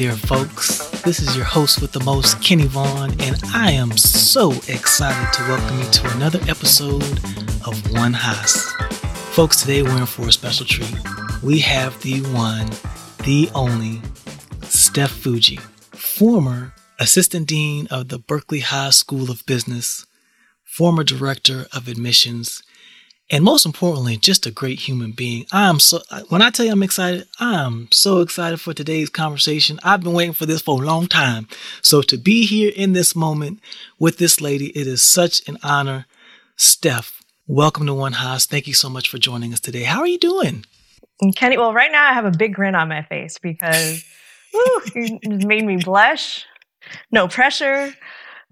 There, 0.00 0.12
folks? 0.12 0.88
This 1.02 1.20
is 1.20 1.36
your 1.36 1.44
host 1.44 1.82
with 1.82 1.92
the 1.92 2.02
most, 2.04 2.40
Kenny 2.40 2.64
Vaughn, 2.64 3.10
and 3.20 3.36
I 3.52 3.72
am 3.72 3.98
so 3.98 4.52
excited 4.66 5.30
to 5.34 5.42
welcome 5.42 5.78
you 5.78 5.84
to 5.90 6.10
another 6.16 6.40
episode 6.48 7.20
of 7.66 7.92
One 7.92 8.14
Haas. 8.14 8.72
Folks, 9.34 9.60
today 9.60 9.82
we're 9.82 9.98
in 9.98 10.06
for 10.06 10.26
a 10.26 10.32
special 10.32 10.64
treat. 10.64 10.90
We 11.42 11.58
have 11.58 12.00
the 12.00 12.22
one, 12.32 12.70
the 13.26 13.50
only, 13.54 14.00
Steph 14.62 15.12
Fujii, 15.12 15.60
former 15.94 16.72
assistant 16.98 17.46
dean 17.46 17.86
of 17.90 18.08
the 18.08 18.18
Berkeley 18.18 18.60
Haas 18.60 18.96
School 18.96 19.30
of 19.30 19.44
Business, 19.44 20.06
former 20.64 21.04
director 21.04 21.66
of 21.74 21.88
admissions, 21.88 22.62
and 23.30 23.44
most 23.44 23.64
importantly, 23.64 24.16
just 24.16 24.44
a 24.44 24.50
great 24.50 24.80
human 24.80 25.12
being. 25.12 25.46
I'm 25.52 25.78
so 25.78 26.00
when 26.28 26.42
I 26.42 26.50
tell 26.50 26.66
you 26.66 26.72
I'm 26.72 26.82
excited, 26.82 27.28
I'm 27.38 27.88
so 27.92 28.18
excited 28.18 28.60
for 28.60 28.74
today's 28.74 29.08
conversation. 29.08 29.78
I've 29.84 30.02
been 30.02 30.12
waiting 30.12 30.34
for 30.34 30.46
this 30.46 30.62
for 30.62 30.82
a 30.82 30.84
long 30.84 31.06
time. 31.06 31.46
So 31.80 32.02
to 32.02 32.18
be 32.18 32.44
here 32.44 32.72
in 32.74 32.92
this 32.92 33.14
moment 33.14 33.60
with 34.00 34.18
this 34.18 34.40
lady, 34.40 34.66
it 34.70 34.86
is 34.88 35.00
such 35.00 35.48
an 35.48 35.58
honor. 35.62 36.06
Steph, 36.56 37.22
welcome 37.46 37.86
to 37.86 37.94
One 37.94 38.14
Haas. 38.14 38.46
Thank 38.46 38.66
you 38.66 38.74
so 38.74 38.90
much 38.90 39.08
for 39.08 39.18
joining 39.18 39.52
us 39.52 39.60
today. 39.60 39.84
How 39.84 40.00
are 40.00 40.08
you 40.08 40.18
doing? 40.18 40.64
Kenny, 41.36 41.56
well, 41.56 41.72
right 41.72 41.92
now 41.92 42.10
I 42.10 42.14
have 42.14 42.24
a 42.24 42.30
big 42.30 42.54
grin 42.54 42.74
on 42.74 42.88
my 42.88 43.02
face 43.02 43.38
because 43.38 44.04
whew, 44.52 44.82
you 44.96 45.18
made 45.22 45.64
me 45.64 45.76
blush. 45.76 46.44
No 47.12 47.28
pressure. 47.28 47.94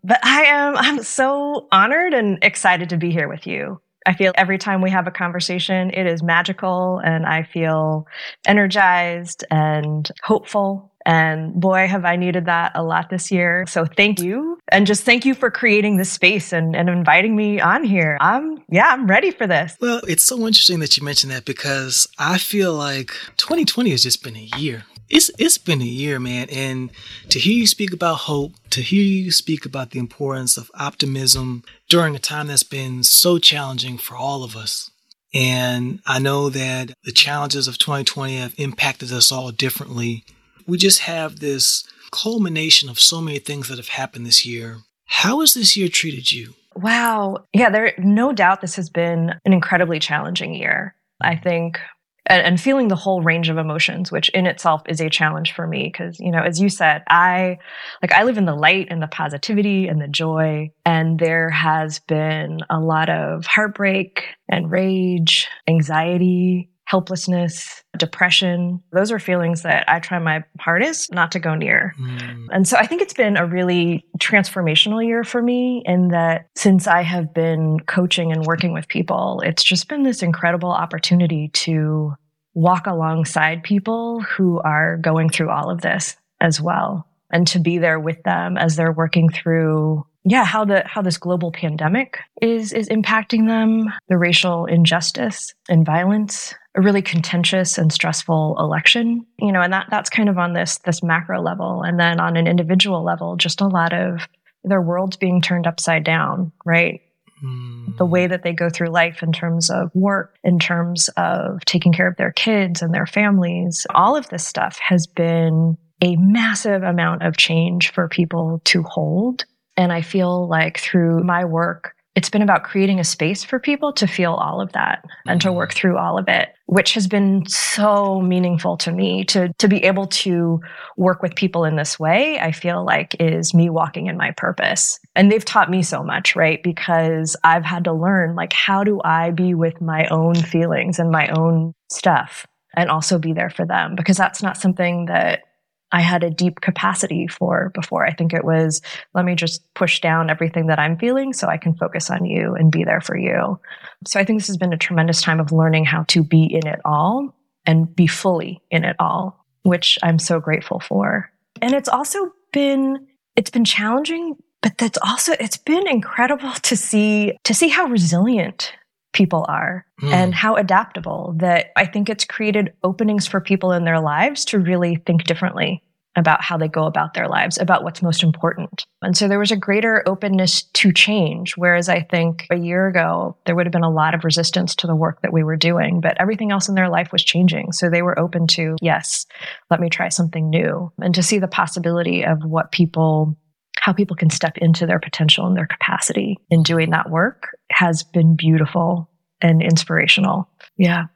But 0.05 0.25
I 0.25 0.45
am 0.45 0.77
I'm 0.77 1.03
so 1.03 1.67
honored 1.73 2.15
and 2.15 2.39
excited 2.43 2.91
to 2.91 2.97
be 2.97 3.11
here 3.11 3.29
with 3.29 3.45
you. 3.45 3.81
I 4.09 4.15
feel 4.15 4.33
every 4.37 4.57
time 4.57 4.81
we 4.81 4.89
have 4.89 5.07
a 5.07 5.11
conversation, 5.11 5.91
it 5.91 6.07
is 6.07 6.23
magical 6.23 6.99
and 7.05 7.27
I 7.27 7.43
feel 7.43 8.07
energized 8.47 9.45
and 9.51 10.11
hopeful. 10.23 10.91
And 11.05 11.53
boy, 11.53 11.87
have 11.87 12.07
I 12.07 12.17
needed 12.17 12.47
that 12.47 12.73
a 12.75 12.83
lot 12.83 13.11
this 13.11 13.31
year. 13.31 13.67
So 13.69 13.85
thank 13.85 14.23
you. 14.23 14.59
And 14.69 14.87
just 14.87 15.05
thank 15.05 15.27
you 15.27 15.35
for 15.35 15.51
creating 15.51 15.99
this 15.99 16.11
space 16.11 16.55
and, 16.55 16.75
and 16.75 16.89
inviting 16.89 17.37
me 17.37 17.61
on 17.61 17.85
here. 17.85 18.17
I'm, 18.23 18.65
yeah, 18.71 18.89
I'm 18.89 19.07
ready 19.07 19.31
for 19.31 19.47
this. 19.47 19.77
Well, 19.79 20.01
it's 20.09 20.25
so 20.25 20.39
interesting 20.47 20.81
that 20.81 20.97
you 20.97 21.05
mentioned 21.05 21.31
that 21.33 21.45
because 21.45 22.09
I 22.19 22.39
feel 22.39 22.73
like 22.73 23.09
2020 23.37 23.91
has 23.91 24.03
just 24.03 24.25
been 24.25 24.37
a 24.37 24.51
year 24.57 24.85
it's 25.11 25.31
it's 25.39 25.59
been 25.59 25.81
a 25.81 25.87
year, 25.87 26.19
man, 26.19 26.49
and 26.51 26.91
to 27.31 27.39
hear 27.39 27.55
you 27.55 27.67
speak 27.67 27.93
about 27.93 28.15
hope, 28.21 28.53
to 28.71 28.83
hear 28.83 29.03
you 29.03 29.31
speak 29.31 29.65
about 29.65 29.91
the 29.91 29.99
importance 29.99 30.57
of 30.57 30.71
optimism 30.75 31.65
during 31.89 32.15
a 32.15 32.19
time 32.19 32.49
that's 32.49 32.63
been 32.63 33.03
so 33.03 33.39
challenging 33.39 33.99
for 33.99 34.17
all 34.17 34.45
of 34.45 34.57
us. 34.57 34.91
And 35.35 36.01
I 36.07 36.19
know 36.19 36.49
that 36.51 36.93
the 37.05 37.13
challenges 37.13 37.69
of 37.69 37.79
2020 37.79 38.37
have 38.37 38.55
impacted 38.57 39.13
us 39.13 39.31
all 39.31 39.51
differently. 39.51 40.25
We 40.67 40.79
just 40.79 41.01
have 41.01 41.41
this 41.41 41.85
culmination 42.11 42.89
of 42.89 42.99
so 42.99 43.21
many 43.21 43.39
things 43.39 43.69
that 43.69 43.77
have 43.77 43.89
happened 43.89 44.27
this 44.27 44.47
year. 44.47 44.79
How 45.07 45.41
has 45.41 45.55
this 45.55 45.77
year 45.77 45.89
treated 45.89 46.33
you? 46.33 46.55
Wow. 46.75 47.45
Yeah, 47.53 47.71
there 47.71 47.93
no 47.99 48.33
doubt 48.33 48.61
this 48.61 48.77
has 48.77 48.89
been 48.89 49.35
an 49.45 49.53
incredibly 49.53 49.99
challenging 49.99 50.55
year. 50.55 50.95
I 51.21 51.37
think 51.37 51.81
and, 52.29 52.43
and 52.47 52.61
feeling 52.61 52.89
the 52.89 52.97
whole 52.97 53.23
range 53.23 53.49
of 53.49 53.59
emotions, 53.59 54.13
which 54.13 54.29
in 54.31 54.47
itself 54.47 54.83
is 54.89 55.01
a 55.01 55.11
challenge 55.11 55.53
for 55.53 55.67
me. 55.67 55.91
Cause, 55.91 56.19
you 56.21 56.31
know, 56.31 56.43
as 56.43 56.61
you 56.61 56.69
said, 56.69 57.03
I 57.09 57.59
like, 58.03 58.13
I 58.13 58.25
live 58.25 58.39
in 58.39 58.45
the 58.45 58.55
light 58.55 58.89
and 58.91 59.03
the 59.03 59.09
positivity 59.09 59.89
and 59.89 60.01
the 60.01 60.09
joy. 60.09 60.71
And 60.85 61.19
there 61.19 61.51
has 61.51 61.99
been 62.01 62.61
a 62.71 62.81
lot 62.81 63.09
of 63.09 63.47
heartbreak 63.47 64.25
and 64.49 64.71
rage, 64.71 65.49
anxiety, 65.67 66.71
helplessness, 66.89 67.85
depression. 67.99 68.83
Those 68.93 69.13
are 69.13 69.19
feelings 69.19 69.61
that 69.63 69.85
I 69.89 70.01
try 70.01 70.19
my 70.19 70.43
hardest 70.59 71.13
not 71.13 71.33
to 71.33 71.39
go 71.39 71.55
near. 71.55 71.95
Mm. 72.01 72.47
And 72.51 72.67
so 72.67 72.79
I 72.79 72.87
think 72.87 73.03
it's 73.03 73.13
been 73.13 73.37
a 73.37 73.45
really 73.45 74.07
transformational 74.19 75.07
year 75.07 75.23
for 75.23 75.43
me 75.43 75.83
in 75.85 76.09
that 76.09 76.47
since 76.57 76.87
I 76.87 77.03
have 77.03 77.35
been 77.35 77.81
coaching 77.81 78.33
and 78.33 78.47
working 78.47 78.73
with 78.73 78.89
people, 78.89 79.43
it's 79.45 79.63
just 79.63 79.89
been 79.89 80.03
this 80.03 80.23
incredible 80.23 80.71
opportunity 80.71 81.49
to 81.49 82.15
walk 82.55 82.87
alongside 82.87 83.63
people 83.63 84.21
who 84.21 84.61
are 84.61 84.97
going 84.97 85.29
through 85.29 85.51
all 85.51 85.71
of 85.71 85.81
this 85.81 86.17
as 86.41 86.61
well 86.61 87.07
and 87.31 87.47
to 87.47 87.59
be 87.59 87.79
there 87.79 88.01
with 88.01 88.23
them 88.23 88.57
as 88.57 88.77
they're 88.77 88.93
working 88.93 89.29
through 89.29 90.05
yeah 90.25 90.45
how 90.45 90.65
the 90.65 90.83
how 90.87 91.03
this 91.03 91.19
global 91.19 91.53
pandemic 91.53 92.19
is 92.43 92.73
is 92.73 92.89
impacting 92.89 93.47
them 93.47 93.93
the 94.09 94.19
racial 94.19 94.67
injustice 94.67 95.55
and 95.69 95.87
violence 95.87 96.55
a 96.75 96.81
really 96.81 97.03
contentious 97.03 97.79
and 97.79 97.93
stressful 97.93 98.57
election 98.59 99.25
you 99.39 99.53
know 99.53 99.61
and 99.61 99.73
that 99.73 99.87
that's 99.91 100.11
kind 100.11 100.29
of 100.29 100.39
on 100.39 100.53
this 100.53 100.79
this 100.79 101.03
macro 101.03 101.41
level. 101.41 101.83
And 101.83 101.99
then 101.99 102.21
on 102.21 102.37
an 102.37 102.47
individual 102.47 103.05
level 103.05 103.37
just 103.37 103.61
a 103.61 103.67
lot 103.67 103.93
of 103.93 104.29
their 104.65 104.83
worlds 104.83 105.17
being 105.17 105.41
turned 105.41 105.67
upside 105.67 106.05
down 106.05 106.53
right 106.65 107.01
mm. 107.43 107.97
the 107.97 108.07
way 108.07 108.27
that 108.27 108.43
they 108.43 108.53
go 108.53 108.69
through 108.69 108.89
life 108.89 109.23
in 109.23 109.33
terms 109.33 109.71
of 109.71 109.91
work 109.95 110.37
in 110.45 110.59
terms 110.59 111.09
of 111.17 111.65
taking 111.65 111.93
care 111.93 112.09
of 112.09 112.17
their 112.17 112.33
kids 112.33 112.83
and 112.83 112.95
their 112.95 113.07
families 113.07 113.87
all 113.95 114.17
of 114.17 114.29
this 114.29 114.47
stuff 114.47 114.79
has 114.79 115.07
been 115.07 115.77
a 116.01 116.17
massive 116.17 116.83
amount 116.83 117.23
of 117.23 117.37
change 117.37 117.93
for 117.93 118.09
people 118.09 118.61
to 118.65 118.83
hold 118.83 119.45
and 119.77 119.93
i 119.93 120.01
feel 120.01 120.49
like 120.49 120.79
through 120.79 121.23
my 121.23 121.45
work 121.45 121.95
it's 122.19 122.31
been 122.31 122.43
about 122.43 122.65
creating 122.65 122.99
a 122.99 123.05
space 123.05 123.45
for 123.45 123.61
people 123.61 123.93
to 123.93 124.09
feel 124.09 124.35
all 124.35 124.61
of 124.61 124.73
that 124.73 125.05
and 125.29 125.41
to 125.41 125.53
work 125.53 125.71
mm-hmm. 125.71 125.79
through 125.79 125.97
all 125.97 126.19
of 126.19 126.27
it 126.27 126.49
which 126.67 126.93
has 126.95 127.07
been 127.07 127.47
so 127.47 128.21
meaningful 128.21 128.77
to 128.77 128.91
me 128.91 129.25
to 129.25 129.53
to 129.59 129.69
be 129.69 129.85
able 129.85 130.09
to 130.09 130.61
work 130.97 131.23
with 131.23 131.37
people 131.37 131.65
in 131.65 131.77
this 131.77 131.97
way 131.97 132.37
i 132.41 132.51
feel 132.51 132.85
like 132.85 133.15
is 133.21 133.55
me 133.55 133.71
walking 133.71 134.09
in 134.09 134.17
my 134.17 134.33
purpose. 134.33 134.99
And 135.15 135.31
they've 135.31 135.45
taught 135.45 135.71
me 135.71 135.83
so 135.85 136.03
much 136.03 136.35
right? 136.35 136.61
Because 136.61 137.37
i've 137.45 137.65
had 137.65 137.85
to 137.85 137.93
learn 137.93 138.35
like 138.35 138.53
how 138.53 138.83
do 138.83 139.01
i 139.05 139.31
be 139.31 139.55
with 139.55 139.81
my 139.81 140.09
own 140.09 140.35
feelings 140.35 140.99
and 140.99 141.13
my 141.13 141.29
own 141.29 141.73
stuff 141.89 142.47
and 142.77 142.91
also 142.91 143.19
be 143.19 143.33
there 143.33 143.51
for 143.51 143.65
them? 143.65 143.95
Because 143.95 144.17
that's 144.17 144.43
not 144.43 144.57
something 144.57 145.07
that 145.07 145.45
I 145.93 146.01
had 146.01 146.23
a 146.23 146.31
deep 146.31 146.61
capacity 146.61 147.27
for 147.27 147.71
before. 147.75 148.07
I 148.07 148.13
think 148.13 148.35
it 148.35 148.45
was, 148.45 148.83
let 149.15 149.25
me 149.25 149.35
just 149.35 149.63
push 149.75 150.01
down 150.01 150.31
everything 150.31 150.67
that 150.67 150.79
I'm 150.79 150.99
feeling 150.99 151.33
so 151.33 151.49
I 151.49 151.57
can 151.57 151.75
focus 151.75 152.11
on 152.11 152.27
you 152.27 152.55
and 152.55 152.71
be 152.71 152.85
there 152.85 153.01
for 153.01 153.17
you. 153.17 153.59
So 154.07 154.21
I 154.21 154.25
think 154.25 154.39
this 154.41 154.49
has 154.49 154.59
been 154.59 154.73
a 154.73 154.79
tremendous 154.79 155.23
time 155.23 155.41
of 155.41 155.53
learning 155.53 155.87
how 155.87 156.05
to 156.09 156.23
be 156.23 156.45
in 156.45 156.67
it 156.67 156.81
all 156.85 157.35
and 157.65 157.95
be 157.95 158.07
fully 158.07 158.63
in 158.71 158.85
it 158.85 158.97
all, 158.99 159.45
which 159.63 159.99
I'm 160.03 160.19
so 160.19 160.41
grateful 160.41 160.81
for. 160.81 161.31
And 161.63 161.75
it's 161.75 161.89
also 161.89 162.33
been, 162.53 163.07
it's 163.37 163.51
been 163.51 163.65
challenging, 163.65 164.37
but 164.63 164.77
that's 164.79 164.99
also, 164.99 165.33
it's 165.41 165.57
been 165.57 165.87
incredible 165.89 166.53
to 166.53 166.77
see, 166.77 167.37
to 167.45 167.55
see 167.55 167.69
how 167.69 167.87
resilient 167.87 168.73
people 169.13 169.45
are 169.49 169.87
mm. 170.01 170.13
and 170.13 170.35
how 170.35 170.57
adaptable 170.57 171.35
that 171.39 171.73
I 171.77 171.87
think 171.87 172.09
it's 172.09 172.25
created 172.25 172.73
openings 172.83 173.27
for 173.27 173.41
people 173.41 173.73
in 173.73 173.85
their 173.85 174.01
lives 174.01 174.45
to 174.47 174.59
really 174.59 174.97
think 175.07 175.25
differently 175.25 175.83
about 176.19 176.43
how 176.43 176.57
they 176.57 176.69
go 176.69 176.85
about 176.85 177.15
their 177.15 177.29
lives, 177.29 177.59
about 177.59 177.85
what's 177.85 178.03
most 178.03 178.23
important. 178.23 178.85
And 179.03 179.17
so 179.17 179.29
there 179.29 179.39
was 179.39 179.53
a 179.53 179.57
greater 179.57 180.03
openness 180.07 180.63
to 180.63 180.93
change. 180.93 181.57
Whereas 181.57 181.89
I 181.89 182.03
think 182.03 182.47
a 182.51 182.57
year 182.57 182.89
ago, 182.89 183.37
there 183.47 183.55
would 183.55 183.67
have 183.67 183.73
been 183.73 183.83
a 183.85 183.91
lot 183.91 184.15
of 184.15 184.25
resistance 184.25 184.75
to 184.77 184.87
the 184.87 184.97
work 184.97 185.23
that 185.23 185.33
we 185.33 185.45
were 185.45 185.57
doing, 185.57 186.01
but 186.01 186.21
everything 186.21 186.51
else 186.51 186.69
in 186.69 186.75
their 186.75 186.89
life 186.89 187.13
was 187.13 187.23
changing. 187.23 187.73
So 187.73 187.89
they 187.89 188.03
were 188.03 188.19
open 188.19 188.47
to, 188.49 188.77
yes, 188.83 189.27
let 189.71 189.81
me 189.81 189.89
try 189.89 190.09
something 190.09 190.51
new 190.51 190.93
and 190.99 191.15
to 191.15 191.23
see 191.23 191.39
the 191.39 191.49
possibility 191.49 192.25
of 192.25 192.45
what 192.45 192.73
people 192.73 193.37
how 193.81 193.93
people 193.93 194.17
can 194.17 194.31
step 194.31 194.59
into 194.59 194.87
their 194.87 194.99
potential 194.99 195.47
and 195.47 195.57
their 195.57 195.67
capacity 195.67 196.39
in 196.51 196.63
doing 196.63 196.91
that 196.91 197.11
work 197.11 197.57
has 197.71 198.03
been 198.03 198.37
beautiful 198.37 199.09
and 199.41 199.63
inspirational. 199.63 200.49
Yeah. 200.77 201.07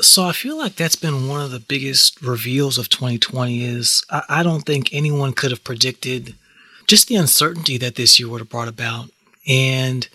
So 0.00 0.24
I 0.24 0.32
feel 0.32 0.58
like 0.58 0.76
that's 0.76 0.96
been 0.96 1.28
one 1.28 1.40
of 1.40 1.50
the 1.50 1.60
biggest 1.60 2.20
reveals 2.20 2.76
of 2.78 2.88
2020 2.88 3.64
is 3.64 4.04
I, 4.10 4.22
I 4.28 4.42
don't 4.42 4.62
think 4.62 4.92
anyone 4.92 5.32
could 5.32 5.50
have 5.50 5.64
predicted 5.64 6.34
just 6.86 7.08
the 7.08 7.16
uncertainty 7.16 7.78
that 7.78 7.96
this 7.96 8.20
year 8.20 8.28
would 8.28 8.40
have 8.40 8.50
brought 8.50 8.68
about. 8.68 9.10
And 9.48 10.06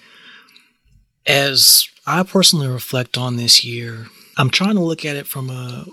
as 1.25 1.87
I 2.05 2.23
personally 2.23 2.67
reflect 2.67 3.17
on 3.17 3.37
this 3.37 3.63
year, 3.63 4.07
I'm 4.37 4.49
trying 4.49 4.75
to 4.75 4.81
look 4.81 5.03
at 5.03 5.15
it 5.15 5.27
from 5.27 5.49
a 5.49 5.85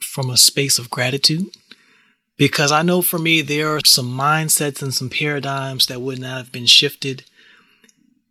from 0.00 0.30
a 0.30 0.36
space 0.36 0.78
of 0.78 0.90
gratitude 0.90 1.46
because 2.38 2.72
I 2.72 2.82
know 2.82 3.02
for 3.02 3.18
me, 3.18 3.42
there 3.42 3.74
are 3.74 3.80
some 3.84 4.16
mindsets 4.16 4.80
and 4.80 4.94
some 4.94 5.10
paradigms 5.10 5.86
that 5.86 6.00
would 6.00 6.20
not 6.20 6.38
have 6.38 6.52
been 6.52 6.66
shifted 6.66 7.24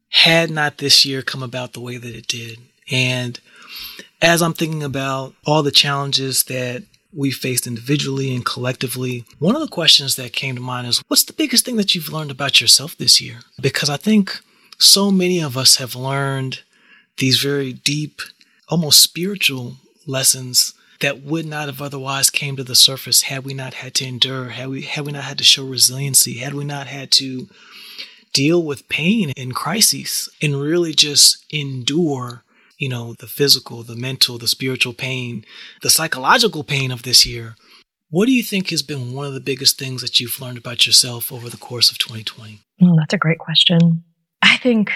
had 0.10 0.50
not 0.50 0.78
this 0.78 1.06
year 1.06 1.22
come 1.22 1.44
about 1.44 1.74
the 1.74 1.82
way 1.82 1.98
that 1.98 2.16
it 2.16 2.28
did. 2.28 2.58
And 2.90 3.40
as 4.22 4.42
I'm 4.42 4.54
thinking 4.54 4.82
about 4.82 5.36
all 5.46 5.62
the 5.62 5.72
challenges 5.72 6.46
that 6.46 6.84
we 7.14 7.32
faced 7.32 7.68
individually 7.68 8.34
and 8.34 8.46
collectively, 8.46 9.26
one 9.40 9.56
of 9.56 9.62
the 9.62 9.68
questions 9.68 10.16
that 10.16 10.34
came 10.34 10.56
to 10.56 10.62
mind 10.62 10.88
is 10.88 11.04
what's 11.08 11.26
the 11.26 11.34
biggest 11.34 11.66
thing 11.66 11.76
that 11.76 11.94
you've 11.94 12.12
learned 12.12 12.32
about 12.32 12.62
yourself 12.62 12.98
this 12.98 13.22
year? 13.22 13.40
Because 13.62 13.90
I 13.90 13.98
think 13.98 14.40
so 14.80 15.12
many 15.12 15.42
of 15.42 15.58
us 15.58 15.76
have 15.76 15.96
learned 15.96 16.62
these 17.18 17.42
very 17.42 17.74
deep, 17.74 18.22
almost 18.70 19.02
spiritual 19.02 19.76
lessons 20.06 20.74
that 21.00 21.22
would 21.22 21.46
not 21.46 21.68
have 21.68 21.82
otherwise 21.82 22.30
came 22.30 22.56
to 22.56 22.64
the 22.64 22.76
surface 22.76 23.24
had 23.24 23.46
we 23.46 23.54
not 23.54 23.76
had 23.76 23.94
to 23.96 24.06
endure, 24.06 24.50
had 24.50 24.70
we 24.70 24.82
had 24.82 25.06
we 25.06 25.12
not 25.12 25.24
had 25.24 25.38
to 25.38 25.44
show 25.44 25.66
resiliency, 25.66 26.40
had 26.40 26.54
we 26.54 26.66
not 26.66 26.88
had 26.88 27.12
to 27.12 27.48
deal 28.34 28.64
with 28.64 28.88
pain 28.90 29.32
and 29.36 29.56
crises 29.56 30.30
and 30.42 30.62
really 30.62 30.94
just 30.94 31.44
endure, 31.52 32.44
you 32.78 32.90
know, 32.90 33.16
the 33.20 33.28
physical, 33.28 33.84
the 33.84 33.96
mental, 33.96 34.38
the 34.38 34.48
spiritual 34.48 34.94
pain, 34.94 35.44
the 35.82 35.90
psychological 35.90 36.64
pain 36.64 36.92
of 36.92 37.04
this 37.04 37.26
year. 37.26 37.56
What 38.10 38.28
do 38.28 38.32
you 38.32 38.44
think 38.44 38.70
has 38.70 38.84
been 38.84 39.14
one 39.14 39.26
of 39.26 39.34
the 39.34 39.40
biggest 39.40 39.78
things 39.78 40.02
that 40.02 40.20
you've 40.20 40.40
learned 40.40 40.58
about 40.58 40.86
yourself 40.86 41.32
over 41.32 41.50
the 41.50 41.58
course 41.58 41.92
of 41.92 41.98
2020? 41.98 42.60
Mm, 42.82 42.96
that's 42.98 43.14
a 43.14 43.18
great 43.18 43.40
question. 43.40 44.04
I 44.42 44.58
think, 44.58 44.92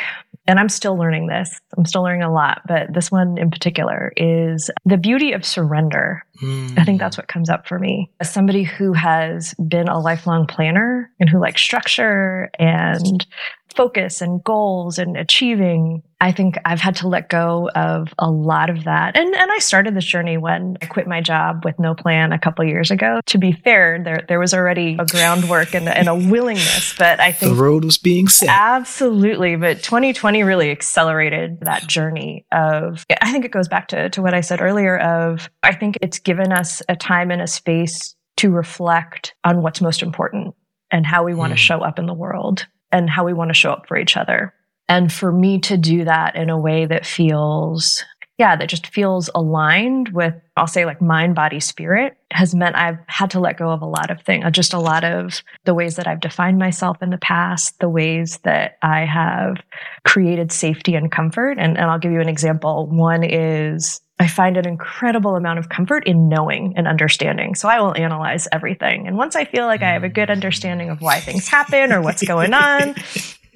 and 0.51 0.59
I'm 0.59 0.68
still 0.68 0.98
learning 0.98 1.27
this, 1.27 1.62
I'm 1.77 1.86
still 1.86 2.03
learning 2.03 2.24
a 2.24 2.33
lot, 2.33 2.62
but 2.68 2.94
this 2.94 3.09
one 3.09 3.38
in 3.38 3.50
particular 3.50 4.12
is 4.18 4.69
the 4.83 4.98
beauty 4.98 5.31
of 5.31 5.45
surrender. 5.45 6.25
Mm. 6.42 6.77
I 6.77 6.83
think 6.83 7.00
that's 7.00 7.18
what 7.18 7.30
comes 7.30 7.50
up 7.50 7.69
for 7.69 7.80
me. 7.80 8.12
As 8.19 8.33
somebody 8.33 8.63
who 8.63 8.92
has 8.92 9.53
been 9.65 9.88
a 9.88 9.98
lifelong 9.98 10.45
planner 10.45 11.09
and 11.21 11.30
who 11.30 11.39
likes 11.39 11.62
structure 11.62 12.50
and 12.59 13.25
focus 13.73 14.21
and 14.21 14.44
goals 14.44 14.97
and 14.97 15.18
achieving. 15.18 16.03
I 16.19 16.31
think 16.31 16.57
I've 16.65 16.79
had 16.79 16.95
to 16.97 17.07
let 17.07 17.29
go 17.29 17.69
of 17.73 18.13
a 18.19 18.29
lot 18.29 18.69
of 18.69 18.83
that. 18.83 19.18
And 19.18 19.33
and 19.33 19.51
I 19.51 19.57
started 19.59 19.95
this 19.95 20.06
journey 20.06 20.38
when 20.38 20.77
I 20.81 20.85
quit 20.85 21.07
my 21.07 21.21
job 21.21 21.65
with 21.65 21.79
no 21.79 21.95
plan 21.95 22.31
a 22.31 22.39
couple 22.39 22.63
years 22.65 22.91
ago. 22.91 23.21
To 23.25 23.38
be 23.38 23.51
fair, 23.51 24.01
there 24.03 24.23
there 24.27 24.39
was 24.39 24.53
already 24.53 24.97
a 25.00 25.06
groundwork 25.06 25.73
and, 25.73 25.89
and 25.89 26.07
a 26.07 26.15
willingness, 26.15 26.95
but 26.97 27.19
I 27.19 27.31
think 27.31 27.56
the 27.56 27.62
road 27.62 27.83
was 27.83 27.97
being 27.97 28.27
set. 28.27 28.50
Absolutely. 28.50 29.56
But 29.56 29.81
2020 29.83 30.44
really 30.44 30.69
accelerated 30.69 31.62
that 31.62 31.88
journey 31.88 32.45
of 32.51 33.06
I 33.21 33.31
think 33.31 33.45
it 33.45 33.51
goes 33.51 33.67
back 33.67 33.88
to, 33.89 34.09
to 34.09 34.21
what 34.21 34.33
I 34.33 34.41
said 34.41 34.62
earlier 34.62 34.97
of 34.97 35.50
I 35.63 35.74
think 35.74 35.97
it's 36.01 36.19
given 36.19 36.51
us 36.51 36.81
a 36.88 36.95
time 36.95 37.31
and 37.31 37.41
a 37.41 37.47
space 37.47 38.15
to 38.38 38.50
reflect 38.50 39.33
on 39.44 39.62
what's 39.62 39.81
most 39.81 40.01
important 40.01 40.56
and 40.91 41.06
how 41.06 41.24
we 41.24 41.33
want 41.33 41.51
to 41.51 41.56
hmm. 41.56 41.65
show 41.65 41.81
up 41.81 42.00
in 42.00 42.06
the 42.06 42.13
world 42.13 42.67
and 42.91 43.09
how 43.09 43.25
we 43.25 43.33
want 43.33 43.49
to 43.49 43.53
show 43.55 43.71
up 43.71 43.88
for 43.88 43.97
each 43.97 44.17
other. 44.17 44.53
And 44.89 45.11
for 45.11 45.31
me 45.31 45.59
to 45.61 45.77
do 45.77 46.03
that 46.05 46.35
in 46.35 46.49
a 46.49 46.59
way 46.59 46.85
that 46.85 47.05
feels, 47.05 48.03
yeah, 48.38 48.55
that 48.55 48.67
just 48.67 48.88
feels 48.88 49.29
aligned 49.33 50.09
with, 50.09 50.33
I'll 50.57 50.67
say 50.67 50.85
like 50.85 51.01
mind, 51.01 51.33
body, 51.33 51.59
spirit 51.61 52.17
has 52.31 52.53
meant 52.53 52.75
I've 52.75 52.97
had 53.07 53.31
to 53.31 53.39
let 53.39 53.57
go 53.57 53.69
of 53.69 53.81
a 53.81 53.85
lot 53.85 54.11
of 54.11 54.21
things, 54.21 54.43
uh, 54.43 54.49
just 54.49 54.73
a 54.73 54.79
lot 54.79 55.03
of 55.03 55.43
the 55.63 55.73
ways 55.73 55.95
that 55.95 56.07
I've 56.07 56.19
defined 56.19 56.59
myself 56.59 57.01
in 57.01 57.09
the 57.09 57.17
past, 57.17 57.79
the 57.79 57.89
ways 57.89 58.39
that 58.43 58.77
I 58.81 59.05
have 59.05 59.57
created 60.05 60.51
safety 60.51 60.95
and 60.95 61.11
comfort. 61.11 61.57
And, 61.57 61.77
and 61.77 61.89
I'll 61.89 61.99
give 61.99 62.11
you 62.11 62.21
an 62.21 62.29
example. 62.29 62.88
One 62.88 63.23
is 63.23 64.01
I 64.21 64.27
find 64.27 64.56
an 64.56 64.68
incredible 64.68 65.35
amount 65.35 65.57
of 65.57 65.69
comfort 65.69 66.06
in 66.06 66.29
knowing 66.29 66.73
and 66.77 66.88
understanding. 66.88 67.56
So 67.56 67.68
I 67.68 67.81
will 67.81 67.97
analyze 67.97 68.47
everything. 68.51 69.07
And 69.07 69.18
once 69.18 69.35
I 69.35 69.45
feel 69.45 69.65
like 69.65 69.81
I 69.81 69.94
have 69.94 70.03
a 70.03 70.09
good 70.09 70.29
understanding 70.29 70.91
of 70.91 71.01
why 71.01 71.19
things 71.19 71.47
happen 71.47 71.91
or 71.91 72.03
what's 72.03 72.23
going 72.23 72.53
on, 72.53 72.94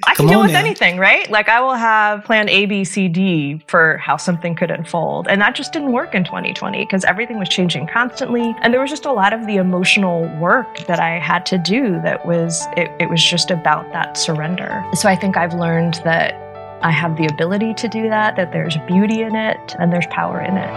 I 0.07 0.15
can 0.15 0.27
deal 0.27 0.41
with 0.41 0.51
now. 0.51 0.59
anything, 0.59 0.97
right? 0.97 1.29
Like 1.29 1.49
I 1.49 1.61
will 1.61 1.75
have 1.75 2.23
plan 2.25 2.49
A, 2.49 2.65
B, 2.65 2.83
C, 2.83 3.07
D 3.07 3.61
for 3.67 3.97
how 3.97 4.17
something 4.17 4.55
could 4.55 4.71
unfold. 4.71 5.27
And 5.27 5.39
that 5.41 5.53
just 5.53 5.71
didn't 5.71 5.91
work 5.91 6.15
in 6.15 6.23
2020 6.23 6.83
because 6.83 7.03
everything 7.05 7.37
was 7.37 7.47
changing 7.47 7.87
constantly. 7.87 8.55
And 8.61 8.73
there 8.73 8.81
was 8.81 8.89
just 8.89 9.05
a 9.05 9.13
lot 9.13 9.33
of 9.33 9.45
the 9.45 9.57
emotional 9.57 10.27
work 10.39 10.79
that 10.87 10.99
I 10.99 11.19
had 11.19 11.45
to 11.47 11.59
do 11.59 12.01
that 12.01 12.25
was, 12.25 12.65
it, 12.75 12.91
it 12.99 13.09
was 13.09 13.23
just 13.23 13.51
about 13.51 13.91
that 13.93 14.17
surrender. 14.17 14.83
So 14.93 15.09
I 15.09 15.15
think 15.15 15.37
I've 15.37 15.53
learned 15.53 16.01
that 16.03 16.41
I 16.81 16.91
have 16.91 17.15
the 17.17 17.25
ability 17.25 17.73
to 17.75 17.87
do 17.87 18.09
that, 18.09 18.35
that 18.35 18.51
there's 18.51 18.77
beauty 18.87 19.21
in 19.23 19.35
it 19.35 19.75
and 19.79 19.91
there's 19.91 20.05
power 20.07 20.41
in 20.41 20.57
it. 20.57 20.69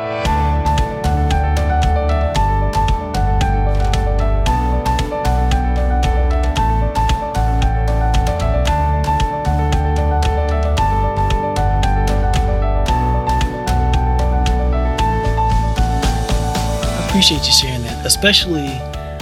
I 16.93 17.09
appreciate 17.09 17.47
you 17.47 17.53
sharing 17.53 17.83
that, 17.83 18.07
especially 18.07 18.69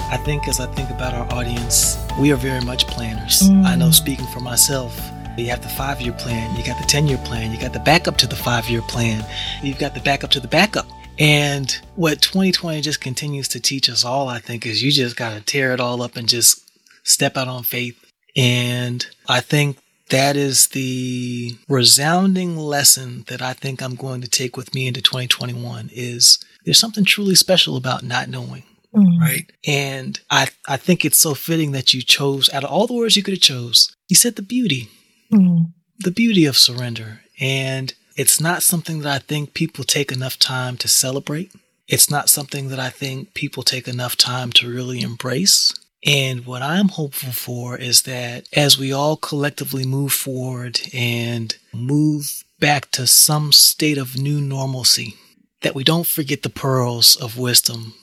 I 0.09 0.15
think 0.15 0.47
as 0.47 0.61
I 0.61 0.67
think 0.67 0.89
about 0.89 1.13
our 1.13 1.29
audience, 1.33 1.97
we 2.17 2.31
are 2.31 2.37
very 2.37 2.61
much 2.61 2.87
planners. 2.87 3.41
Mm. 3.41 3.65
I 3.65 3.75
know 3.75 3.91
speaking 3.91 4.25
for 4.27 4.39
myself, 4.39 5.11
you 5.43 5.49
have 5.49 5.61
the 5.61 5.69
five 5.69 6.01
year 6.01 6.13
plan, 6.13 6.55
you 6.55 6.65
got 6.65 6.79
the 6.79 6.87
10 6.87 7.07
year 7.07 7.17
plan, 7.19 7.51
you 7.51 7.59
got 7.59 7.73
the 7.73 7.79
backup 7.79 8.17
to 8.17 8.27
the 8.27 8.35
five 8.35 8.69
year 8.69 8.81
plan, 8.81 9.25
you've 9.63 9.79
got 9.79 9.93
the 9.93 10.01
backup 10.01 10.31
to 10.31 10.39
the 10.39 10.47
backup. 10.47 10.87
And 11.19 11.71
what 11.95 12.21
2020 12.21 12.81
just 12.81 13.01
continues 13.01 13.47
to 13.49 13.59
teach 13.59 13.89
us 13.89 14.05
all, 14.05 14.27
I 14.27 14.39
think, 14.39 14.65
is 14.65 14.83
you 14.83 14.91
just 14.91 15.15
got 15.15 15.33
to 15.33 15.41
tear 15.41 15.73
it 15.73 15.79
all 15.79 16.01
up 16.01 16.15
and 16.15 16.29
just 16.29 16.69
step 17.03 17.37
out 17.37 17.47
on 17.47 17.63
faith. 17.63 18.03
And 18.35 19.05
I 19.27 19.39
think 19.39 19.77
that 20.09 20.35
is 20.35 20.67
the 20.67 21.57
resounding 21.67 22.55
lesson 22.55 23.25
that 23.27 23.41
I 23.41 23.53
think 23.53 23.81
I'm 23.81 23.95
going 23.95 24.21
to 24.21 24.29
take 24.29 24.55
with 24.55 24.73
me 24.73 24.87
into 24.87 25.01
2021 25.01 25.89
is 25.91 26.39
there's 26.63 26.77
something 26.77 27.03
truly 27.03 27.35
special 27.35 27.77
about 27.77 28.03
not 28.03 28.29
knowing. 28.29 28.63
Mm. 28.95 29.19
Right. 29.19 29.51
And 29.65 30.19
I, 30.29 30.47
I 30.67 30.77
think 30.77 31.03
it's 31.03 31.17
so 31.17 31.33
fitting 31.33 31.71
that 31.71 31.93
you 31.93 32.01
chose 32.01 32.49
out 32.53 32.63
of 32.63 32.69
all 32.69 32.87
the 32.87 32.93
words 32.93 33.17
you 33.17 33.23
could 33.23 33.33
have 33.33 33.41
chose, 33.41 33.95
you 34.07 34.15
said 34.15 34.35
the 34.35 34.41
beauty. 34.41 34.89
Mm. 35.31 35.73
The 35.99 36.11
beauty 36.11 36.45
of 36.45 36.57
surrender. 36.57 37.21
And 37.39 37.93
it's 38.15 38.39
not 38.39 38.63
something 38.63 38.99
that 38.99 39.13
I 39.13 39.19
think 39.19 39.53
people 39.53 39.83
take 39.83 40.11
enough 40.11 40.39
time 40.39 40.77
to 40.77 40.87
celebrate. 40.87 41.51
It's 41.87 42.09
not 42.09 42.29
something 42.29 42.69
that 42.69 42.79
I 42.79 42.89
think 42.89 43.33
people 43.33 43.63
take 43.63 43.87
enough 43.87 44.17
time 44.17 44.51
to 44.53 44.69
really 44.69 45.01
embrace. 45.01 45.73
And 46.05 46.45
what 46.45 46.61
I'm 46.61 46.89
hopeful 46.89 47.31
for 47.31 47.77
is 47.77 48.03
that 48.03 48.47
as 48.53 48.77
we 48.77 48.91
all 48.91 49.17
collectively 49.17 49.85
move 49.85 50.13
forward 50.13 50.79
and 50.93 51.55
move 51.73 52.43
back 52.59 52.91
to 52.91 53.07
some 53.07 53.51
state 53.51 53.97
of 53.97 54.17
new 54.17 54.41
normalcy, 54.41 55.15
that 55.61 55.75
we 55.75 55.83
don't 55.83 56.07
forget 56.07 56.43
the 56.43 56.49
pearls 56.49 57.15
of 57.15 57.37
wisdom 57.37 57.93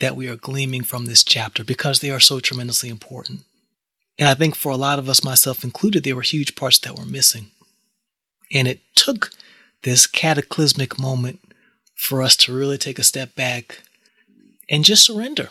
that 0.00 0.16
we 0.16 0.28
are 0.28 0.36
gleaming 0.36 0.82
from 0.82 1.06
this 1.06 1.22
chapter 1.22 1.62
because 1.64 2.00
they 2.00 2.10
are 2.10 2.20
so 2.20 2.40
tremendously 2.40 2.88
important. 2.88 3.40
And 4.18 4.28
I 4.28 4.34
think 4.34 4.54
for 4.54 4.70
a 4.70 4.76
lot 4.76 4.98
of 4.98 5.08
us, 5.08 5.24
myself 5.24 5.64
included, 5.64 6.04
there 6.04 6.16
were 6.16 6.22
huge 6.22 6.54
parts 6.54 6.78
that 6.80 6.98
were 6.98 7.06
missing. 7.06 7.50
And 8.52 8.68
it 8.68 8.80
took 8.94 9.30
this 9.82 10.06
cataclysmic 10.06 10.98
moment 10.98 11.40
for 11.96 12.22
us 12.22 12.36
to 12.36 12.54
really 12.54 12.78
take 12.78 12.98
a 12.98 13.04
step 13.04 13.34
back 13.34 13.82
and 14.68 14.84
just 14.84 15.04
surrender. 15.04 15.48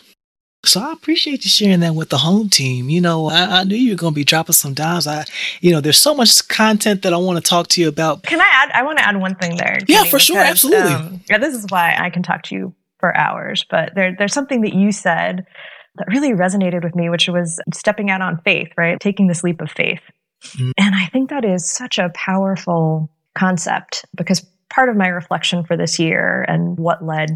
So 0.64 0.80
I 0.80 0.92
appreciate 0.92 1.44
you 1.44 1.50
sharing 1.50 1.80
that 1.80 1.96
with 1.96 2.10
the 2.10 2.18
home 2.18 2.48
team. 2.48 2.88
You 2.88 3.00
know, 3.00 3.26
I, 3.28 3.60
I 3.60 3.64
knew 3.64 3.74
you 3.74 3.92
were 3.92 3.96
going 3.96 4.12
to 4.12 4.16
be 4.16 4.24
dropping 4.24 4.52
some 4.52 4.74
dimes. 4.74 5.08
I, 5.08 5.24
you 5.60 5.72
know, 5.72 5.80
there's 5.80 5.98
so 5.98 6.14
much 6.14 6.46
content 6.46 7.02
that 7.02 7.12
I 7.12 7.16
want 7.16 7.42
to 7.42 7.48
talk 7.48 7.66
to 7.68 7.80
you 7.80 7.88
about. 7.88 8.22
Can 8.22 8.40
I 8.40 8.48
add? 8.48 8.70
I 8.72 8.84
want 8.84 8.98
to 8.98 9.04
add 9.04 9.16
one 9.20 9.34
thing 9.34 9.56
there. 9.56 9.80
Yeah, 9.88 10.04
for 10.04 10.10
because, 10.10 10.22
sure, 10.22 10.38
absolutely. 10.38 10.92
Um, 10.92 11.20
yeah, 11.28 11.38
this 11.38 11.56
is 11.56 11.66
why 11.68 11.96
I 11.98 12.10
can 12.10 12.22
talk 12.22 12.44
to 12.44 12.54
you 12.54 12.74
for 13.00 13.16
hours. 13.16 13.66
But 13.68 13.96
there, 13.96 14.14
there's 14.16 14.32
something 14.32 14.60
that 14.60 14.72
you 14.72 14.92
said 14.92 15.46
that 15.96 16.08
really 16.08 16.30
resonated 16.30 16.84
with 16.84 16.94
me, 16.94 17.08
which 17.08 17.28
was 17.28 17.60
stepping 17.74 18.10
out 18.10 18.22
on 18.22 18.40
faith, 18.44 18.68
right? 18.76 18.98
Taking 18.98 19.26
this 19.26 19.44
leap 19.44 19.60
of 19.60 19.70
faith. 19.70 20.00
Mm-hmm. 20.44 20.70
And 20.78 20.94
I 20.94 21.06
think 21.06 21.30
that 21.30 21.44
is 21.44 21.68
such 21.68 21.98
a 21.98 22.10
powerful 22.14 23.10
concept 23.34 24.04
because 24.14 24.44
part 24.70 24.88
of 24.88 24.96
my 24.96 25.08
reflection 25.08 25.64
for 25.64 25.76
this 25.76 25.98
year 25.98 26.44
and 26.48 26.78
what 26.78 27.04
led 27.04 27.30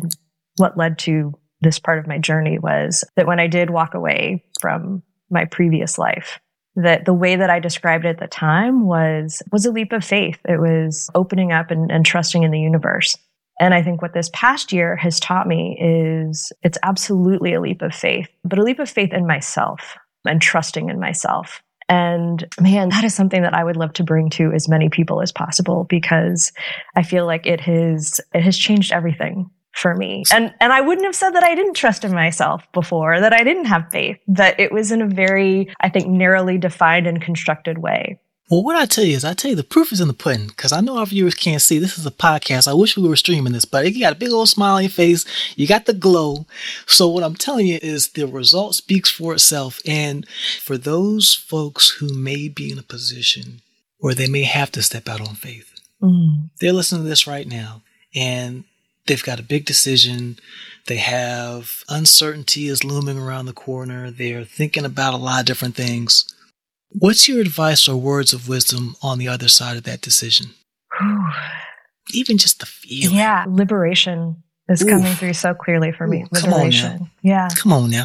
what 0.56 0.76
led 0.76 0.98
to 0.98 1.34
this 1.60 1.78
part 1.78 1.98
of 1.98 2.06
my 2.06 2.18
journey 2.18 2.58
was 2.58 3.04
that 3.16 3.26
when 3.26 3.40
I 3.40 3.46
did 3.46 3.70
walk 3.70 3.94
away 3.94 4.44
from 4.60 5.02
my 5.30 5.44
previous 5.44 5.98
life, 5.98 6.38
that 6.76 7.04
the 7.04 7.14
way 7.14 7.36
that 7.36 7.50
I 7.50 7.58
described 7.58 8.04
it 8.04 8.10
at 8.10 8.18
the 8.18 8.26
time 8.26 8.86
was 8.86 9.42
was 9.52 9.66
a 9.66 9.72
leap 9.72 9.92
of 9.92 10.04
faith. 10.04 10.38
It 10.46 10.60
was 10.60 11.10
opening 11.14 11.52
up 11.52 11.70
and, 11.70 11.90
and 11.90 12.04
trusting 12.04 12.42
in 12.42 12.50
the 12.50 12.60
universe. 12.60 13.16
And 13.60 13.72
I 13.72 13.82
think 13.82 14.02
what 14.02 14.12
this 14.12 14.30
past 14.32 14.72
year 14.72 14.96
has 14.96 15.18
taught 15.18 15.46
me 15.46 15.78
is 15.80 16.52
it's 16.62 16.78
absolutely 16.82 17.54
a 17.54 17.60
leap 17.60 17.82
of 17.82 17.94
faith, 17.94 18.28
but 18.44 18.58
a 18.58 18.62
leap 18.62 18.78
of 18.78 18.90
faith 18.90 19.12
in 19.12 19.26
myself 19.26 19.96
and 20.26 20.42
trusting 20.42 20.90
in 20.90 21.00
myself. 21.00 21.62
And 21.88 22.44
man, 22.60 22.88
that 22.90 23.04
is 23.04 23.14
something 23.14 23.42
that 23.42 23.54
I 23.54 23.64
would 23.64 23.76
love 23.76 23.92
to 23.94 24.04
bring 24.04 24.28
to 24.30 24.52
as 24.52 24.68
many 24.68 24.88
people 24.88 25.22
as 25.22 25.32
possible 25.32 25.84
because 25.84 26.52
I 26.96 27.02
feel 27.02 27.26
like 27.26 27.46
it 27.46 27.60
has, 27.60 28.20
it 28.34 28.42
has 28.42 28.58
changed 28.58 28.92
everything 28.92 29.50
for 29.72 29.94
me. 29.94 30.25
And, 30.32 30.52
and 30.60 30.72
I 30.72 30.80
wouldn't 30.80 31.04
have 31.04 31.14
said 31.14 31.30
that 31.30 31.44
I 31.44 31.54
didn't 31.54 31.75
trust 31.75 32.04
in 32.04 32.12
myself 32.12 32.66
before, 32.72 33.20
that 33.20 33.32
I 33.32 33.44
didn't 33.44 33.66
have 33.66 33.90
faith, 33.90 34.16
that 34.26 34.58
it 34.58 34.72
was 34.72 34.90
in 34.90 35.02
a 35.02 35.06
very, 35.06 35.70
I 35.80 35.88
think, 35.88 36.08
narrowly 36.08 36.58
defined 36.58 37.06
and 37.06 37.22
constructed 37.22 37.78
way. 37.78 38.18
Well, 38.48 38.62
what 38.62 38.76
I 38.76 38.86
tell 38.86 39.02
you 39.02 39.16
is, 39.16 39.24
I 39.24 39.34
tell 39.34 39.50
you 39.50 39.56
the 39.56 39.64
proof 39.64 39.92
is 39.92 40.00
in 40.00 40.06
the 40.06 40.14
pudding 40.14 40.46
because 40.46 40.70
I 40.70 40.80
know 40.80 40.98
our 40.98 41.06
viewers 41.06 41.34
can't 41.34 41.60
see. 41.60 41.80
This 41.80 41.98
is 41.98 42.06
a 42.06 42.12
podcast. 42.12 42.68
I 42.68 42.74
wish 42.74 42.96
we 42.96 43.08
were 43.08 43.16
streaming 43.16 43.52
this, 43.52 43.64
but 43.64 43.92
you 43.92 44.00
got 44.00 44.12
a 44.12 44.18
big 44.18 44.30
old 44.30 44.48
smile 44.48 44.76
on 44.76 44.82
your 44.82 44.90
face. 44.90 45.24
You 45.56 45.66
got 45.66 45.86
the 45.86 45.92
glow. 45.92 46.46
So 46.86 47.08
what 47.08 47.24
I'm 47.24 47.34
telling 47.34 47.66
you 47.66 47.80
is 47.82 48.10
the 48.10 48.26
result 48.28 48.76
speaks 48.76 49.10
for 49.10 49.32
itself. 49.32 49.80
And 49.84 50.28
for 50.60 50.78
those 50.78 51.34
folks 51.34 51.96
who 51.98 52.14
may 52.14 52.48
be 52.48 52.70
in 52.70 52.78
a 52.78 52.84
position 52.84 53.62
where 53.98 54.14
they 54.14 54.28
may 54.28 54.44
have 54.44 54.70
to 54.72 54.82
step 54.82 55.08
out 55.08 55.20
on 55.20 55.34
faith, 55.34 55.80
mm. 56.00 56.48
they're 56.60 56.72
listening 56.72 57.02
to 57.02 57.08
this 57.08 57.26
right 57.26 57.48
now 57.48 57.82
and 58.14 58.62
they've 59.06 59.24
got 59.24 59.40
a 59.40 59.44
big 59.44 59.64
decision. 59.64 60.38
They 60.86 60.98
have 60.98 61.82
uncertainty 61.88 62.68
is 62.68 62.84
looming 62.84 63.18
around 63.18 63.46
the 63.46 63.52
corner. 63.52 64.12
They're 64.12 64.44
thinking 64.44 64.84
about 64.84 65.14
a 65.14 65.18
lot 65.18 65.40
of 65.40 65.46
different 65.46 65.74
things. 65.74 66.32
What's 66.90 67.28
your 67.28 67.40
advice 67.40 67.88
or 67.88 67.96
words 67.96 68.32
of 68.32 68.48
wisdom 68.48 68.96
on 69.02 69.18
the 69.18 69.28
other 69.28 69.48
side 69.48 69.76
of 69.76 69.82
that 69.84 70.00
decision? 70.00 70.50
Even 72.12 72.38
just 72.38 72.60
the 72.60 72.66
feeling. 72.66 73.16
Yeah, 73.16 73.44
liberation 73.48 74.42
is 74.68 74.82
Oof. 74.82 74.88
coming 74.88 75.14
through 75.14 75.34
so 75.34 75.54
clearly 75.54 75.92
for 75.92 76.06
me. 76.06 76.22
Ooh, 76.22 76.40
liberation. 76.40 77.10
Yeah. 77.22 77.48
Come 77.56 77.72
on 77.72 77.90
now. 77.90 78.04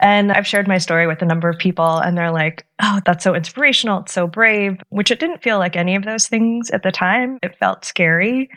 And 0.00 0.32
I've 0.32 0.46
shared 0.46 0.66
my 0.66 0.78
story 0.78 1.06
with 1.06 1.22
a 1.22 1.24
number 1.24 1.48
of 1.48 1.58
people, 1.58 1.98
and 1.98 2.16
they're 2.16 2.32
like, 2.32 2.66
oh, 2.80 3.00
that's 3.04 3.22
so 3.22 3.34
inspirational. 3.34 4.00
It's 4.00 4.12
so 4.12 4.26
brave, 4.26 4.78
which 4.88 5.10
it 5.10 5.20
didn't 5.20 5.42
feel 5.42 5.58
like 5.58 5.76
any 5.76 5.94
of 5.94 6.04
those 6.04 6.26
things 6.26 6.70
at 6.70 6.82
the 6.82 6.90
time. 6.90 7.38
It 7.42 7.56
felt 7.58 7.84
scary 7.84 8.50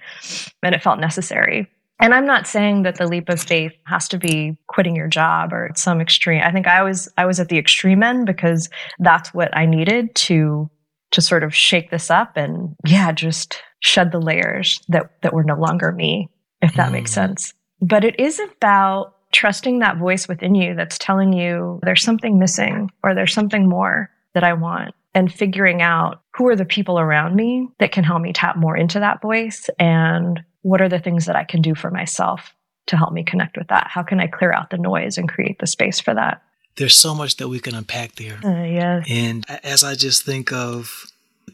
and 0.64 0.74
it 0.74 0.82
felt 0.82 1.00
necessary. 1.00 1.68
And 2.00 2.14
I'm 2.14 2.26
not 2.26 2.46
saying 2.46 2.84
that 2.84 2.96
the 2.96 3.08
leap 3.08 3.30
of 3.30 3.42
faith 3.42 3.72
has 3.86 4.08
to 4.10 4.18
be 4.18 4.58
quitting 4.68 4.96
your 4.96 5.08
job 5.08 5.54
or 5.54 5.72
some 5.76 6.02
extreme. 6.02 6.42
I 6.44 6.52
think 6.52 6.68
I 6.68 6.84
was 6.84 7.08
I 7.18 7.26
was 7.26 7.40
at 7.40 7.50
the 7.50 7.58
extreme 7.58 8.04
end 8.04 8.26
because 8.26 8.70
that's 9.00 9.34
what 9.34 9.56
I 9.56 9.66
needed 9.66 10.14
to 10.16 10.70
to 11.12 11.22
sort 11.22 11.44
of 11.44 11.56
shake 11.56 11.92
this 11.92 12.12
up 12.12 12.36
and 12.36 12.76
yeah, 12.86 13.12
just 13.12 13.62
shed 13.80 14.12
the 14.12 14.20
layers 14.20 14.82
that 14.90 15.22
that 15.22 15.34
were 15.34 15.44
no 15.44 15.56
longer 15.56 15.92
me, 15.92 16.30
if 16.62 16.74
that 16.74 16.90
mm. 16.90 16.94
makes 16.94 17.12
sense. 17.12 17.54
But 17.82 18.04
it 18.04 18.20
is 18.20 18.40
about 18.40 19.14
trusting 19.32 19.80
that 19.80 19.98
voice 19.98 20.28
within 20.28 20.56
you 20.56 20.76
that's 20.76 20.98
telling 20.98 21.34
you 21.34 21.80
there's 21.84 22.04
something 22.04 22.40
missing 22.40 22.90
or 23.04 23.14
there's 23.14 23.34
something 23.34 23.68
more 23.68 24.10
that 24.34 24.44
I 24.44 24.54
want 24.54 24.96
and 25.14 25.32
figuring 25.32 25.82
out 25.82 26.22
who 26.36 26.48
are 26.48 26.56
the 26.56 26.66
people 26.66 27.00
around 27.00 27.36
me 27.36 27.70
that 27.80 27.92
can 27.92 28.04
help 28.04 28.22
me 28.22 28.34
tap 28.34 28.58
more 28.58 28.76
into 28.76 29.00
that 29.00 29.22
voice 29.22 29.70
and 29.80 30.42
what 30.66 30.82
are 30.82 30.90
the 30.90 30.98
things 30.98 31.28
that 31.28 31.36
I 31.36 31.44
can 31.44 31.62
do 31.62 31.76
for 31.76 31.92
myself 31.92 32.56
to 32.88 32.98
help 32.98 33.14
me 33.14 33.24
connect 33.24 33.56
with 33.56 33.68
that? 33.68 33.86
How 33.88 34.02
can 34.02 34.20
I 34.20 34.26
clear 34.26 34.52
out 34.52 34.72
the 34.72 34.80
noise 34.80 35.20
and 35.20 35.30
create 35.30 35.60
the 35.60 35.68
space 35.68 36.00
for 36.00 36.16
that? 36.16 36.42
There's 36.78 36.96
so 36.96 37.14
much 37.14 37.38
that 37.38 37.50
we 37.50 37.60
can 37.60 37.76
unpack 37.76 38.16
there. 38.16 38.40
Uh, 38.44 38.64
yeah. 38.64 39.04
And 39.08 39.46
as 39.64 39.84
I 39.84 39.94
just 39.94 40.26
think 40.26 40.52
of 40.52 41.06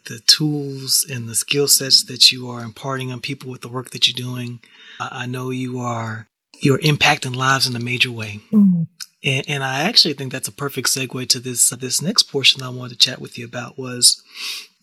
the 0.05 0.21
tools 0.27 1.05
and 1.11 1.27
the 1.27 1.35
skill 1.35 1.67
sets 1.67 2.05
that 2.05 2.31
you 2.31 2.49
are 2.49 2.63
imparting 2.63 3.11
on 3.11 3.19
people 3.19 3.51
with 3.51 3.59
the 3.59 3.67
work 3.67 3.89
that 3.89 4.07
you're 4.07 4.29
doing, 4.29 4.61
I 4.97 5.25
know 5.25 5.49
you 5.49 5.79
are 5.79 6.27
you're 6.61 6.79
impacting 6.79 7.35
lives 7.35 7.67
in 7.67 7.75
a 7.75 7.79
major 7.79 8.13
way. 8.13 8.39
Mm-hmm. 8.53 8.83
And, 9.23 9.49
and, 9.49 9.63
I 9.63 9.81
actually 9.81 10.13
think 10.13 10.31
that's 10.31 10.47
a 10.47 10.53
perfect 10.53 10.87
segue 10.87 11.27
to 11.29 11.39
this 11.39 11.69
this 11.71 12.01
next 12.01 12.23
portion 12.23 12.63
I 12.63 12.69
wanted 12.69 12.97
to 12.97 13.05
chat 13.05 13.19
with 13.19 13.37
you 13.37 13.43
about 13.43 13.77
was 13.77 14.23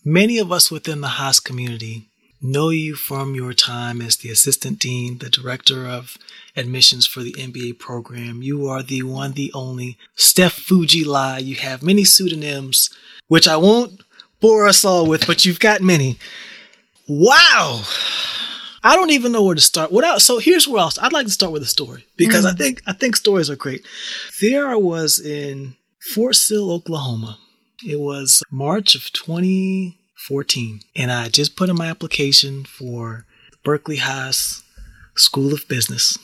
many 0.04 0.37
of 0.37 0.52
us 0.52 0.70
within 0.70 1.00
the 1.00 1.08
Haas 1.08 1.40
community 1.40 2.08
know 2.40 2.71
you 2.71 2.95
from 2.95 3.35
your 3.35 3.52
time 3.52 4.00
as 4.00 4.16
the 4.16 4.30
assistant 4.30 4.78
dean, 4.78 5.18
the 5.18 5.30
director 5.30 5.87
of 5.87 6.16
admissions 6.57 7.07
for 7.07 7.23
the 7.23 7.33
MBA 7.33 7.78
program. 7.78 8.42
You 8.42 8.66
are 8.68 8.83
the 8.83 9.02
one, 9.02 9.33
the 9.33 9.52
only 9.54 9.99
Steph 10.14 10.57
Fujii 10.57 11.07
Lai. 11.07 11.38
You 11.38 11.57
have 11.57 11.83
many 11.83 12.04
pseudonyms, 12.04 12.90
which 13.26 13.49
I 13.49 13.57
won't 13.57 14.02
bore 14.40 14.66
us 14.66 14.85
all 14.85 15.07
with, 15.07 15.26
but 15.26 15.45
you've 15.45 15.61
got 15.61 15.80
many. 15.80 16.18
Wow. 17.09 17.83
I 18.83 18.95
don't 18.95 19.11
even 19.11 19.33
know 19.33 19.42
where 19.42 19.54
to 19.54 19.61
start. 19.61 19.90
Without 19.90 20.23
so 20.23 20.38
here's 20.38 20.68
where 20.68 20.80
else 20.80 20.99
I'd 20.99 21.12
like 21.12 21.26
to 21.26 21.33
start 21.33 21.52
with 21.52 21.62
a 21.62 21.66
story 21.66 22.07
because 22.16 22.45
mm. 22.45 22.52
I 22.52 22.54
think 22.54 22.83
I 22.87 22.92
think 22.92 23.16
stories 23.16 23.50
are 23.50 23.57
great. 23.57 23.85
There 24.40 24.68
I 24.68 24.76
was 24.76 25.18
in 25.18 25.75
Fort 26.14 26.37
Sill, 26.37 26.71
Oklahoma. 26.71 27.38
It 27.85 28.00
was 28.00 28.42
March 28.50 28.95
of 28.95 29.12
2014, 30.27 30.81
and 30.97 31.13
I 31.13 31.29
just 31.29 31.57
put 31.57 31.69
in 31.69 31.77
my 31.77 31.87
application 31.87 32.65
for 32.65 33.25
Berkeley 33.63 33.97
Haas 33.97 34.63
School 35.17 35.53
of 35.53 35.69
Business, 35.69 36.19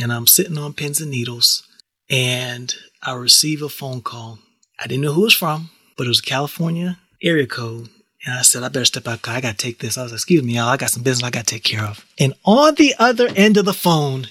and 0.00 0.12
I'm 0.12 0.26
sitting 0.26 0.58
on 0.58 0.72
pins 0.72 1.00
and 1.00 1.10
needles, 1.10 1.66
and 2.08 2.74
I 3.02 3.14
receive 3.14 3.62
a 3.62 3.68
phone 3.68 4.00
call. 4.00 4.38
I 4.78 4.86
didn't 4.86 5.02
know 5.02 5.12
who 5.12 5.22
it 5.22 5.24
was 5.24 5.34
from, 5.34 5.70
but 5.96 6.06
it 6.06 6.08
was 6.08 6.20
California 6.20 6.98
area 7.22 7.46
code 7.46 7.88
and 8.24 8.34
I 8.34 8.42
said, 8.42 8.62
I 8.62 8.68
better 8.68 8.84
step 8.84 9.06
out. 9.06 9.28
I 9.28 9.40
got 9.40 9.52
to 9.52 9.56
take 9.56 9.78
this. 9.78 9.96
I 9.96 10.02
was 10.02 10.12
like, 10.12 10.18
excuse 10.18 10.42
me, 10.42 10.56
y'all. 10.56 10.68
I 10.68 10.76
got 10.76 10.90
some 10.90 11.02
business 11.02 11.26
I 11.26 11.30
got 11.30 11.46
to 11.46 11.54
take 11.54 11.62
care 11.64 11.84
of. 11.84 12.04
And 12.18 12.34
on 12.44 12.74
the 12.74 12.94
other 12.98 13.28
end 13.36 13.56
of 13.56 13.64
the 13.64 13.72
phone 13.72 14.26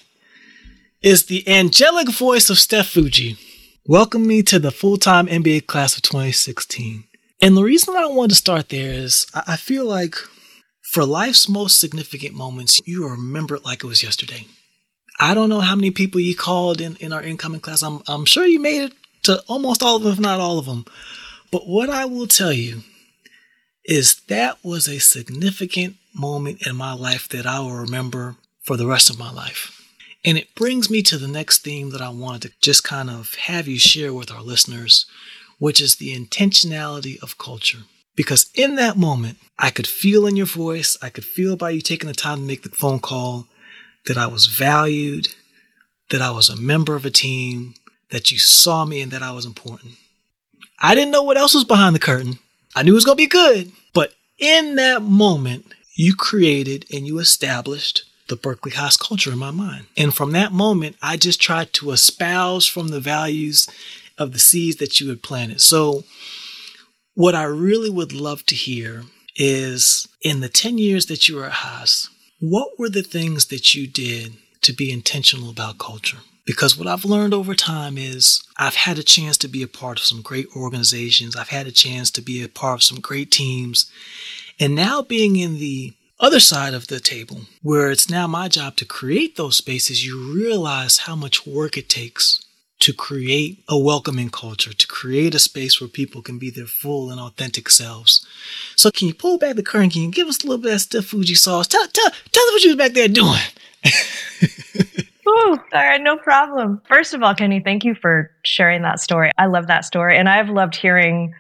is 1.01 1.25
the 1.25 1.48
angelic 1.48 2.10
voice 2.12 2.50
of 2.50 2.60
Steph 2.60 2.94
Fujii. 2.94 3.38
Welcome 3.86 4.27
me 4.27 4.44
to 4.44 4.60
the 4.60 4.72
full 4.72 4.98
time 4.98 5.27
MBA 5.27 5.67
class 5.67 5.96
of 5.96 6.03
2016. 6.03 7.06
And 7.41 7.56
the 7.56 7.63
reason 7.63 7.96
I 7.96 8.08
wanted 8.08 8.29
to 8.29 8.36
start 8.36 8.70
there 8.70 8.91
is 8.91 9.27
I 9.34 9.58
feel 9.58 9.86
like 9.86 10.15
for 10.82 11.06
life's 11.06 11.48
most 11.48 11.79
significant 11.79 12.34
moments, 12.34 12.82
you 12.86 13.08
remember 13.08 13.56
it 13.56 13.65
like 13.65 13.84
it 13.84 13.88
was 13.88 14.03
yesterday. 14.03 14.48
I 15.20 15.34
don't 15.34 15.50
know 15.50 15.62
how 15.62 15.75
many 15.75 15.91
people 15.91 16.22
you 16.22 16.36
called 16.36 16.79
in, 16.79 16.96
in 16.98 17.12
our 17.12 17.22
incoming 17.22 17.60
class. 17.60 17.84
I'm, 17.84 18.01
I'm 18.08 18.25
sure 18.25 18.46
you 18.46 18.60
made 18.60 18.84
it 18.84 18.94
to 19.24 19.41
almost 19.48 19.84
all 19.84 19.98
of 19.98 20.03
them, 20.03 20.13
if 20.13 20.20
not 20.20 20.39
all 20.39 20.60
of 20.60 20.65
them. 20.65 20.86
But 21.51 21.67
what 21.67 21.89
I 21.89 22.06
will 22.06 22.27
tell 22.27 22.53
you 22.53 22.84
is 23.86 24.22
that 24.27 24.63
was 24.63 24.88
a 24.88 25.00
significant 25.00 25.96
moment 26.13 26.65
in 26.67 26.75
my 26.75 26.94
life 26.94 27.27
that 27.29 27.46
I 27.46 27.60
will 27.60 27.75
remember 27.75 28.36
for 28.62 28.77
the 28.77 28.88
rest 28.88 29.10
of 29.10 29.20
my 29.20 29.32
life. 29.32 29.74
And 30.25 30.38
it 30.38 30.56
brings 30.56 30.89
me 30.89 31.01
to 31.03 31.17
the 31.17 31.27
next 31.27 31.60
theme 31.60 31.91
that 31.91 32.01
I 32.01 32.10
wanted 32.10 32.41
to 32.44 32.51
just 32.62 32.84
kind 32.84 33.10
of 33.10 33.36
have 33.36 33.67
you 33.67 33.79
share 33.79 34.13
with 34.13 34.32
our 34.32 34.41
listeners, 34.41 35.06
which 35.59 35.81
is 35.81 35.95
the 35.95 36.15
intentionality 36.15 37.21
of 37.21 37.37
culture. 37.37 37.79
Because 38.15 38.49
in 38.55 38.75
that 38.75 38.97
moment, 38.97 39.37
I 39.59 39.69
could 39.69 39.87
feel 39.87 40.25
in 40.25 40.35
your 40.35 40.47
voice, 40.47 40.97
I 41.01 41.09
could 41.09 41.25
feel 41.25 41.55
by 41.55 41.69
you 41.71 41.81
taking 41.81 42.07
the 42.07 42.15
time 42.15 42.39
to 42.39 42.45
make 42.45 42.63
the 42.63 42.69
phone 42.69 42.99
call 42.99 43.47
that 44.05 44.17
I 44.17 44.27
was 44.27 44.47
valued, 44.47 45.29
that 46.09 46.21
I 46.21 46.31
was 46.31 46.49
a 46.49 46.59
member 46.59 46.95
of 46.95 47.05
a 47.05 47.11
team, 47.11 47.75
that 48.09 48.31
you 48.31 48.39
saw 48.39 48.85
me 48.85 49.01
and 49.01 49.11
that 49.11 49.21
I 49.21 49.31
was 49.31 49.45
important. 49.45 49.93
I 50.79 50.95
didn't 50.95 51.11
know 51.11 51.23
what 51.23 51.37
else 51.37 51.53
was 51.53 51.63
behind 51.63 51.95
the 51.95 51.99
curtain, 51.99 52.39
I 52.75 52.83
knew 52.83 52.91
it 52.91 52.95
was 52.95 53.05
going 53.05 53.17
to 53.17 53.23
be 53.23 53.27
good. 53.27 53.71
But 53.93 54.13
in 54.37 54.75
that 54.75 55.01
moment, 55.01 55.73
you 55.95 56.15
created 56.15 56.85
and 56.93 57.07
you 57.07 57.19
established 57.19 58.03
the 58.27 58.35
Berkeley 58.35 58.71
Haas 58.71 58.97
culture 58.97 59.31
in 59.31 59.39
my 59.39 59.51
mind. 59.51 59.85
And 59.95 60.13
from 60.13 60.31
that 60.33 60.51
moment, 60.51 60.95
I 61.01 61.17
just 61.17 61.41
tried 61.41 61.73
to 61.73 61.91
espouse 61.91 62.67
from 62.67 62.89
the 62.89 62.99
values 62.99 63.67
of 64.17 64.33
the 64.33 64.39
seeds 64.39 64.77
that 64.77 65.00
you 65.00 65.09
had 65.09 65.24
planted. 65.24 65.62
So, 65.62 66.03
what 67.13 67.36
I 67.36 67.43
really 67.43 67.89
would 67.89 68.13
love 68.13 68.45
to 68.45 68.55
hear 68.55 69.03
is 69.36 70.07
in 70.21 70.39
the 70.39 70.50
10 70.50 70.77
years 70.77 71.07
that 71.07 71.27
you 71.27 71.36
were 71.36 71.45
at 71.45 71.51
Haas, 71.51 72.09
what 72.39 72.77
were 72.77 72.89
the 72.89 73.03
things 73.03 73.47
that 73.47 73.74
you 73.74 73.88
did 73.88 74.33
to 74.62 74.74
be 74.74 74.91
intentional 74.91 75.50
about 75.50 75.79
culture? 75.79 76.17
Because 76.45 76.77
what 76.77 76.88
I've 76.88 77.05
learned 77.05 77.33
over 77.33 77.55
time 77.55 77.97
is 77.97 78.41
I've 78.57 78.75
had 78.75 78.97
a 78.97 79.03
chance 79.03 79.38
to 79.39 79.47
be 79.47 79.63
a 79.63 79.67
part 79.67 80.00
of 80.00 80.05
some 80.05 80.21
great 80.21 80.47
organizations. 80.55 81.36
I've 81.36 81.50
had 81.50 81.67
a 81.67 81.71
chance 81.71 82.09
to 82.12 82.21
be 82.21 82.43
a 82.43 82.47
part 82.47 82.75
of 82.75 82.83
some 82.83 83.00
great 83.00 83.31
teams. 83.31 83.91
And 84.59 84.74
now 84.74 85.01
being 85.01 85.36
in 85.36 85.55
the 85.55 85.93
other 86.19 86.39
side 86.39 86.74
of 86.74 86.88
the 86.88 87.00
table, 87.00 87.41
where 87.62 87.91
it's 87.91 88.09
now 88.09 88.27
my 88.27 88.47
job 88.47 88.75
to 88.77 88.86
create 88.86 89.36
those 89.36 89.57
spaces, 89.57 90.05
you 90.05 90.33
realize 90.33 91.00
how 91.00 91.15
much 91.15 91.45
work 91.45 91.77
it 91.77 91.89
takes 91.89 92.43
to 92.79 92.93
create 92.93 93.63
a 93.67 93.77
welcoming 93.77 94.29
culture, 94.29 94.74
to 94.74 94.88
create 94.88 95.34
a 95.34 95.39
space 95.39 95.81
where 95.81 95.88
people 95.88 96.22
can 96.22 96.38
be 96.38 96.50
their 96.50 96.65
full 96.65 97.10
and 97.10 97.19
authentic 97.19 97.69
selves. 97.69 98.25
So 98.75 98.91
can 98.91 99.07
you 99.07 99.13
pull 99.13 99.38
back 99.38 99.55
the 99.55 99.63
curtain? 99.63 99.89
Can 99.89 100.03
you 100.03 100.12
give 100.12 100.27
us 100.27 100.43
a 100.43 100.48
little 100.48 100.62
bit 100.62 100.74
of 100.74 100.81
Steph 100.81 101.05
Fujii 101.05 101.36
sauce? 101.36 101.67
Tell, 101.67 101.88
tell, 101.88 102.12
tell 102.31 102.43
us 102.43 102.51
what 102.51 102.63
you 102.63 102.69
was 102.69 102.77
back 102.77 102.93
there 102.93 103.07
doing. 103.07 103.39
Ooh, 105.27 105.57
all 105.57 105.60
right, 105.74 106.01
no 106.01 106.17
problem. 106.17 106.81
First 106.88 107.13
of 107.13 107.22
all, 107.22 107.36
Kenny, 107.36 107.60
thank 107.60 107.84
you 107.84 107.96
for 107.96 108.31
sharing 108.46 108.84
that 108.84 109.00
story. 109.00 109.31
I 109.38 109.48
love 109.48 109.67
that 109.67 109.84
story. 109.84 110.17
And 110.17 110.29
I've 110.29 110.50
loved 110.50 110.75
hearing 110.75 111.34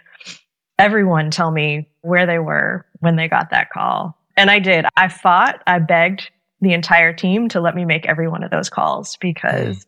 everyone 0.77 1.31
tell 1.31 1.51
me 1.51 1.87
where 2.01 2.25
they 2.25 2.39
were 2.39 2.85
when 2.99 3.15
they 3.15 3.27
got 3.27 3.51
that 3.51 3.69
call. 3.69 4.17
And 4.35 4.51
I 4.51 4.59
did. 4.59 4.85
I 4.97 5.07
fought, 5.07 5.63
I 5.67 5.79
begged 5.79 6.29
the 6.61 6.73
entire 6.73 7.13
team 7.13 7.47
to 7.49 7.61
let 7.61 7.75
me 7.75 7.85
make 7.85 8.05
every 8.05 8.27
one 8.27 8.43
of 8.43 8.51
those 8.51 8.69
calls 8.69 9.17
because 9.21 9.77
mm. 9.77 9.85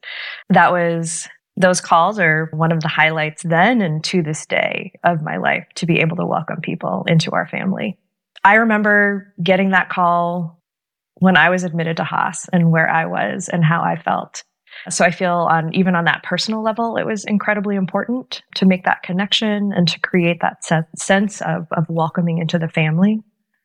that 0.50 0.72
was 0.72 1.28
those 1.60 1.82
calls 1.82 2.18
are 2.20 2.50
one 2.54 2.72
of 2.72 2.80
the 2.80 2.88
highlights 2.88 3.44
then 3.44 3.82
and 3.82 4.04
to 4.06 4.24
this 4.24 4.46
day 4.46 4.94
of 5.04 5.22
my 5.22 5.38
life 5.38 5.68
to 5.76 5.86
be 5.86 6.00
able 6.00 6.16
to 6.16 6.26
welcome 6.26 6.62
people 6.62 7.04
into 7.08 7.32
our 7.32 7.46
family. 7.46 8.00
I 8.46 8.56
remember 8.56 9.34
getting 9.44 9.72
that 9.72 9.90
call 9.90 10.62
when 11.16 11.36
I 11.36 11.50
was 11.50 11.66
admitted 11.66 11.98
to 11.98 12.06
Haas 12.06 12.48
and 12.54 12.72
where 12.72 12.90
I 12.90 13.06
was 13.06 13.50
and 13.50 13.64
how 13.64 13.82
I 13.82 14.02
felt. 14.02 14.44
So 14.90 15.04
I 15.04 15.12
feel 15.12 15.48
on 15.52 15.74
even 15.76 15.96
on 15.96 16.06
that 16.06 16.24
personal 16.24 16.64
level, 16.64 16.96
it 16.96 17.06
was 17.06 17.26
incredibly 17.26 17.76
important 17.76 18.42
to 18.56 18.66
make 18.66 18.86
that 18.86 19.04
connection 19.04 19.74
and 19.76 19.86
to 19.90 20.00
create 20.00 20.40
that 20.40 20.64
sense 20.96 21.42
of, 21.42 21.68
of 21.72 21.86
welcoming 21.90 22.38
into 22.38 22.58
the 22.58 22.70
family. 22.70 23.20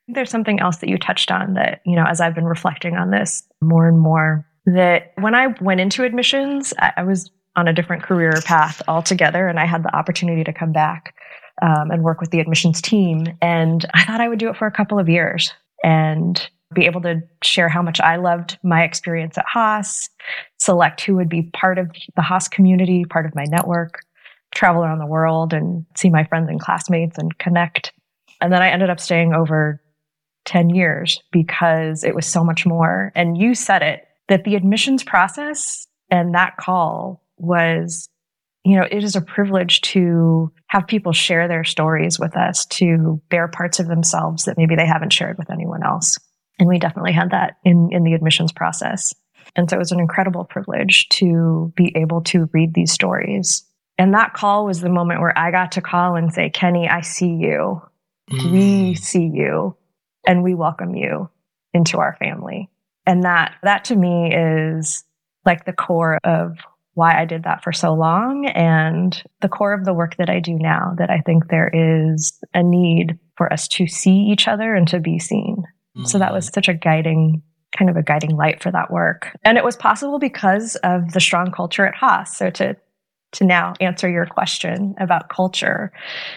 There's 0.09 0.31
something 0.31 0.59
else 0.59 0.79
that 0.79 0.89
you 0.89 0.99
touched 0.99 1.31
on 1.31 1.55
that, 1.55 1.81
you 1.87 1.95
know, 1.95 2.05
as 2.05 2.21
I've 2.21 2.35
been 2.35 2.45
reflecting 2.45 2.97
on 2.97 3.11
this 3.11 3.45
more 3.61 3.87
and 3.87 4.01
more, 4.01 4.47
that 4.67 5.13
when 5.17 5.37
I 5.37 5.55
went 5.61 5.81
into 5.81 6.03
admissions, 6.03 6.75
I, 6.79 6.93
I 6.97 7.03
was 7.05 7.31
on 7.57 7.69
a 7.69 7.73
different 7.73 8.03
career 8.03 8.33
path 8.45 8.83
altogether 8.89 9.49
and 9.49 9.61
I 9.61 9.67
had 9.67 9.83
the 9.83 9.95
opportunity 9.95 10.45
to 10.45 10.53
come 10.53 10.73
back 10.73 11.15
um, 11.63 11.91
and 11.91 12.03
work 12.03 12.21
with 12.21 12.31
the 12.31 12.41
admissions 12.41 12.83
team. 12.83 13.27
And 13.41 13.87
I 13.95 14.05
thought 14.05 14.21
I 14.21 14.29
would 14.29 14.39
do 14.39 14.51
it 14.51 14.57
for 14.57 14.67
a 14.67 14.73
couple 14.73 14.99
of 14.99 15.09
years. 15.09 15.53
And 15.83 16.49
be 16.75 16.87
able 16.87 17.01
to 17.03 17.23
share 17.43 17.69
how 17.69 17.81
much 17.81 18.01
I 18.01 18.17
loved 18.17 18.59
my 18.63 18.83
experience 18.83 19.39
at 19.39 19.47
Haas, 19.47 20.09
select 20.59 21.01
who 21.01 21.15
would 21.17 21.29
be 21.29 21.51
part 21.55 21.79
of 21.79 21.91
the 22.17 22.23
Haas 22.23 22.49
community, 22.49 23.05
part 23.05 23.27
of 23.27 23.35
my 23.35 23.45
network, 23.45 24.01
travel 24.55 24.83
around 24.83 24.99
the 24.99 25.07
world 25.07 25.53
and 25.55 25.87
see 25.97 26.11
my 26.11 26.25
friends 26.25 26.49
and 26.51 26.61
classmates 26.61 27.17
and 27.17 27.39
connect. 27.39 27.93
And 28.41 28.53
then 28.53 28.63
I 28.63 28.71
ended 28.71 28.91
up 28.91 29.01
staying 29.01 29.35
over 29.35 29.81
10 30.45 30.71
years 30.71 31.23
because 31.33 32.05
it 32.05 32.15
was 32.15 32.27
so 32.27 32.45
much 32.45 32.67
more. 32.67 33.13
And 33.15 33.39
you 33.39 33.55
said 33.55 33.83
it 33.83 34.07
that 34.29 34.45
the 34.45 34.57
admissions 34.57 35.03
process 35.03 35.87
and 36.11 36.35
that 36.35 36.57
call 36.57 37.23
was, 37.37 38.09
you 38.65 38.77
know, 38.77 38.87
it 38.91 39.05
is 39.05 39.17
a 39.17 39.21
privilege 39.21 39.81
to 39.83 40.53
have 40.69 40.87
people 40.87 41.13
share 41.13 41.49
their 41.49 41.65
stories 41.65 42.19
with 42.19 42.37
us, 42.37 42.67
to 42.67 43.21
bear 43.29 43.49
parts 43.49 43.79
of 43.79 43.89
themselves 43.89 44.45
that 44.45 44.59
maybe 44.59 44.77
they 44.77 44.87
haven't 44.87 45.13
shared 45.13 45.39
with 45.39 45.51
anyone 45.51 45.83
else. 45.85 46.19
And 46.59 46.69
we 46.69 46.79
definitely 46.79 47.13
had 47.13 47.31
that 47.31 47.57
in, 47.65 47.89
in 47.93 48.05
the 48.05 48.15
admissions 48.15 48.53
process. 48.53 49.15
And 49.57 49.69
so 49.69 49.77
it 49.77 49.79
was 49.79 49.93
an 49.93 50.01
incredible 50.01 50.45
privilege 50.45 51.09
to 51.11 51.73
be 51.77 51.93
able 51.97 52.23
to 52.23 52.49
read 52.53 52.75
these 52.75 52.93
stories. 52.93 53.65
And 53.99 54.15
that 54.15 54.35
call 54.35 54.67
was 54.67 54.81
the 54.81 54.89
moment 54.89 55.21
where 55.21 55.37
I 55.39 55.51
got 55.51 55.73
to 55.73 55.81
call 55.81 56.17
and 56.17 56.33
say, 56.33 56.51
Kenny, 56.51 56.89
I 56.89 57.03
see 57.03 57.29
you. 57.29 57.83
Mm. 58.31 58.53
We 58.53 58.95
see 58.95 59.31
you 59.33 59.77
and 60.27 60.43
we 60.43 60.55
welcome 60.55 60.95
you 60.95 61.29
into 61.73 61.99
our 61.99 62.17
family. 62.19 62.71
And 63.07 63.23
that, 63.25 63.55
that 63.63 63.85
to 63.87 63.97
me 63.97 64.35
is 64.35 65.05
like 65.45 65.67
the 65.67 65.73
core 65.73 66.19
of 66.25 66.57
why 66.95 67.21
I 67.21 67.25
did 67.25 67.45
that 67.45 67.63
for 67.63 67.73
so 67.73 67.93
long 67.93 68.47
and 68.47 69.23
the 69.41 69.49
core 69.49 69.73
of 69.73 69.85
the 69.85 69.95
work 69.95 70.17
that 70.17 70.31
I 70.31 70.41
do 70.41 70.55
now, 70.55 70.95
that 70.99 71.11
I 71.11 71.21
think 71.21 71.49
there 71.49 71.71
is 71.73 72.33
a 72.55 72.63
need 72.63 73.19
for 73.37 73.53
us 73.53 73.69
to 73.69 73.87
see 73.87 74.29
each 74.31 74.49
other 74.49 74.75
and 74.75 74.87
to 74.89 75.01
be 75.01 75.19
seen. 75.19 75.65
Mm-hmm. 75.97 76.07
So 76.07 76.19
that 76.19 76.33
was 76.33 76.47
such 76.47 76.69
a 76.69 76.75
guiding, 76.75 77.43
kind 77.77 77.91
of 77.91 77.97
a 77.97 78.03
guiding 78.03 78.37
light 78.37 78.63
for 78.63 78.71
that 78.71 78.91
work. 78.91 79.37
And 79.45 79.59
it 79.59 79.65
was 79.65 79.77
possible 79.77 80.19
because 80.19 80.77
of 80.77 81.13
the 81.13 81.21
strong 81.21 81.51
culture 81.51 81.87
at 81.87 81.95
Haas. 81.95 82.37
So 82.37 82.51
to 82.51 82.77
to 83.35 83.45
now 83.45 83.75
answer 83.81 84.09
your 84.09 84.27
question 84.27 84.95
about 84.99 85.29
culture 85.29 85.93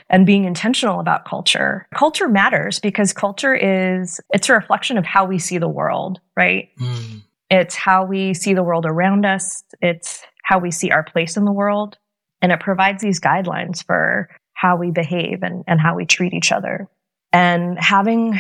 and 0.10 0.26
being 0.26 0.46
intentional 0.46 1.00
about 1.00 1.26
culture. 1.26 1.88
Culture 1.96 2.28
matters 2.28 2.80
because 2.80 3.14
culture 3.14 3.56
is 3.56 4.20
it's 4.32 4.50
a 4.50 4.54
reflection 4.54 4.98
of 4.98 5.06
how 5.06 5.26
we 5.26 5.40
see 5.40 5.58
the 5.58 5.70
world, 5.70 6.20
right? 6.36 6.70
Mm. 6.80 7.22
It's 7.50 7.76
how 7.76 8.04
we 8.06 8.34
see 8.34 8.54
the 8.54 8.64
world 8.64 8.86
around 8.86 9.26
us. 9.26 9.64
It's 9.82 10.24
how 10.48 10.60
we 10.60 10.72
see 10.72 10.92
our 10.92 11.04
place 11.04 11.36
in 11.36 11.44
the 11.44 11.51
world. 11.51 11.98
And 12.42 12.54
it 12.54 12.62
provides 12.62 13.01
these 13.01 13.20
guidelines 13.20 13.86
for 13.86 14.30
how 14.54 14.77
we 14.77 14.92
behave 14.92 15.44
and, 15.44 15.66
and 15.68 15.82
how 15.82 15.94
we 15.94 16.06
treat 16.06 16.34
each 16.34 16.54
other. 16.54 16.88
And 17.34 17.77
having 17.77 18.39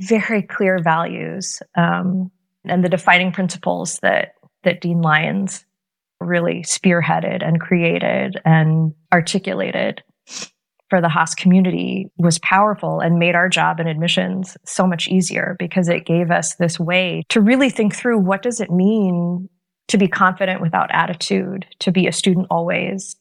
very 0.00 0.40
clear 0.40 0.78
values 0.82 1.60
um, 1.76 2.30
and 2.64 2.82
the 2.82 2.88
defining 2.88 3.30
principles 3.30 3.98
that 4.00 4.32
that 4.62 4.80
Dean 4.80 5.02
Lyons 5.02 5.66
really 6.18 6.62
spearheaded 6.62 7.46
and 7.46 7.60
created 7.60 8.40
and 8.46 8.94
articulated 9.12 10.02
for 10.88 11.02
the 11.02 11.10
Haas 11.10 11.34
community 11.34 12.10
was 12.16 12.38
powerful 12.38 13.00
and 13.00 13.18
made 13.18 13.34
our 13.34 13.50
job 13.50 13.80
in 13.80 13.86
admissions 13.86 14.56
so 14.64 14.86
much 14.86 15.08
easier 15.08 15.56
because 15.58 15.90
it 15.90 16.06
gave 16.06 16.30
us 16.30 16.54
this 16.54 16.80
way 16.80 17.22
to 17.28 17.42
really 17.42 17.68
think 17.68 17.94
through 17.94 18.18
what 18.18 18.40
does 18.40 18.62
it 18.62 18.70
mean 18.70 19.50
to 19.88 19.98
be 19.98 20.08
confident 20.08 20.60
without 20.60 20.90
attitude, 20.92 21.66
to 21.80 21.92
be 21.92 22.06
a 22.06 22.12
student 22.12 22.46
always, 22.50 23.16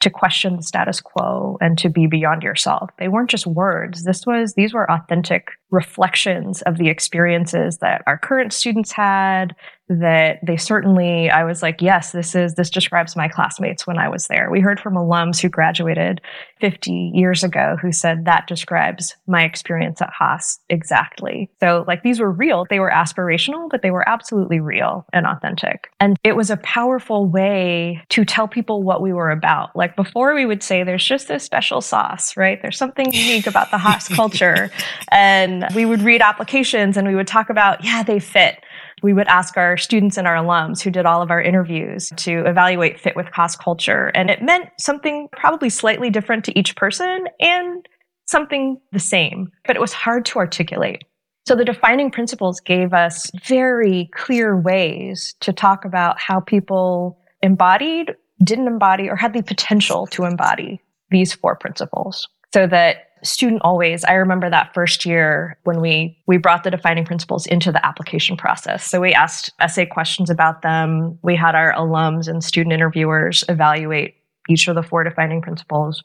to 0.00 0.10
question 0.10 0.56
the 0.56 0.62
status 0.62 1.00
quo 1.00 1.58
and 1.60 1.76
to 1.78 1.88
be 1.88 2.06
beyond 2.06 2.42
yourself. 2.42 2.90
They 2.98 3.08
weren't 3.08 3.30
just 3.30 3.46
words. 3.46 4.04
This 4.04 4.26
was, 4.26 4.54
these 4.54 4.72
were 4.72 4.90
authentic 4.90 5.48
reflections 5.70 6.62
of 6.62 6.78
the 6.78 6.88
experiences 6.88 7.78
that 7.78 8.02
our 8.06 8.18
current 8.18 8.52
students 8.52 8.92
had, 8.92 9.56
that 9.88 10.38
they 10.42 10.56
certainly, 10.56 11.30
I 11.30 11.44
was 11.44 11.62
like, 11.62 11.80
yes, 11.80 12.12
this 12.12 12.34
is, 12.34 12.54
this 12.54 12.70
describes 12.70 13.16
my 13.16 13.28
classmates 13.28 13.86
when 13.86 13.98
I 13.98 14.08
was 14.08 14.26
there. 14.26 14.50
We 14.50 14.60
heard 14.60 14.80
from 14.80 14.94
alums 14.94 15.40
who 15.40 15.48
graduated 15.48 16.20
50 16.60 17.12
years 17.14 17.42
ago 17.42 17.76
who 17.80 17.92
said 17.92 18.24
that 18.24 18.46
describes 18.46 19.16
my 19.26 19.44
experience 19.44 20.02
at 20.02 20.10
Haas 20.10 20.58
exactly. 20.68 21.50
So 21.60 21.84
like 21.86 22.02
these 22.02 22.20
were 22.20 22.30
real. 22.30 22.66
They 22.68 22.80
were 22.80 22.90
aspirational, 22.90 23.70
but 23.70 23.82
they 23.82 23.90
were 23.90 24.06
absolutely 24.08 24.60
real 24.60 25.06
and 25.12 25.26
authentic. 25.26 25.90
And 26.00 26.18
it 26.22 26.36
was 26.36 26.50
a 26.50 26.56
powerful 26.58 27.26
way 27.26 28.02
to 28.10 28.24
tell 28.24 28.48
people 28.48 28.82
what 28.82 29.00
we 29.00 29.12
were 29.12 29.30
about. 29.30 29.74
Like 29.74 29.96
before 29.96 30.34
we 30.34 30.44
would 30.44 30.62
say 30.62 30.82
there's 30.82 31.04
just 31.04 31.28
this 31.28 31.44
special 31.44 31.80
sauce, 31.80 32.36
right? 32.36 32.60
There's 32.60 32.78
something 32.78 33.12
unique 33.12 33.46
about 33.46 33.70
the 33.70 33.78
Haas 33.78 34.08
culture. 34.14 34.70
And 35.10 35.66
we 35.74 35.86
would 35.86 36.02
read 36.02 36.20
applications 36.20 36.96
and 36.96 37.08
we 37.08 37.14
would 37.14 37.26
talk 37.26 37.48
about, 37.48 37.84
yeah, 37.84 38.02
they 38.02 38.18
fit 38.18 38.62
we 39.02 39.12
would 39.12 39.28
ask 39.28 39.56
our 39.56 39.76
students 39.76 40.16
and 40.16 40.26
our 40.26 40.36
alums 40.36 40.80
who 40.80 40.90
did 40.90 41.06
all 41.06 41.22
of 41.22 41.30
our 41.30 41.40
interviews 41.40 42.12
to 42.16 42.44
evaluate 42.46 43.00
fit 43.00 43.16
with 43.16 43.26
Haas 43.32 43.56
culture. 43.56 44.10
And 44.14 44.30
it 44.30 44.42
meant 44.42 44.68
something 44.78 45.28
probably 45.32 45.70
slightly 45.70 46.10
different 46.10 46.44
to 46.46 46.58
each 46.58 46.76
person 46.76 47.26
and 47.40 47.86
something 48.26 48.80
the 48.92 48.98
same, 48.98 49.50
but 49.66 49.76
it 49.76 49.80
was 49.80 49.92
hard 49.92 50.24
to 50.26 50.38
articulate. 50.38 51.02
So 51.46 51.56
the 51.56 51.64
defining 51.64 52.10
principles 52.10 52.60
gave 52.60 52.92
us 52.92 53.30
very 53.46 54.10
clear 54.12 54.60
ways 54.60 55.34
to 55.40 55.52
talk 55.52 55.86
about 55.86 56.20
how 56.20 56.40
people 56.40 57.18
embodied, 57.40 58.14
didn't 58.44 58.66
embody, 58.66 59.08
or 59.08 59.16
had 59.16 59.32
the 59.32 59.42
potential 59.42 60.06
to 60.08 60.24
embody 60.24 60.82
these 61.10 61.32
four 61.32 61.56
principles 61.56 62.28
so 62.52 62.66
that 62.66 63.07
student 63.22 63.60
always 63.62 64.04
i 64.04 64.14
remember 64.14 64.48
that 64.50 64.72
first 64.74 65.04
year 65.04 65.58
when 65.64 65.80
we 65.80 66.16
we 66.26 66.36
brought 66.36 66.64
the 66.64 66.70
defining 66.70 67.04
principles 67.04 67.46
into 67.46 67.72
the 67.72 67.84
application 67.84 68.36
process. 68.36 68.84
So 68.84 69.00
we 69.00 69.12
asked 69.14 69.52
essay 69.60 69.86
questions 69.86 70.30
about 70.30 70.62
them. 70.62 71.18
We 71.22 71.36
had 71.36 71.54
our 71.54 71.72
alums 71.72 72.28
and 72.28 72.42
student 72.42 72.72
interviewers 72.72 73.44
evaluate 73.48 74.14
each 74.48 74.68
of 74.68 74.74
the 74.74 74.82
four 74.82 75.04
defining 75.04 75.42
principles. 75.42 76.02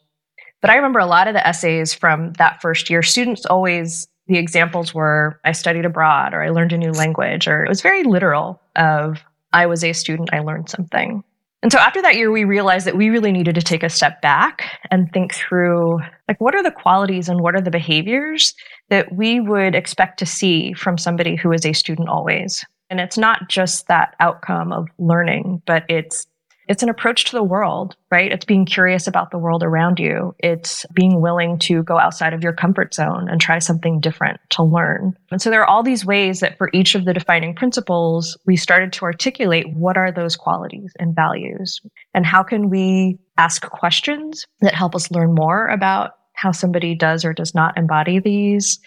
But 0.62 0.70
i 0.70 0.76
remember 0.76 1.00
a 1.00 1.06
lot 1.06 1.28
of 1.28 1.34
the 1.34 1.46
essays 1.46 1.94
from 1.94 2.34
that 2.34 2.62
first 2.62 2.90
year. 2.90 3.04
Students 3.04 3.46
always 3.46 4.08
the 4.28 4.38
examples 4.38 4.94
were 4.94 5.40
i 5.44 5.52
studied 5.52 5.86
abroad 5.86 6.34
or 6.34 6.42
i 6.44 6.50
learned 6.50 6.74
a 6.74 6.78
new 6.78 6.92
language 6.92 7.48
or 7.48 7.66
it 7.66 7.70
was 7.70 7.82
very 7.82 8.04
literal 8.04 8.62
of 8.76 9.22
i 9.52 9.66
was 9.66 9.84
a 9.84 9.94
student 9.94 10.30
i 10.32 10.40
learned 10.40 10.70
something 10.70 11.24
and 11.64 11.72
so 11.72 11.80
after 11.80 12.02
that 12.02 12.18
year, 12.18 12.30
we 12.30 12.44
realized 12.44 12.86
that 12.86 12.98
we 12.98 13.10
really 13.10 13.32
needed 13.32 13.56
to 13.56 13.62
take 13.62 13.84
a 13.84 13.90
step 13.90 14.22
back 14.22 14.66
and 14.92 15.10
think 15.14 15.34
through 15.34 15.98
like, 16.28 16.40
what 16.42 16.54
are 16.56 16.62
the 16.62 16.72
qualities 16.72 17.30
and 17.30 17.40
what 17.40 17.56
are 17.56 17.62
the 17.62 17.72
behaviors 17.72 18.54
that 18.90 19.16
we 19.16 19.40
would 19.40 19.74
expect 19.74 20.20
to 20.20 20.26
see 20.26 20.74
from 20.74 20.98
somebody 20.98 21.38
who 21.38 21.54
is 21.54 21.66
a 21.66 21.72
student 21.72 22.10
always? 22.10 22.66
And 22.90 23.00
it's 23.00 23.18
not 23.18 23.50
just 23.50 23.88
that 23.88 24.14
outcome 24.20 24.74
of 24.74 24.90
learning, 25.00 25.62
but 25.66 25.86
it's 25.88 26.28
it's 26.68 26.84
an 26.84 26.90
approach 26.90 27.26
to 27.26 27.32
the 27.32 27.44
world, 27.44 27.96
right? 28.12 28.32
It's 28.32 28.46
being 28.46 28.66
curious 28.66 29.08
about 29.08 29.32
the 29.32 29.38
world 29.38 29.64
around 29.64 30.00
you. 30.00 30.36
It's 30.40 30.86
being 30.94 31.22
willing 31.22 31.60
to 31.60 31.84
go 31.84 32.00
outside 32.00 32.34
of 32.34 32.44
your 32.44 32.54
comfort 32.54 32.94
zone 32.94 33.28
and 33.30 33.42
try 33.42 33.60
something 33.60 34.00
different 34.00 34.40
to 34.52 34.64
learn. 34.64 35.14
And 35.32 35.42
so 35.42 35.50
there 35.50 35.62
are 35.62 35.70
all 35.70 35.84
these 35.84 36.06
ways 36.06 36.40
that 36.40 36.58
for 36.58 36.70
each 36.74 36.96
of 36.96 37.06
the 37.06 37.14
defining 37.14 37.56
principles, 37.56 38.38
we 38.46 38.56
started 38.56 38.94
to 38.94 39.06
articulate 39.06 39.66
what 39.74 39.98
are 39.98 40.12
those 40.12 40.36
qualities 40.36 40.94
and 41.00 41.16
values 41.16 41.82
and 42.14 42.26
how 42.26 42.44
can 42.44 42.70
we 42.70 43.20
ask 43.38 43.64
questions 43.64 44.46
that 44.62 44.74
help 44.74 44.96
us 44.96 45.12
learn 45.12 45.34
more 45.34 45.68
about 45.68 46.12
how 46.36 46.52
somebody 46.52 46.96
does 46.96 47.26
or 47.26 47.34
does 47.34 47.54
not 47.54 47.78
embody 47.78 48.20
these? 48.20 48.80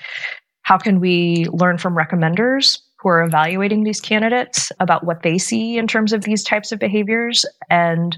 How 0.63 0.79
can 0.79 0.99
we 0.99 1.47
learn 1.53 1.79
from 1.79 1.97
recommenders 1.97 2.79
who 2.99 3.09
are 3.09 3.23
evaluating 3.23 3.85
these 3.85 4.01
candidates 4.01 4.73
about 4.81 5.05
what 5.05 5.23
they 5.23 5.39
see 5.39 5.79
in 5.79 5.87
terms 5.87 6.13
of 6.13 6.23
these 6.23 6.43
types 6.43 6.73
of 6.73 6.79
behaviors 6.79 7.45
and 7.71 8.17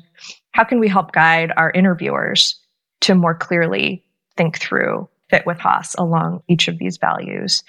how 0.52 0.64
can 0.64 0.78
we 0.80 0.88
help 0.88 1.12
guide 1.12 1.52
our 1.56 1.70
interviewers 1.72 2.58
to 3.00 3.14
more 3.14 3.34
clearly 3.34 4.04
think 4.36 4.58
through 4.58 5.08
fit 5.30 5.44
with 5.46 5.58
Haas 5.58 5.94
along 5.98 6.42
each 6.48 6.68
of 6.68 6.78
these 6.78 6.96
values. 6.96 7.62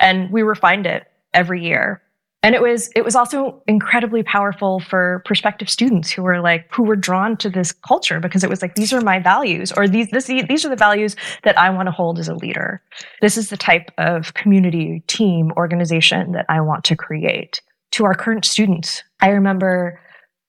And 0.00 0.30
we 0.30 0.42
refined 0.42 0.86
it 0.86 1.06
every 1.34 1.64
year 1.64 2.02
and 2.42 2.54
it 2.54 2.62
was 2.62 2.90
it 2.96 3.04
was 3.04 3.14
also 3.14 3.62
incredibly 3.66 4.22
powerful 4.22 4.80
for 4.80 5.22
prospective 5.24 5.70
students 5.70 6.10
who 6.10 6.22
were 6.22 6.40
like 6.40 6.66
who 6.72 6.82
were 6.82 6.96
drawn 6.96 7.36
to 7.36 7.48
this 7.48 7.72
culture 7.72 8.18
because 8.18 8.42
it 8.42 8.50
was 8.50 8.62
like 8.62 8.74
these 8.74 8.92
are 8.92 9.00
my 9.00 9.20
values 9.20 9.72
or 9.72 9.86
these 9.86 10.08
this, 10.10 10.26
these 10.26 10.64
are 10.64 10.68
the 10.68 10.76
values 10.76 11.14
that 11.44 11.56
I 11.58 11.70
want 11.70 11.86
to 11.86 11.92
hold 11.92 12.18
as 12.18 12.28
a 12.28 12.34
leader. 12.34 12.82
This 13.20 13.36
is 13.38 13.48
the 13.48 13.56
type 13.56 13.90
of 13.98 14.34
community, 14.34 15.04
team, 15.06 15.52
organization 15.56 16.32
that 16.32 16.46
I 16.48 16.60
want 16.60 16.84
to 16.84 16.96
create. 16.96 17.62
To 17.92 18.04
our 18.04 18.14
current 18.14 18.44
students, 18.44 19.04
I 19.20 19.28
remember 19.28 20.00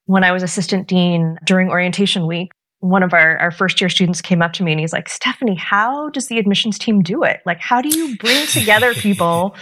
when 0.06 0.24
I 0.24 0.32
was 0.32 0.44
assistant 0.44 0.88
dean 0.88 1.38
during 1.46 1.70
orientation 1.70 2.26
week, 2.26 2.52
one 2.80 3.04
of 3.04 3.14
our, 3.14 3.38
our 3.38 3.52
first 3.52 3.80
year 3.80 3.90
students 3.90 4.22
came 4.22 4.42
up 4.42 4.54
to 4.54 4.64
me 4.64 4.72
and 4.72 4.80
he's 4.80 4.92
like, 4.92 5.08
Stephanie, 5.08 5.56
how 5.56 6.10
does 6.10 6.28
the 6.28 6.38
admissions 6.38 6.78
team 6.78 7.02
do 7.02 7.24
it? 7.24 7.42
Like, 7.46 7.60
how 7.60 7.82
do 7.82 7.90
you 7.90 8.18
bring 8.18 8.46
together 8.48 8.94
people 8.94 9.56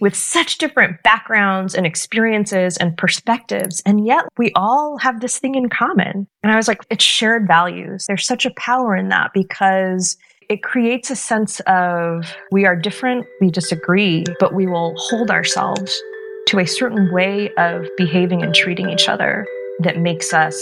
with 0.00 0.14
such 0.14 0.58
different 0.58 1.02
backgrounds 1.02 1.74
and 1.74 1.86
experiences 1.86 2.76
and 2.76 2.96
perspectives. 2.96 3.82
And 3.84 4.06
yet 4.06 4.24
we 4.36 4.52
all 4.54 4.98
have 4.98 5.20
this 5.20 5.38
thing 5.38 5.54
in 5.54 5.68
common. 5.68 6.26
And 6.42 6.52
I 6.52 6.56
was 6.56 6.68
like, 6.68 6.82
it's 6.90 7.04
shared 7.04 7.46
values. 7.46 8.06
There's 8.06 8.26
such 8.26 8.46
a 8.46 8.52
power 8.56 8.96
in 8.96 9.08
that 9.08 9.32
because 9.34 10.16
it 10.48 10.62
creates 10.62 11.10
a 11.10 11.16
sense 11.16 11.60
of 11.66 12.24
we 12.50 12.64
are 12.64 12.74
different, 12.74 13.26
we 13.40 13.50
disagree, 13.50 14.24
but 14.40 14.54
we 14.54 14.66
will 14.66 14.94
hold 14.96 15.30
ourselves 15.30 16.00
to 16.46 16.58
a 16.58 16.66
certain 16.66 17.12
way 17.12 17.50
of 17.58 17.86
behaving 17.98 18.42
and 18.42 18.54
treating 18.54 18.88
each 18.88 19.08
other 19.08 19.46
that 19.80 19.98
makes 19.98 20.32
us 20.32 20.56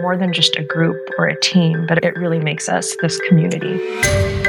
more 0.00 0.16
than 0.16 0.32
just 0.32 0.56
a 0.56 0.62
group 0.62 0.96
or 1.18 1.26
a 1.26 1.38
team, 1.40 1.84
but 1.88 2.02
it 2.04 2.16
really 2.16 2.38
makes 2.38 2.68
us 2.68 2.96
this 3.02 3.18
community. 3.28 4.41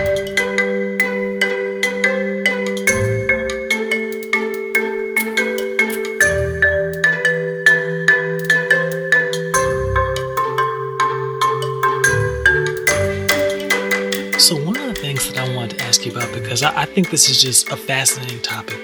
Because 16.64 16.76
I, 16.76 16.82
I 16.84 16.86
think 16.86 17.10
this 17.10 17.30
is 17.30 17.42
just 17.42 17.70
a 17.70 17.78
fascinating 17.78 18.42
topic, 18.42 18.80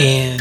and 0.00 0.40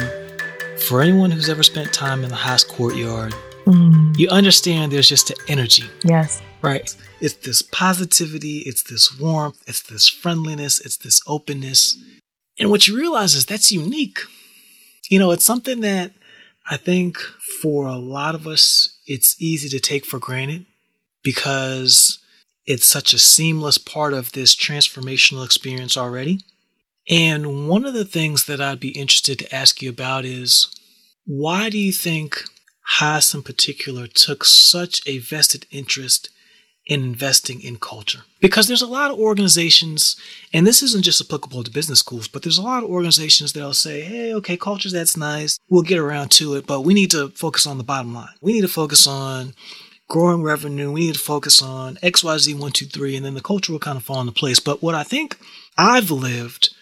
for 0.87 1.01
anyone 1.01 1.31
who's 1.31 1.49
ever 1.49 1.63
spent 1.63 1.93
time 1.93 2.23
in 2.23 2.29
the 2.29 2.35
Haas 2.35 2.63
courtyard, 2.63 3.33
mm. 3.65 4.17
you 4.17 4.29
understand 4.29 4.91
there's 4.91 5.09
just 5.09 5.29
an 5.29 5.37
energy. 5.47 5.83
Yes. 6.03 6.41
Right. 6.61 6.95
It's 7.21 7.35
this 7.35 7.61
positivity, 7.61 8.59
it's 8.59 8.83
this 8.83 9.17
warmth, 9.19 9.61
it's 9.67 9.83
this 9.83 10.07
friendliness, 10.07 10.79
it's 10.79 10.97
this 10.97 11.21
openness. 11.27 11.97
And 12.59 12.69
what 12.69 12.87
you 12.87 12.97
realize 12.97 13.35
is 13.35 13.45
that's 13.45 13.71
unique. 13.71 14.19
You 15.09 15.19
know, 15.19 15.31
it's 15.31 15.45
something 15.45 15.81
that 15.81 16.13
I 16.69 16.77
think 16.77 17.17
for 17.61 17.85
a 17.85 17.97
lot 17.97 18.33
of 18.33 18.47
us, 18.47 18.97
it's 19.05 19.39
easy 19.39 19.69
to 19.69 19.79
take 19.79 20.05
for 20.05 20.17
granted 20.17 20.65
because 21.23 22.17
it's 22.65 22.87
such 22.87 23.13
a 23.13 23.19
seamless 23.19 23.77
part 23.77 24.13
of 24.13 24.31
this 24.31 24.55
transformational 24.55 25.45
experience 25.45 25.95
already. 25.95 26.39
And 27.09 27.69
one 27.69 27.85
of 27.85 27.93
the 27.93 28.05
things 28.05 28.45
that 28.45 28.59
I'd 28.59 28.79
be 28.79 28.89
interested 28.89 29.39
to 29.39 29.55
ask 29.55 29.81
you 29.81 29.89
about 29.89 30.25
is 30.25 30.75
why 31.25 31.69
do 31.69 31.77
you 31.77 31.91
think 31.91 32.43
Haas 32.81 33.33
in 33.33 33.43
particular 33.43 34.07
took 34.07 34.45
such 34.45 35.01
a 35.07 35.19
vested 35.19 35.65
interest 35.71 36.29
in 36.87 37.01
investing 37.03 37.61
in 37.61 37.77
culture? 37.77 38.21
Because 38.39 38.67
there's 38.67 38.81
a 38.81 38.87
lot 38.87 39.11
of 39.11 39.19
organizations, 39.19 40.15
and 40.53 40.65
this 40.65 40.83
isn't 40.83 41.03
just 41.03 41.21
applicable 41.21 41.63
to 41.63 41.71
business 41.71 41.99
schools, 41.99 42.27
but 42.27 42.43
there's 42.43 42.59
a 42.59 42.63
lot 42.63 42.83
of 42.83 42.89
organizations 42.89 43.53
that'll 43.53 43.73
say, 43.73 44.01
hey, 44.01 44.33
okay, 44.35 44.57
culture, 44.57 44.89
that's 44.89 45.17
nice. 45.17 45.59
We'll 45.69 45.83
get 45.83 45.99
around 45.99 46.29
to 46.31 46.55
it, 46.55 46.67
but 46.67 46.81
we 46.81 46.93
need 46.93 47.11
to 47.11 47.29
focus 47.29 47.65
on 47.65 47.77
the 47.77 47.83
bottom 47.83 48.13
line. 48.13 48.33
We 48.41 48.53
need 48.53 48.61
to 48.61 48.67
focus 48.67 49.07
on 49.07 49.53
growing 50.07 50.43
revenue. 50.43 50.91
We 50.91 51.07
need 51.07 51.15
to 51.15 51.19
focus 51.19 51.61
on 51.61 51.95
XYZ 51.97 52.59
one, 52.59 52.71
two, 52.71 52.85
three, 52.85 53.15
and 53.15 53.25
then 53.25 53.33
the 53.33 53.41
culture 53.41 53.71
will 53.71 53.79
kind 53.79 53.97
of 53.97 54.03
fall 54.03 54.21
into 54.21 54.31
place. 54.31 54.59
But 54.59 54.83
what 54.83 54.95
I 54.95 55.03
think 55.03 55.37
I've 55.77 56.11
lived 56.11 56.74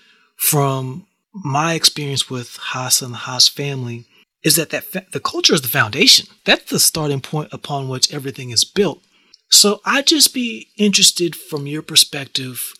from 0.49 1.07
my 1.33 1.73
experience 1.73 2.29
with 2.29 2.57
Haas 2.57 3.01
and 3.01 3.15
Haas 3.15 3.47
family 3.47 4.05
is 4.43 4.55
that, 4.57 4.69
that 4.71 4.83
fa- 4.83 5.05
the 5.11 5.19
culture 5.19 5.53
is 5.53 5.61
the 5.61 5.67
foundation. 5.67 6.27
That's 6.45 6.69
the 6.69 6.79
starting 6.79 7.21
point 7.21 7.53
upon 7.53 7.87
which 7.87 8.13
everything 8.13 8.51
is 8.51 8.63
built. 8.63 9.01
So 9.49 9.81
I'd 9.85 10.07
just 10.07 10.33
be 10.33 10.67
interested 10.77 11.35
from 11.35 11.65
your 11.65 11.81
perspective. 11.81 12.73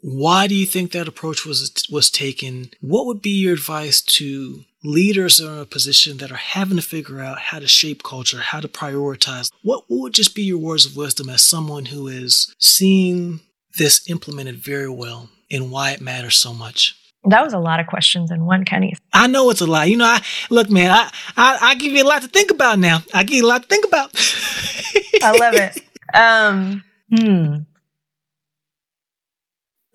Why 0.00 0.46
do 0.46 0.54
you 0.54 0.66
think 0.66 0.92
that 0.92 1.06
approach 1.06 1.44
was 1.44 1.70
was 1.90 2.10
taken? 2.10 2.70
What 2.80 3.06
would 3.06 3.22
be 3.22 3.30
your 3.30 3.54
advice 3.54 4.00
to 4.18 4.64
leaders 4.82 5.36
that 5.36 5.48
are 5.48 5.54
in 5.54 5.58
a 5.60 5.66
position 5.66 6.16
that 6.18 6.32
are 6.32 6.36
having 6.36 6.76
to 6.76 6.82
figure 6.82 7.20
out 7.20 7.38
how 7.38 7.58
to 7.58 7.68
shape 7.68 8.02
culture, 8.02 8.40
how 8.40 8.60
to 8.60 8.68
prioritize? 8.68 9.52
What, 9.62 9.84
what 9.88 10.00
would 10.00 10.14
just 10.14 10.34
be 10.34 10.42
your 10.42 10.58
words 10.58 10.86
of 10.86 10.96
wisdom 10.96 11.28
as 11.28 11.42
someone 11.42 11.86
who 11.86 12.08
is 12.08 12.52
seeing 12.58 13.40
this 13.78 14.08
implemented 14.10 14.56
very 14.56 14.88
well 14.88 15.28
and 15.50 15.70
why 15.70 15.92
it 15.92 16.00
matters 16.00 16.36
so 16.36 16.52
much? 16.52 16.96
That 17.24 17.44
was 17.44 17.52
a 17.52 17.58
lot 17.58 17.78
of 17.78 17.86
questions 17.86 18.30
in 18.30 18.46
one, 18.46 18.64
Kenny. 18.64 18.94
I 19.12 19.28
know 19.28 19.48
it's 19.50 19.60
a 19.60 19.66
lot. 19.66 19.88
You 19.88 19.96
know, 19.96 20.06
I 20.06 20.20
look, 20.50 20.70
man. 20.70 20.90
I, 20.90 21.10
I, 21.36 21.58
I 21.60 21.74
give 21.76 21.92
you 21.92 22.02
a 22.02 22.08
lot 22.08 22.22
to 22.22 22.28
think 22.28 22.50
about 22.50 22.78
now. 22.78 23.02
I 23.14 23.22
give 23.22 23.36
you 23.36 23.46
a 23.46 23.48
lot 23.48 23.62
to 23.62 23.68
think 23.68 23.84
about. 23.84 24.10
I 25.22 25.36
love 25.38 25.54
it. 25.54 25.78
Um, 26.14 26.84
hmm. 27.08 27.60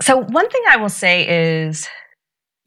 So 0.02 0.18
one 0.18 0.50
thing 0.50 0.63
I 0.68 0.78
will 0.78 0.90
say 0.90 1.60
is, 1.68 1.88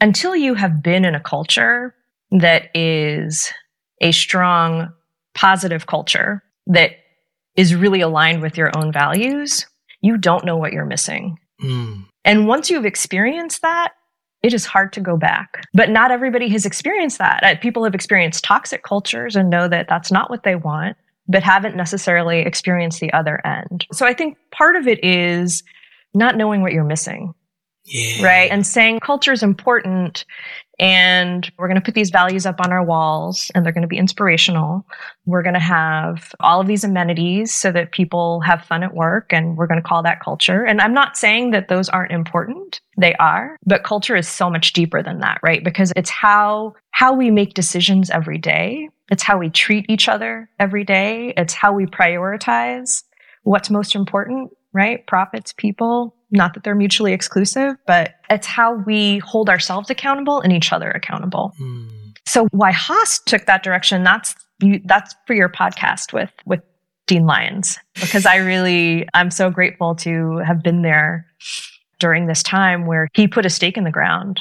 until 0.00 0.36
you 0.36 0.54
have 0.54 0.80
been 0.80 1.04
in 1.04 1.16
a 1.16 1.20
culture 1.20 1.96
that 2.30 2.70
is 2.72 3.52
a 4.00 4.12
strong, 4.12 4.92
positive 5.34 5.86
culture 5.86 6.44
that 6.68 6.92
is 7.56 7.74
really 7.74 8.00
aligned 8.00 8.40
with 8.40 8.56
your 8.56 8.70
own 8.76 8.92
values, 8.92 9.66
you 10.00 10.16
don't 10.16 10.44
know 10.44 10.56
what 10.56 10.72
you're 10.72 10.86
missing. 10.86 11.38
Mm. 11.62 12.06
And 12.24 12.46
once 12.46 12.70
you've 12.70 12.86
experienced 12.86 13.62
that, 13.62 13.92
it 14.42 14.54
is 14.54 14.64
hard 14.64 14.92
to 14.94 15.00
go 15.00 15.16
back. 15.16 15.66
But 15.74 15.90
not 15.90 16.10
everybody 16.10 16.48
has 16.50 16.64
experienced 16.64 17.18
that. 17.18 17.42
Uh, 17.42 17.56
people 17.60 17.84
have 17.84 17.94
experienced 17.94 18.44
toxic 18.44 18.82
cultures 18.82 19.36
and 19.36 19.50
know 19.50 19.68
that 19.68 19.88
that's 19.88 20.10
not 20.10 20.30
what 20.30 20.42
they 20.42 20.54
want, 20.54 20.96
but 21.28 21.42
haven't 21.42 21.76
necessarily 21.76 22.40
experienced 22.40 23.00
the 23.00 23.12
other 23.12 23.44
end. 23.46 23.86
So 23.92 24.06
I 24.06 24.14
think 24.14 24.38
part 24.50 24.76
of 24.76 24.88
it 24.88 25.04
is 25.04 25.62
not 26.14 26.36
knowing 26.36 26.62
what 26.62 26.72
you're 26.72 26.84
missing. 26.84 27.34
Yeah. 27.84 28.24
Right. 28.24 28.50
And 28.50 28.66
saying 28.66 29.00
culture 29.00 29.32
is 29.32 29.42
important 29.42 30.24
and 30.80 31.52
we're 31.58 31.68
going 31.68 31.78
to 31.78 31.84
put 31.84 31.94
these 31.94 32.08
values 32.08 32.46
up 32.46 32.58
on 32.58 32.72
our 32.72 32.82
walls 32.82 33.50
and 33.54 33.64
they're 33.64 33.72
going 33.72 33.82
to 33.82 33.88
be 33.88 33.98
inspirational. 33.98 34.86
We're 35.26 35.42
going 35.42 35.54
to 35.54 35.60
have 35.60 36.34
all 36.40 36.58
of 36.58 36.66
these 36.66 36.84
amenities 36.84 37.54
so 37.54 37.70
that 37.72 37.92
people 37.92 38.40
have 38.40 38.64
fun 38.64 38.82
at 38.82 38.94
work 38.94 39.30
and 39.30 39.58
we're 39.58 39.66
going 39.66 39.80
to 39.80 39.86
call 39.86 40.02
that 40.02 40.20
culture. 40.20 40.64
And 40.64 40.80
I'm 40.80 40.94
not 40.94 41.18
saying 41.18 41.50
that 41.50 41.68
those 41.68 41.90
aren't 41.90 42.12
important. 42.12 42.80
They 42.96 43.14
are, 43.16 43.58
but 43.66 43.84
culture 43.84 44.16
is 44.16 44.26
so 44.26 44.48
much 44.48 44.72
deeper 44.72 45.02
than 45.02 45.20
that, 45.20 45.38
right? 45.42 45.62
Because 45.62 45.92
it's 45.96 46.10
how, 46.10 46.74
how 46.92 47.12
we 47.12 47.30
make 47.30 47.52
decisions 47.52 48.08
every 48.08 48.38
day. 48.38 48.88
It's 49.10 49.22
how 49.22 49.36
we 49.36 49.50
treat 49.50 49.84
each 49.90 50.08
other 50.08 50.48
every 50.58 50.84
day. 50.84 51.34
It's 51.36 51.52
how 51.52 51.74
we 51.74 51.84
prioritize 51.84 53.04
what's 53.42 53.68
most 53.68 53.94
important, 53.94 54.50
right? 54.72 55.06
Profits, 55.06 55.52
people, 55.52 56.16
not 56.30 56.54
that 56.54 56.64
they're 56.64 56.74
mutually 56.74 57.12
exclusive, 57.12 57.76
but 57.86 58.14
it's 58.28 58.46
how 58.46 58.74
we 58.74 59.18
hold 59.18 59.48
ourselves 59.48 59.90
accountable 59.90 60.40
and 60.40 60.52
each 60.52 60.72
other 60.72 60.90
accountable. 60.90 61.52
Mm. 61.60 61.88
So 62.26 62.46
why 62.52 62.72
Haas 62.72 63.20
took 63.20 63.46
that 63.46 63.62
direction, 63.62 64.04
that's 64.04 64.34
you, 64.62 64.80
that's 64.84 65.14
for 65.26 65.34
your 65.34 65.48
podcast 65.48 66.12
with 66.12 66.30
with 66.44 66.60
Dean 67.06 67.26
Lyons 67.26 67.78
because 67.94 68.26
I 68.26 68.36
really 68.36 69.08
I'm 69.14 69.30
so 69.30 69.50
grateful 69.50 69.94
to 69.96 70.38
have 70.46 70.62
been 70.62 70.82
there 70.82 71.26
during 71.98 72.26
this 72.26 72.42
time 72.42 72.86
where 72.86 73.08
he 73.14 73.26
put 73.26 73.46
a 73.46 73.50
stake 73.50 73.76
in 73.76 73.84
the 73.84 73.90
ground 73.90 74.40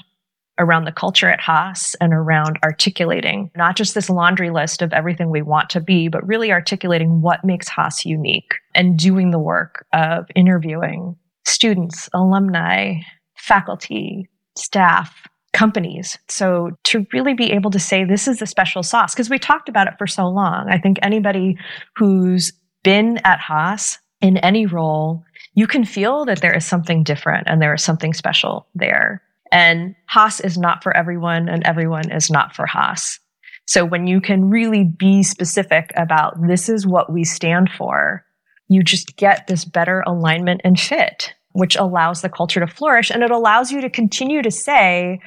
around 0.60 0.84
the 0.84 0.91
culture 0.91 1.30
at 1.30 1.39
Haas 1.39 1.95
and 2.02 2.13
around 2.13 2.60
articulating 2.63 3.49
not 3.56 3.75
just 3.75 3.95
this 3.95 4.10
laundry 4.10 4.49
list 4.49 4.82
of 4.82 4.91
everything 4.93 5.30
we 5.30 5.41
want 5.41 5.69
to 5.71 5.80
be, 5.80 6.10
but 6.10 6.25
really 6.28 6.52
articulating 6.52 7.21
what 7.21 7.45
makes 7.45 7.69
Haas 7.69 8.06
unique 8.06 8.56
and 8.75 8.99
doing 8.99 9.32
the 9.32 9.39
work 9.39 9.86
of 9.93 10.25
interviewing 10.36 11.15
students, 11.49 12.09
alumni, 12.13 12.95
faculty, 13.35 14.29
staff, 14.57 15.27
companies. 15.53 16.17
So 16.27 16.71
to 16.85 17.05
really 17.12 17.33
be 17.33 17.51
able 17.51 17.71
to 17.71 17.79
say 17.79 18.03
this 18.03 18.27
is 18.27 18.41
a 18.41 18.45
special 18.45 18.83
sauce, 18.83 19.13
because 19.13 19.29
we 19.29 19.39
talked 19.39 19.69
about 19.69 19.88
it 19.88 19.95
for 19.97 20.07
so 20.07 20.27
long. 20.27 20.67
I 20.69 20.77
think 20.77 20.99
anybody 21.01 21.57
who's 21.95 22.53
been 22.83 23.17
at 23.23 23.39
Haas 23.39 23.97
in 24.21 24.38
any 24.38 24.65
role, 24.65 25.23
you 25.55 25.67
can 25.67 25.85
feel 25.85 26.25
that 26.25 26.41
there 26.41 26.55
is 26.55 26.65
something 26.65 27.03
different 27.03 27.47
and 27.47 27.62
there 27.62 27.73
is 27.73 27.83
something 27.83 28.13
special 28.13 28.67
there. 28.75 29.21
And 29.51 29.95
Haas 30.05 30.39
is 30.39 30.57
not 30.57 30.83
for 30.83 30.95
everyone 30.95 31.49
and 31.49 31.65
everyone 31.65 32.12
is 32.12 32.29
not 32.29 32.55
for 32.55 32.67
Haas. 32.67 33.19
So 33.65 33.85
when 33.85 34.07
you 34.07 34.21
can 34.21 34.49
really 34.49 34.83
be 34.83 35.23
specific 35.23 35.91
about 35.95 36.35
this 36.47 36.69
is 36.69 36.88
what 36.88 37.12
we 37.12 37.23
stand 37.23 37.69
for, 37.77 38.25
you 38.67 38.83
just 38.83 39.15
get 39.15 39.47
this 39.47 39.65
better 39.65 40.03
alignment 40.05 40.62
and 40.63 40.79
fit 40.79 41.33
which 41.53 41.75
allows 41.75 42.21
the 42.21 42.29
culture 42.29 42.59
to 42.59 42.67
flourish. 42.67 43.09
And 43.09 43.23
it 43.23 43.31
allows 43.31 43.71
you 43.71 43.81
to 43.81 43.89
continue 43.89 44.41
to 44.41 44.51
say, 44.51 45.19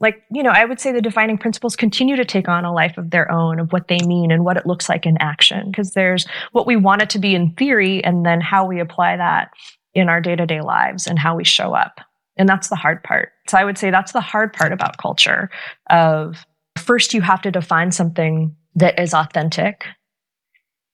like, 0.00 0.22
you 0.32 0.42
know, 0.42 0.50
I 0.50 0.64
would 0.64 0.80
say 0.80 0.92
the 0.92 1.00
defining 1.00 1.38
principles 1.38 1.76
continue 1.76 2.16
to 2.16 2.24
take 2.24 2.48
on 2.48 2.64
a 2.64 2.72
life 2.72 2.98
of 2.98 3.10
their 3.10 3.30
own 3.30 3.60
of 3.60 3.72
what 3.72 3.88
they 3.88 3.98
mean 4.06 4.30
and 4.30 4.44
what 4.44 4.56
it 4.56 4.66
looks 4.66 4.88
like 4.88 5.06
in 5.06 5.16
action. 5.18 5.70
Because 5.70 5.92
there's 5.92 6.26
what 6.52 6.66
we 6.66 6.76
want 6.76 7.02
it 7.02 7.10
to 7.10 7.18
be 7.18 7.34
in 7.34 7.52
theory 7.54 8.02
and 8.04 8.24
then 8.24 8.40
how 8.40 8.66
we 8.66 8.80
apply 8.80 9.16
that 9.16 9.50
in 9.94 10.08
our 10.08 10.20
day 10.20 10.36
to 10.36 10.46
day 10.46 10.60
lives 10.60 11.06
and 11.06 11.18
how 11.18 11.36
we 11.36 11.44
show 11.44 11.74
up. 11.74 12.00
And 12.36 12.48
that's 12.48 12.68
the 12.68 12.76
hard 12.76 13.02
part. 13.02 13.32
So 13.48 13.56
I 13.58 13.64
would 13.64 13.78
say 13.78 13.90
that's 13.90 14.12
the 14.12 14.20
hard 14.20 14.52
part 14.52 14.72
about 14.72 14.98
culture 14.98 15.50
of 15.88 16.44
first 16.76 17.14
you 17.14 17.20
have 17.20 17.42
to 17.42 17.50
define 17.50 17.92
something 17.92 18.54
that 18.74 18.98
is 18.98 19.14
authentic. 19.14 19.84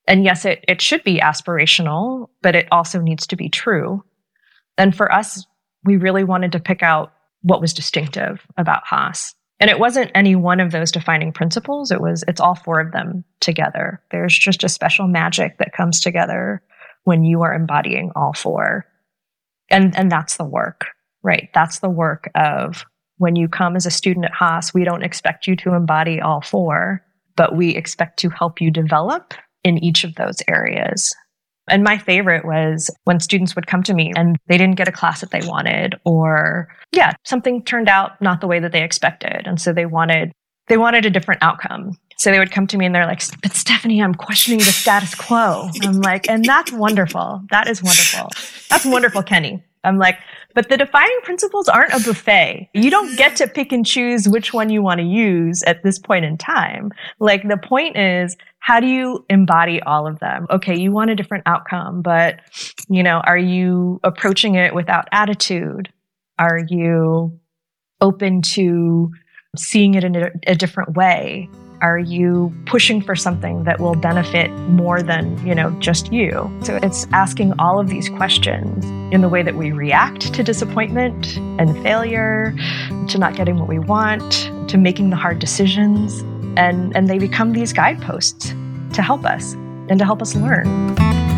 And 0.06 0.24
yes, 0.24 0.44
it, 0.44 0.64
it 0.68 0.82
should 0.82 1.02
be 1.04 1.20
aspirational, 1.20 2.28
but 2.42 2.54
it 2.54 2.68
also 2.70 3.00
needs 3.00 3.26
to 3.28 3.36
be 3.36 3.48
true. 3.48 4.04
And 4.80 4.96
for 4.96 5.12
us, 5.12 5.46
we 5.84 5.96
really 5.98 6.24
wanted 6.24 6.52
to 6.52 6.58
pick 6.58 6.82
out 6.82 7.12
what 7.42 7.60
was 7.60 7.74
distinctive 7.74 8.46
about 8.56 8.86
Haas. 8.86 9.34
And 9.60 9.68
it 9.68 9.78
wasn't 9.78 10.10
any 10.14 10.34
one 10.36 10.58
of 10.58 10.72
those 10.72 10.90
defining 10.90 11.32
principles. 11.32 11.90
It 11.90 12.00
was, 12.00 12.24
it's 12.26 12.40
all 12.40 12.54
four 12.54 12.80
of 12.80 12.92
them 12.92 13.22
together. 13.40 14.02
There's 14.10 14.36
just 14.36 14.64
a 14.64 14.70
special 14.70 15.06
magic 15.06 15.58
that 15.58 15.74
comes 15.74 16.00
together 16.00 16.62
when 17.04 17.24
you 17.24 17.42
are 17.42 17.52
embodying 17.52 18.10
all 18.16 18.32
four. 18.32 18.86
And, 19.68 19.94
and 19.98 20.10
that's 20.10 20.38
the 20.38 20.44
work. 20.44 20.86
right? 21.22 21.48
That's 21.54 21.80
the 21.80 21.90
work 21.90 22.30
of 22.34 22.84
when 23.18 23.36
you 23.36 23.48
come 23.48 23.76
as 23.76 23.86
a 23.86 23.90
student 23.90 24.24
at 24.24 24.32
Haas, 24.32 24.72
we 24.72 24.84
don't 24.84 25.02
expect 25.02 25.46
you 25.46 25.54
to 25.56 25.74
embody 25.74 26.20
all 26.20 26.40
four, 26.40 27.04
but 27.36 27.54
we 27.54 27.74
expect 27.74 28.18
to 28.20 28.30
help 28.30 28.60
you 28.60 28.70
develop 28.70 29.34
in 29.62 29.82
each 29.84 30.04
of 30.04 30.14
those 30.14 30.38
areas. 30.48 31.14
And 31.70 31.82
my 31.84 31.96
favorite 31.96 32.44
was 32.44 32.90
when 33.04 33.20
students 33.20 33.54
would 33.54 33.66
come 33.66 33.82
to 33.84 33.94
me 33.94 34.12
and 34.16 34.36
they 34.48 34.58
didn't 34.58 34.76
get 34.76 34.88
a 34.88 34.92
class 34.92 35.20
that 35.20 35.30
they 35.30 35.40
wanted, 35.46 35.94
or 36.04 36.68
yeah, 36.92 37.12
something 37.24 37.62
turned 37.62 37.88
out 37.88 38.20
not 38.20 38.40
the 38.40 38.46
way 38.46 38.58
that 38.58 38.72
they 38.72 38.82
expected. 38.82 39.46
And 39.46 39.60
so 39.60 39.72
they 39.72 39.86
wanted, 39.86 40.32
they 40.68 40.76
wanted 40.76 41.06
a 41.06 41.10
different 41.10 41.42
outcome. 41.42 41.96
So 42.18 42.30
they 42.30 42.38
would 42.38 42.50
come 42.50 42.66
to 42.66 42.76
me 42.76 42.84
and 42.84 42.94
they're 42.94 43.06
like, 43.06 43.22
but 43.40 43.52
Stephanie, 43.54 44.02
I'm 44.02 44.14
questioning 44.14 44.58
the 44.58 44.66
status 44.66 45.14
quo. 45.14 45.70
I'm 45.82 46.00
like, 46.02 46.28
and 46.28 46.44
that's 46.44 46.70
wonderful. 46.70 47.42
That 47.50 47.66
is 47.66 47.82
wonderful. 47.82 48.28
That's 48.68 48.84
wonderful, 48.84 49.22
Kenny. 49.22 49.64
I'm 49.84 49.98
like, 49.98 50.18
but 50.54 50.68
the 50.68 50.76
defining 50.76 51.18
principles 51.22 51.68
aren't 51.68 51.92
a 51.92 52.04
buffet. 52.04 52.68
You 52.74 52.90
don't 52.90 53.16
get 53.16 53.36
to 53.36 53.46
pick 53.46 53.72
and 53.72 53.86
choose 53.86 54.28
which 54.28 54.52
one 54.52 54.68
you 54.68 54.82
want 54.82 55.00
to 55.00 55.06
use 55.06 55.62
at 55.62 55.82
this 55.82 55.98
point 55.98 56.24
in 56.24 56.36
time. 56.36 56.92
Like 57.18 57.48
the 57.48 57.56
point 57.56 57.96
is, 57.96 58.36
how 58.58 58.80
do 58.80 58.86
you 58.86 59.24
embody 59.30 59.80
all 59.82 60.06
of 60.06 60.18
them? 60.18 60.46
Okay, 60.50 60.78
you 60.78 60.92
want 60.92 61.10
a 61.10 61.14
different 61.14 61.44
outcome, 61.46 62.02
but 62.02 62.40
you 62.88 63.02
know, 63.02 63.20
are 63.24 63.38
you 63.38 64.00
approaching 64.04 64.54
it 64.54 64.74
without 64.74 65.08
attitude? 65.12 65.90
Are 66.38 66.60
you 66.68 67.38
open 68.00 68.42
to 68.42 69.10
seeing 69.56 69.94
it 69.94 70.04
in 70.04 70.14
a, 70.16 70.30
a 70.46 70.54
different 70.54 70.94
way? 70.94 71.48
Are 71.82 71.98
you 71.98 72.52
pushing 72.66 73.00
for 73.00 73.16
something 73.16 73.64
that 73.64 73.80
will 73.80 73.94
benefit 73.94 74.50
more 74.50 75.02
than, 75.02 75.46
you 75.46 75.54
know, 75.54 75.70
just 75.80 76.12
you? 76.12 76.54
So 76.62 76.78
it's 76.82 77.06
asking 77.12 77.54
all 77.58 77.80
of 77.80 77.88
these 77.88 78.10
questions 78.10 78.84
in 79.14 79.22
the 79.22 79.30
way 79.30 79.42
that 79.42 79.54
we 79.54 79.72
react 79.72 80.34
to 80.34 80.42
disappointment 80.42 81.38
and 81.58 81.82
failure, 81.82 82.54
to 83.08 83.18
not 83.18 83.34
getting 83.34 83.58
what 83.58 83.66
we 83.66 83.78
want, 83.78 84.50
to 84.68 84.76
making 84.76 85.08
the 85.08 85.16
hard 85.16 85.38
decisions. 85.38 86.20
And, 86.58 86.94
and 86.94 87.08
they 87.08 87.18
become 87.18 87.52
these 87.52 87.72
guideposts 87.72 88.50
to 88.92 89.00
help 89.00 89.24
us 89.24 89.54
and 89.88 89.98
to 89.98 90.04
help 90.04 90.20
us 90.20 90.34
learn. 90.34 91.29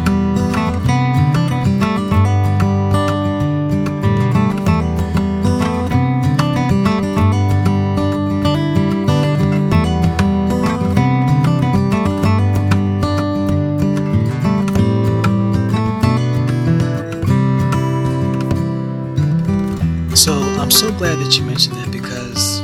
Glad 21.02 21.18
that 21.18 21.36
you 21.36 21.44
mentioned 21.44 21.74
that 21.74 21.90
because 21.90 22.60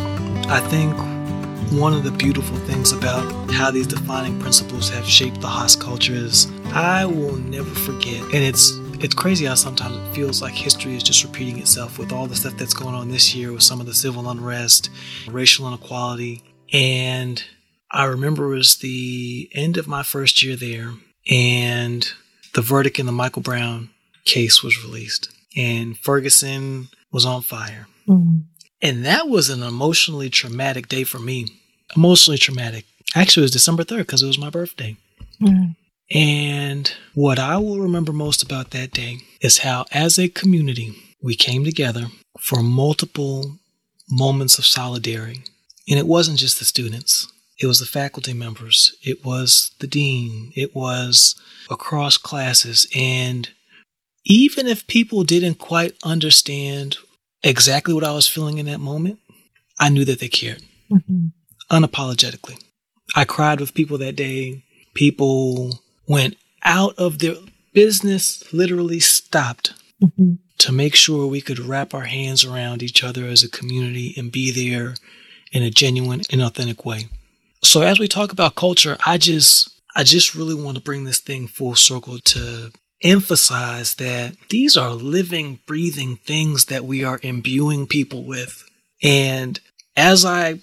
I 0.46 0.60
think 0.68 0.94
one 1.72 1.92
of 1.92 2.04
the 2.04 2.12
beautiful 2.12 2.56
things 2.58 2.92
about 2.92 3.50
how 3.50 3.72
these 3.72 3.88
defining 3.88 4.38
principles 4.38 4.88
have 4.90 5.04
shaped 5.04 5.40
the 5.40 5.48
Haas 5.48 5.74
culture 5.74 6.14
is 6.14 6.46
I 6.66 7.04
will 7.04 7.34
never 7.34 7.68
forget, 7.68 8.22
and 8.22 8.36
it's 8.36 8.78
it's 9.00 9.16
crazy 9.16 9.46
how 9.46 9.56
sometimes 9.56 9.96
it 9.96 10.14
feels 10.14 10.40
like 10.40 10.54
history 10.54 10.94
is 10.94 11.02
just 11.02 11.24
repeating 11.24 11.58
itself 11.58 11.98
with 11.98 12.12
all 12.12 12.28
the 12.28 12.36
stuff 12.36 12.56
that's 12.56 12.74
going 12.74 12.94
on 12.94 13.08
this 13.08 13.34
year 13.34 13.52
with 13.52 13.64
some 13.64 13.80
of 13.80 13.86
the 13.86 13.92
civil 13.92 14.30
unrest, 14.30 14.88
racial 15.26 15.66
inequality, 15.66 16.44
and 16.72 17.42
I 17.90 18.04
remember 18.04 18.52
it 18.52 18.58
was 18.58 18.76
the 18.76 19.50
end 19.52 19.76
of 19.78 19.88
my 19.88 20.04
first 20.04 20.44
year 20.44 20.54
there, 20.54 20.92
and 21.28 22.08
the 22.54 22.62
verdict 22.62 23.00
in 23.00 23.06
the 23.06 23.10
Michael 23.10 23.42
Brown 23.42 23.90
case 24.24 24.62
was 24.62 24.84
released, 24.84 25.28
and 25.56 25.98
Ferguson 25.98 26.86
was 27.10 27.26
on 27.26 27.42
fire. 27.42 27.88
Mm-hmm. 28.08 28.38
And 28.80 29.04
that 29.04 29.28
was 29.28 29.50
an 29.50 29.62
emotionally 29.62 30.30
traumatic 30.30 30.88
day 30.88 31.04
for 31.04 31.18
me. 31.18 31.48
Emotionally 31.96 32.38
traumatic. 32.38 32.84
Actually, 33.14 33.42
it 33.42 33.44
was 33.44 33.52
December 33.52 33.84
3rd 33.84 33.98
because 33.98 34.22
it 34.22 34.26
was 34.26 34.38
my 34.38 34.50
birthday. 34.50 34.96
Mm-hmm. 35.42 35.72
And 36.16 36.94
what 37.14 37.38
I 37.38 37.58
will 37.58 37.80
remember 37.80 38.12
most 38.12 38.42
about 38.42 38.70
that 38.70 38.92
day 38.92 39.18
is 39.40 39.58
how, 39.58 39.84
as 39.92 40.18
a 40.18 40.28
community, 40.28 40.94
we 41.22 41.34
came 41.34 41.64
together 41.64 42.06
for 42.40 42.62
multiple 42.62 43.58
moments 44.10 44.58
of 44.58 44.66
solidarity. 44.66 45.42
And 45.88 45.98
it 45.98 46.06
wasn't 46.06 46.38
just 46.38 46.58
the 46.58 46.64
students, 46.64 47.26
it 47.58 47.66
was 47.66 47.80
the 47.80 47.86
faculty 47.86 48.32
members, 48.32 48.94
it 49.02 49.24
was 49.24 49.72
the 49.80 49.86
dean, 49.86 50.52
it 50.54 50.74
was 50.74 51.34
across 51.70 52.16
classes. 52.16 52.86
And 52.94 53.48
even 54.24 54.66
if 54.66 54.86
people 54.86 55.24
didn't 55.24 55.56
quite 55.56 55.94
understand 56.04 56.98
exactly 57.42 57.94
what 57.94 58.04
I 58.04 58.12
was 58.12 58.28
feeling 58.28 58.58
in 58.58 58.66
that 58.66 58.80
moment, 58.80 59.18
I 59.78 59.88
knew 59.88 60.04
that 60.04 60.20
they 60.20 60.28
cared 60.28 60.62
mm-hmm. 60.90 61.26
unapologetically. 61.70 62.62
I 63.14 63.24
cried 63.24 63.60
with 63.60 63.74
people 63.74 63.98
that 63.98 64.16
day. 64.16 64.64
People 64.94 65.80
went 66.06 66.36
out 66.64 66.94
of 66.98 67.18
their 67.18 67.36
business, 67.72 68.42
literally 68.52 69.00
stopped 69.00 69.74
mm-hmm. 70.02 70.34
to 70.58 70.72
make 70.72 70.94
sure 70.94 71.26
we 71.26 71.40
could 71.40 71.58
wrap 71.58 71.94
our 71.94 72.04
hands 72.04 72.44
around 72.44 72.82
each 72.82 73.04
other 73.04 73.26
as 73.26 73.42
a 73.42 73.50
community 73.50 74.14
and 74.16 74.32
be 74.32 74.50
there 74.50 74.94
in 75.52 75.62
a 75.62 75.70
genuine 75.70 76.22
and 76.30 76.42
authentic 76.42 76.84
way. 76.84 77.08
So 77.62 77.82
as 77.82 77.98
we 77.98 78.08
talk 78.08 78.32
about 78.32 78.54
culture, 78.54 78.96
I 79.04 79.18
just 79.18 79.70
I 79.96 80.04
just 80.04 80.34
really 80.34 80.54
want 80.54 80.76
to 80.76 80.82
bring 80.82 81.04
this 81.04 81.18
thing 81.18 81.48
full 81.48 81.74
circle 81.74 82.18
to 82.18 82.70
emphasize 83.02 83.94
that 83.96 84.36
these 84.50 84.76
are 84.76 84.92
living, 84.92 85.60
breathing 85.66 86.16
things 86.16 86.66
that 86.66 86.84
we 86.84 87.04
are 87.04 87.20
imbuing 87.22 87.86
people 87.86 88.24
with. 88.24 88.64
And 89.02 89.60
as 89.96 90.24
I 90.24 90.60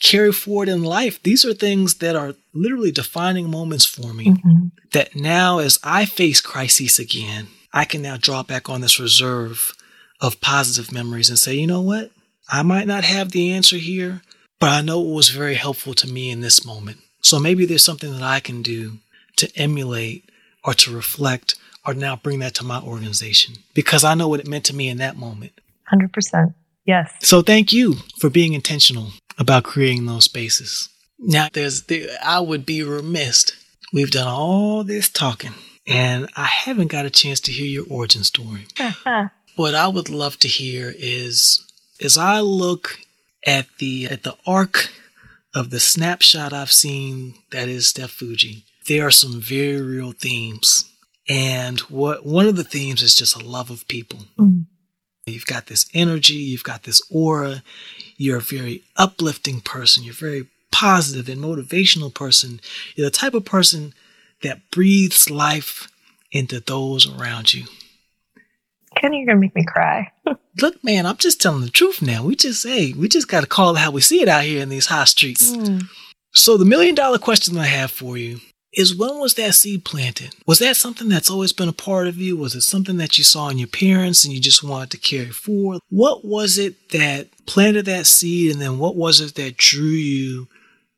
carry 0.00 0.32
forward 0.32 0.68
in 0.68 0.82
life, 0.82 1.22
these 1.22 1.44
are 1.44 1.54
things 1.54 1.96
that 1.96 2.16
are 2.16 2.34
literally 2.52 2.90
defining 2.90 3.50
moments 3.50 3.86
for 3.86 4.12
me. 4.12 4.26
Mm-hmm. 4.26 4.66
That 4.92 5.14
now, 5.14 5.58
as 5.58 5.78
I 5.84 6.04
face 6.04 6.40
crises 6.40 6.98
again, 6.98 7.48
I 7.72 7.84
can 7.84 8.02
now 8.02 8.16
draw 8.16 8.42
back 8.42 8.68
on 8.68 8.80
this 8.80 8.98
reserve 8.98 9.74
of 10.20 10.40
positive 10.40 10.92
memories 10.92 11.28
and 11.28 11.38
say, 11.38 11.54
you 11.54 11.66
know 11.66 11.80
what? 11.80 12.10
I 12.48 12.62
might 12.62 12.86
not 12.86 13.04
have 13.04 13.30
the 13.30 13.52
answer 13.52 13.76
here, 13.76 14.22
but 14.58 14.70
I 14.70 14.80
know 14.82 15.00
it 15.00 15.14
was 15.14 15.28
very 15.28 15.54
helpful 15.54 15.94
to 15.94 16.08
me 16.08 16.30
in 16.30 16.40
this 16.40 16.66
moment. 16.66 16.98
So 17.22 17.38
maybe 17.38 17.64
there's 17.64 17.84
something 17.84 18.12
that 18.12 18.22
I 18.22 18.40
can 18.40 18.62
do 18.62 18.98
to 19.36 19.50
emulate 19.56 20.28
or 20.64 20.74
to 20.74 20.94
reflect 20.94 21.54
or 21.86 21.94
now 21.94 22.16
bring 22.16 22.40
that 22.40 22.54
to 22.54 22.64
my 22.64 22.80
organization 22.80 23.54
because 23.74 24.04
I 24.04 24.14
know 24.14 24.28
what 24.28 24.40
it 24.40 24.48
meant 24.48 24.64
to 24.66 24.76
me 24.76 24.88
in 24.88 24.98
that 24.98 25.16
moment. 25.16 25.52
100%. 25.92 26.54
Yes. 26.86 27.12
So 27.20 27.42
thank 27.42 27.72
you 27.72 27.96
for 28.18 28.30
being 28.30 28.52
intentional 28.52 29.08
about 29.38 29.64
creating 29.64 30.06
those 30.06 30.24
spaces. 30.24 30.88
Now, 31.18 31.48
there's, 31.52 31.82
there, 31.82 32.08
I 32.24 32.40
would 32.40 32.64
be 32.64 32.82
remiss. 32.82 33.52
We've 33.92 34.10
done 34.10 34.28
all 34.28 34.84
this 34.84 35.08
talking 35.08 35.54
and 35.86 36.28
I 36.36 36.44
haven't 36.44 36.88
got 36.88 37.06
a 37.06 37.10
chance 37.10 37.40
to 37.40 37.52
hear 37.52 37.66
your 37.66 37.86
origin 37.88 38.24
story. 38.24 38.66
what 39.56 39.74
I 39.74 39.88
would 39.88 40.08
love 40.08 40.38
to 40.38 40.48
hear 40.48 40.94
is, 40.96 41.66
as 42.02 42.16
I 42.16 42.40
look 42.40 43.00
at 43.46 43.66
the, 43.78 44.06
at 44.06 44.22
the 44.22 44.36
arc 44.46 44.90
of 45.54 45.70
the 45.70 45.80
snapshot 45.80 46.52
I've 46.52 46.72
seen 46.72 47.34
that 47.50 47.68
is 47.68 47.88
Steph 47.88 48.18
Fujii, 48.18 48.62
there 48.86 49.06
are 49.06 49.10
some 49.10 49.40
very 49.40 49.80
real 49.80 50.12
themes 50.12 50.89
and 51.30 51.78
what 51.82 52.26
one 52.26 52.48
of 52.48 52.56
the 52.56 52.64
themes 52.64 53.02
is 53.02 53.14
just 53.14 53.40
a 53.40 53.44
love 53.44 53.70
of 53.70 53.86
people. 53.86 54.18
Mm. 54.36 54.66
You've 55.26 55.46
got 55.46 55.66
this 55.66 55.88
energy, 55.94 56.34
you've 56.34 56.64
got 56.64 56.82
this 56.82 57.00
aura, 57.08 57.62
you're 58.16 58.38
a 58.38 58.42
very 58.42 58.82
uplifting 58.96 59.60
person, 59.60 60.02
you're 60.02 60.12
a 60.12 60.16
very 60.16 60.48
positive 60.72 61.28
and 61.28 61.40
motivational 61.40 62.12
person. 62.12 62.60
You're 62.96 63.06
the 63.06 63.12
type 63.12 63.34
of 63.34 63.44
person 63.44 63.94
that 64.42 64.70
breathes 64.72 65.30
life 65.30 65.86
into 66.32 66.58
those 66.58 67.08
around 67.08 67.54
you. 67.54 67.66
Kenny, 68.96 69.18
you're 69.18 69.26
gonna 69.26 69.38
make 69.38 69.54
me 69.54 69.64
cry. 69.64 70.10
Look, 70.60 70.82
man, 70.82 71.06
I'm 71.06 71.16
just 71.16 71.40
telling 71.40 71.62
the 71.62 71.70
truth 71.70 72.02
now. 72.02 72.24
We 72.24 72.34
just 72.34 72.66
hey, 72.66 72.92
we 72.92 73.08
just 73.08 73.28
gotta 73.28 73.46
call 73.46 73.76
it 73.76 73.78
how 73.78 73.92
we 73.92 74.00
see 74.00 74.20
it 74.20 74.28
out 74.28 74.42
here 74.42 74.60
in 74.60 74.68
these 74.68 74.86
high 74.86 75.04
streets. 75.04 75.52
Mm. 75.52 75.84
So 76.32 76.56
the 76.56 76.64
million 76.64 76.96
dollar 76.96 77.18
question 77.18 77.56
I 77.56 77.66
have 77.66 77.92
for 77.92 78.16
you 78.16 78.40
is 78.72 78.94
when 78.94 79.18
was 79.18 79.34
that 79.34 79.54
seed 79.54 79.84
planted? 79.84 80.34
Was 80.46 80.60
that 80.60 80.76
something 80.76 81.08
that's 81.08 81.30
always 81.30 81.52
been 81.52 81.68
a 81.68 81.72
part 81.72 82.06
of 82.06 82.18
you? 82.18 82.36
Was 82.36 82.54
it 82.54 82.60
something 82.60 82.98
that 82.98 83.18
you 83.18 83.24
saw 83.24 83.48
in 83.48 83.58
your 83.58 83.68
parents 83.68 84.24
and 84.24 84.32
you 84.32 84.40
just 84.40 84.62
wanted 84.62 84.90
to 84.90 84.98
carry 84.98 85.30
forward? 85.30 85.80
What 85.90 86.24
was 86.24 86.56
it 86.58 86.90
that 86.90 87.28
planted 87.46 87.86
that 87.86 88.06
seed 88.06 88.52
and 88.52 88.60
then 88.60 88.78
what 88.78 88.94
was 88.94 89.20
it 89.20 89.34
that 89.34 89.56
drew 89.56 89.84
you 89.84 90.48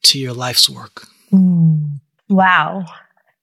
to 0.04 0.18
your 0.18 0.35
life's 0.35 0.68
work? 0.68 1.06
Mm, 1.32 2.00
wow. 2.28 2.85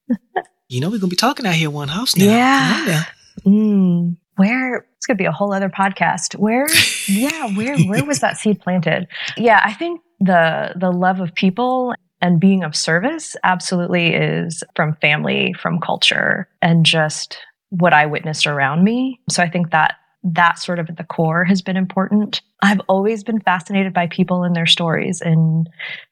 you 0.68 0.80
know, 0.80 0.88
we're 0.88 1.00
going 1.00 1.02
to 1.02 1.08
be 1.08 1.16
talking 1.16 1.48
out 1.48 1.56
here 1.56 1.72
One 1.72 1.88
Haas 1.88 2.16
now. 2.16 2.26
Yeah. 2.26 3.04
Mm, 3.46 4.16
where 4.36 4.86
it's 4.98 5.08
going 5.08 5.18
to 5.18 5.22
be 5.22 5.26
a 5.26 5.32
whole 5.32 5.54
other 5.54 5.70
podcast. 5.70 6.36
Where, 6.36 6.68
yeah, 7.08 7.48
where, 7.56 7.80
where 7.80 8.06
was 8.06 8.20
that 8.20 8.38
seed 8.38 8.62
planted? 8.62 9.08
Yeah, 9.38 9.62
I 9.64 9.74
think 9.74 10.02
the, 10.20 10.74
the 10.76 10.92
love 10.92 11.20
of 11.20 11.34
people 11.34 11.96
and 12.22 12.40
being 12.40 12.64
of 12.64 12.76
service 12.76 13.36
absolutely 13.44 14.14
is 14.14 14.64
from 14.76 14.96
family, 14.96 15.54
from 15.54 15.80
culture, 15.80 16.48
and 16.62 16.86
just 16.86 17.38
what 17.70 17.94
I 17.94 18.06
witnessed 18.06 18.48
around 18.48 18.84
me. 18.84 19.20
So 19.30 19.44
I 19.44 19.50
think 19.50 19.72
that 19.72 19.96
that 20.24 20.60
sort 20.60 20.80
of 20.80 20.90
at 20.90 20.98
the 20.98 21.04
core 21.04 21.46
has 21.46 21.62
been 21.62 21.78
important. 21.78 22.42
I've 22.62 22.82
always 22.90 23.24
been 23.24 23.40
fascinated 23.40 23.94
by 23.94 24.08
people 24.08 24.44
and 24.44 24.54
their 24.54 24.66
stories. 24.66 25.22
In 25.22 25.66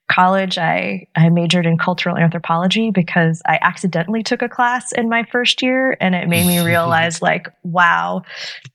college, 0.10 0.58
I, 0.58 1.06
I 1.16 1.28
majored 1.30 1.66
in 1.66 1.78
cultural 1.78 2.18
anthropology 2.18 2.90
because 2.90 3.42
I 3.46 3.60
accidentally 3.62 4.24
took 4.24 4.42
a 4.42 4.48
class 4.48 4.94
in 4.94 5.10
my 5.10 5.24
first 5.24 5.62
year 5.62 5.98
and 6.00 6.16
it 6.16 6.30
made 6.30 6.48
me 6.48 6.60
realize 6.66 7.22
like, 7.22 7.50
wow, 7.64 8.22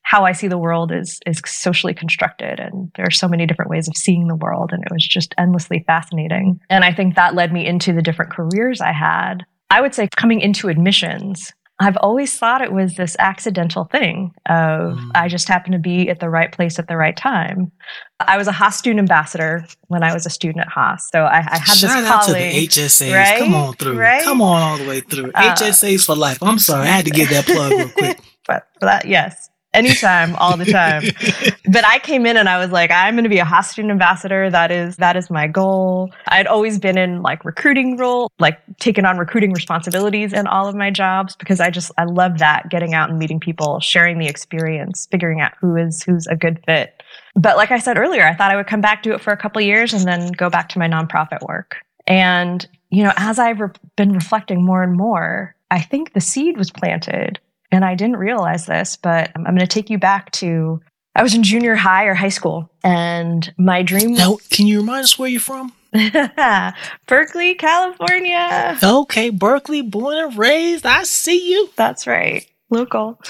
how 0.02 0.26
I 0.26 0.32
see 0.32 0.48
the 0.48 0.58
world 0.58 0.92
is, 0.92 1.18
is 1.24 1.40
socially 1.46 1.94
constructed. 1.94 2.60
And 2.60 2.92
there 2.96 3.06
are 3.06 3.10
so 3.10 3.26
many 3.26 3.46
different 3.46 3.70
ways 3.70 3.88
of 3.88 3.96
seeing 3.96 4.28
the 4.28 4.36
world. 4.36 4.70
And 4.72 4.82
it 4.84 4.92
was 4.92 5.06
just 5.06 5.34
endlessly 5.38 5.82
fascinating. 5.86 6.60
And 6.68 6.84
I 6.84 6.92
think 6.92 7.14
that 7.14 7.34
led 7.34 7.52
me 7.52 7.66
into 7.66 7.94
the 7.94 8.02
different 8.02 8.32
careers 8.32 8.82
I 8.82 8.92
had. 8.92 9.44
I 9.70 9.80
would 9.80 9.94
say 9.94 10.10
coming 10.14 10.42
into 10.42 10.68
admissions, 10.68 11.54
I've 11.82 11.96
always 11.98 12.36
thought 12.36 12.60
it 12.60 12.72
was 12.72 12.94
this 12.94 13.16
accidental 13.18 13.84
thing 13.84 14.34
of 14.46 14.96
mm. 14.98 15.10
I 15.14 15.28
just 15.28 15.48
happened 15.48 15.72
to 15.72 15.78
be 15.78 16.08
at 16.08 16.20
the 16.20 16.28
right 16.28 16.52
place 16.52 16.78
at 16.78 16.88
the 16.88 16.96
right 16.96 17.16
time. 17.16 17.72
I 18.20 18.36
was 18.36 18.46
a 18.46 18.52
Haas 18.52 18.76
student 18.76 19.00
ambassador 19.00 19.64
when 19.88 20.02
I 20.02 20.12
was 20.12 20.26
a 20.26 20.30
student 20.30 20.60
at 20.60 20.68
Haas. 20.68 21.08
So 21.10 21.24
I, 21.24 21.38
I 21.38 21.58
had 21.58 21.64
Shout 21.64 21.96
this 21.96 22.10
out 22.10 22.24
colleague. 22.24 22.52
to 22.52 22.60
the 22.60 22.82
HSAs. 22.82 23.14
right? 23.14 23.38
Come 23.38 23.54
on 23.54 23.74
through. 23.74 23.98
Right? 23.98 24.22
Come 24.22 24.42
on 24.42 24.62
all 24.62 24.78
the 24.78 24.86
way 24.86 25.00
through. 25.00 25.32
Uh, 25.34 25.54
HSAs 25.54 26.06
for 26.06 26.14
life. 26.14 26.42
I'm 26.42 26.58
sorry. 26.58 26.88
I 26.88 26.90
had 26.90 27.04
to 27.06 27.10
get 27.10 27.30
that 27.30 27.46
plug 27.46 27.72
real 27.72 27.88
quick. 27.88 28.20
but 28.46 28.68
that, 28.80 29.06
yes. 29.06 29.50
Anytime, 29.74 30.36
all 30.36 30.58
the 30.58 30.66
time. 30.66 31.02
but 31.72 31.84
I 31.86 31.98
came 31.98 32.26
in 32.26 32.36
and 32.36 32.46
I 32.46 32.58
was 32.58 32.70
like, 32.70 32.90
I'm 32.90 33.14
going 33.14 33.24
to 33.24 33.30
be 33.30 33.38
a 33.38 33.44
Haas 33.44 33.70
student 33.70 33.90
ambassador. 33.90 34.50
That 34.50 34.70
is, 34.70 34.96
that 34.96 35.16
is 35.16 35.30
my 35.30 35.46
goal. 35.46 36.12
I'd 36.28 36.46
always 36.46 36.78
been 36.78 36.98
in 36.98 37.22
like 37.22 37.42
recruiting 37.44 37.96
role, 37.96 38.30
like 38.38 38.60
taking 38.80 39.06
on 39.06 39.16
recruiting 39.16 39.52
responsibilities 39.52 40.34
in 40.34 40.46
all 40.46 40.68
of 40.68 40.74
my 40.74 40.90
jobs 40.90 41.36
because 41.36 41.58
I 41.58 41.70
just, 41.70 41.90
I 41.96 42.04
love 42.04 42.38
that 42.38 42.68
getting 42.68 42.92
out 42.92 43.08
and 43.08 43.18
meeting 43.18 43.40
people, 43.40 43.80
sharing 43.80 44.18
the 44.18 44.26
experience, 44.26 45.08
figuring 45.10 45.40
out 45.40 45.52
who 45.58 45.76
is, 45.76 46.02
who's 46.02 46.26
a 46.26 46.36
good 46.36 46.62
fit. 46.66 47.02
But 47.34 47.56
like 47.56 47.70
I 47.70 47.78
said 47.78 47.96
earlier, 47.96 48.24
I 48.24 48.34
thought 48.34 48.50
I 48.50 48.56
would 48.56 48.66
come 48.66 48.82
back, 48.82 49.02
do 49.02 49.12
it 49.12 49.22
for 49.22 49.32
a 49.32 49.38
couple 49.38 49.62
years 49.62 49.94
and 49.94 50.04
then 50.04 50.32
go 50.32 50.50
back 50.50 50.68
to 50.70 50.78
my 50.78 50.86
nonprofit 50.86 51.40
work. 51.48 51.76
And, 52.06 52.66
you 52.90 53.02
know, 53.02 53.12
as 53.16 53.38
I've 53.38 53.60
re- 53.60 53.70
been 53.96 54.12
reflecting 54.12 54.62
more 54.62 54.82
and 54.82 54.96
more, 54.96 55.54
I 55.70 55.80
think 55.80 56.12
the 56.12 56.20
seed 56.20 56.58
was 56.58 56.70
planted 56.70 57.38
and 57.72 57.84
I 57.84 57.94
didn't 57.94 58.16
realize 58.16 58.66
this, 58.66 58.96
but 58.96 59.32
I'm 59.34 59.42
going 59.42 59.58
to 59.58 59.66
take 59.66 59.90
you 59.90 59.98
back 59.98 60.30
to 60.32 60.80
I 61.14 61.22
was 61.22 61.34
in 61.34 61.42
junior 61.42 61.74
high 61.74 62.04
or 62.04 62.14
high 62.14 62.30
school, 62.30 62.70
and 62.82 63.52
my 63.58 63.82
dream 63.82 64.12
Now, 64.12 64.38
can 64.50 64.66
you 64.66 64.80
remind 64.80 65.04
us 65.04 65.18
where 65.18 65.28
you're 65.28 65.40
from? 65.40 65.72
Berkeley, 67.06 67.54
California. 67.54 68.78
Okay, 68.82 69.28
Berkeley, 69.28 69.82
born 69.82 70.16
and 70.16 70.38
raised. 70.38 70.86
I 70.86 71.02
see 71.02 71.52
you. 71.52 71.68
That's 71.76 72.06
right, 72.06 72.46
local. 72.70 73.20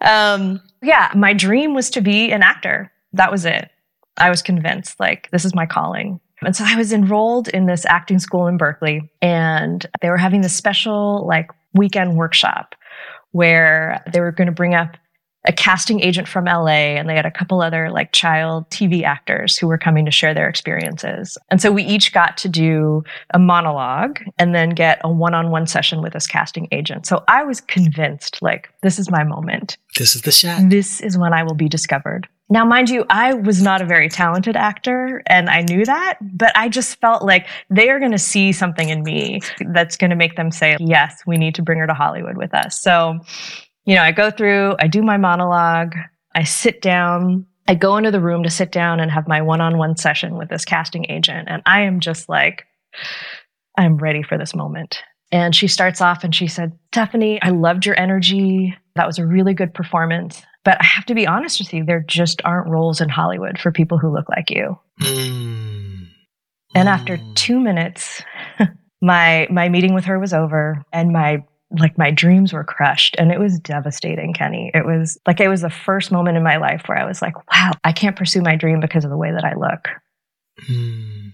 Um, 0.00 0.60
yeah, 0.80 1.10
my 1.16 1.32
dream 1.32 1.74
was 1.74 1.90
to 1.90 2.00
be 2.00 2.30
an 2.30 2.42
actor. 2.42 2.92
That 3.14 3.32
was 3.32 3.44
it. 3.44 3.68
I 4.16 4.30
was 4.30 4.42
convinced, 4.42 5.00
like, 5.00 5.28
this 5.32 5.44
is 5.44 5.54
my 5.54 5.66
calling. 5.66 6.20
And 6.42 6.54
so 6.54 6.62
I 6.64 6.76
was 6.76 6.92
enrolled 6.92 7.48
in 7.48 7.66
this 7.66 7.84
acting 7.86 8.20
school 8.20 8.46
in 8.46 8.58
Berkeley, 8.58 9.10
and 9.20 9.84
they 10.00 10.08
were 10.08 10.16
having 10.16 10.42
this 10.42 10.54
special, 10.54 11.26
like, 11.26 11.50
weekend 11.74 12.16
workshop 12.16 12.76
where 13.38 14.02
they 14.12 14.18
were 14.18 14.32
going 14.32 14.46
to 14.46 14.52
bring 14.52 14.74
up 14.74 14.96
a 15.46 15.52
casting 15.52 16.00
agent 16.00 16.26
from 16.26 16.46
LA 16.46 16.98
and 16.98 17.08
they 17.08 17.14
had 17.14 17.24
a 17.24 17.30
couple 17.30 17.62
other 17.62 17.88
like 17.88 18.10
child 18.10 18.68
TV 18.70 19.04
actors 19.04 19.56
who 19.56 19.68
were 19.68 19.78
coming 19.78 20.04
to 20.04 20.10
share 20.10 20.34
their 20.34 20.48
experiences. 20.48 21.38
And 21.48 21.62
so 21.62 21.70
we 21.70 21.84
each 21.84 22.12
got 22.12 22.36
to 22.38 22.48
do 22.48 23.04
a 23.32 23.38
monologue 23.38 24.18
and 24.38 24.56
then 24.56 24.70
get 24.70 25.00
a 25.04 25.10
one-on-one 25.10 25.68
session 25.68 26.02
with 26.02 26.14
this 26.14 26.26
casting 26.26 26.66
agent. 26.72 27.06
So 27.06 27.22
I 27.28 27.44
was 27.44 27.60
convinced 27.60 28.42
like 28.42 28.70
this 28.82 28.98
is 28.98 29.08
my 29.08 29.22
moment. 29.22 29.78
This 29.96 30.16
is 30.16 30.22
the 30.22 30.32
shot. 30.32 30.68
This 30.68 31.00
is 31.00 31.16
when 31.16 31.32
I 31.32 31.44
will 31.44 31.54
be 31.54 31.68
discovered. 31.68 32.28
Now, 32.50 32.64
mind 32.64 32.88
you, 32.88 33.04
I 33.10 33.34
was 33.34 33.60
not 33.60 33.82
a 33.82 33.86
very 33.86 34.08
talented 34.08 34.56
actor 34.56 35.22
and 35.26 35.50
I 35.50 35.60
knew 35.62 35.84
that, 35.84 36.16
but 36.20 36.50
I 36.56 36.70
just 36.70 36.98
felt 36.98 37.22
like 37.22 37.46
they 37.68 37.90
are 37.90 37.98
going 37.98 38.12
to 38.12 38.18
see 38.18 38.52
something 38.52 38.88
in 38.88 39.02
me 39.02 39.40
that's 39.72 39.98
going 39.98 40.10
to 40.10 40.16
make 40.16 40.36
them 40.36 40.50
say, 40.50 40.76
yes, 40.80 41.22
we 41.26 41.36
need 41.36 41.54
to 41.56 41.62
bring 41.62 41.78
her 41.78 41.86
to 41.86 41.92
Hollywood 41.92 42.38
with 42.38 42.54
us. 42.54 42.80
So, 42.80 43.18
you 43.84 43.94
know, 43.94 44.02
I 44.02 44.12
go 44.12 44.30
through, 44.30 44.76
I 44.78 44.86
do 44.86 45.02
my 45.02 45.18
monologue, 45.18 45.94
I 46.34 46.44
sit 46.44 46.80
down, 46.80 47.46
I 47.66 47.74
go 47.74 47.98
into 47.98 48.10
the 48.10 48.20
room 48.20 48.42
to 48.44 48.50
sit 48.50 48.72
down 48.72 48.98
and 48.98 49.10
have 49.10 49.28
my 49.28 49.42
one 49.42 49.60
on 49.60 49.76
one 49.76 49.96
session 49.96 50.36
with 50.36 50.48
this 50.48 50.64
casting 50.64 51.04
agent. 51.10 51.48
And 51.50 51.62
I 51.66 51.82
am 51.82 52.00
just 52.00 52.30
like, 52.30 52.64
I'm 53.76 53.98
ready 53.98 54.22
for 54.22 54.38
this 54.38 54.54
moment. 54.54 55.02
And 55.30 55.54
she 55.54 55.68
starts 55.68 56.00
off 56.00 56.24
and 56.24 56.34
she 56.34 56.46
said, 56.46 56.72
Stephanie, 56.94 57.40
I 57.42 57.50
loved 57.50 57.84
your 57.84 58.00
energy. 58.00 58.74
That 58.94 59.06
was 59.06 59.18
a 59.18 59.26
really 59.26 59.52
good 59.52 59.74
performance. 59.74 60.42
But 60.64 60.78
I 60.80 60.84
have 60.84 61.06
to 61.06 61.14
be 61.14 61.26
honest 61.26 61.60
with 61.60 61.72
you, 61.72 61.84
there 61.84 62.00
just 62.06 62.42
aren't 62.44 62.68
roles 62.68 63.00
in 63.00 63.08
Hollywood 63.08 63.58
for 63.58 63.72
people 63.72 63.96
who 63.98 64.12
look 64.12 64.28
like 64.28 64.50
you. 64.50 64.78
Mm. 65.00 66.08
And 66.74 66.88
after 66.88 67.16
Mm. 67.16 67.34
two 67.34 67.60
minutes, 67.60 68.22
my 69.00 69.46
my 69.50 69.68
meeting 69.68 69.94
with 69.94 70.04
her 70.04 70.18
was 70.18 70.32
over 70.32 70.84
and 70.92 71.12
my 71.12 71.42
like 71.78 71.98
my 71.98 72.10
dreams 72.10 72.52
were 72.52 72.64
crushed 72.64 73.14
and 73.18 73.30
it 73.30 73.38
was 73.38 73.58
devastating, 73.60 74.32
Kenny. 74.32 74.70
It 74.74 74.84
was 74.86 75.18
like 75.26 75.40
it 75.40 75.48
was 75.48 75.60
the 75.60 75.70
first 75.70 76.10
moment 76.10 76.36
in 76.36 76.42
my 76.42 76.56
life 76.56 76.82
where 76.86 76.98
I 76.98 77.04
was 77.04 77.20
like, 77.22 77.34
wow, 77.52 77.72
I 77.84 77.92
can't 77.92 78.16
pursue 78.16 78.40
my 78.42 78.56
dream 78.56 78.80
because 78.80 79.04
of 79.04 79.10
the 79.10 79.16
way 79.18 79.30
that 79.32 79.44
I 79.44 79.54
look. 79.54 79.88
Mm. 80.68 81.32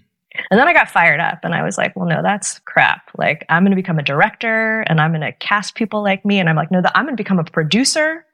And 0.50 0.58
then 0.58 0.66
I 0.66 0.72
got 0.72 0.90
fired 0.90 1.20
up 1.20 1.40
and 1.44 1.54
I 1.54 1.62
was 1.62 1.78
like, 1.78 1.94
well, 1.94 2.08
no, 2.08 2.20
that's 2.20 2.58
crap. 2.60 3.08
Like, 3.16 3.46
I'm 3.48 3.62
going 3.62 3.70
to 3.70 3.76
become 3.76 4.00
a 4.00 4.02
director 4.02 4.80
and 4.88 5.00
I'm 5.00 5.12
going 5.12 5.20
to 5.20 5.30
cast 5.32 5.76
people 5.76 6.02
like 6.02 6.24
me. 6.24 6.40
And 6.40 6.48
I'm 6.48 6.56
like, 6.56 6.72
no, 6.72 6.82
I'm 6.94 7.04
going 7.04 7.16
to 7.16 7.20
become 7.22 7.38
a 7.38 7.44
producer 7.44 8.24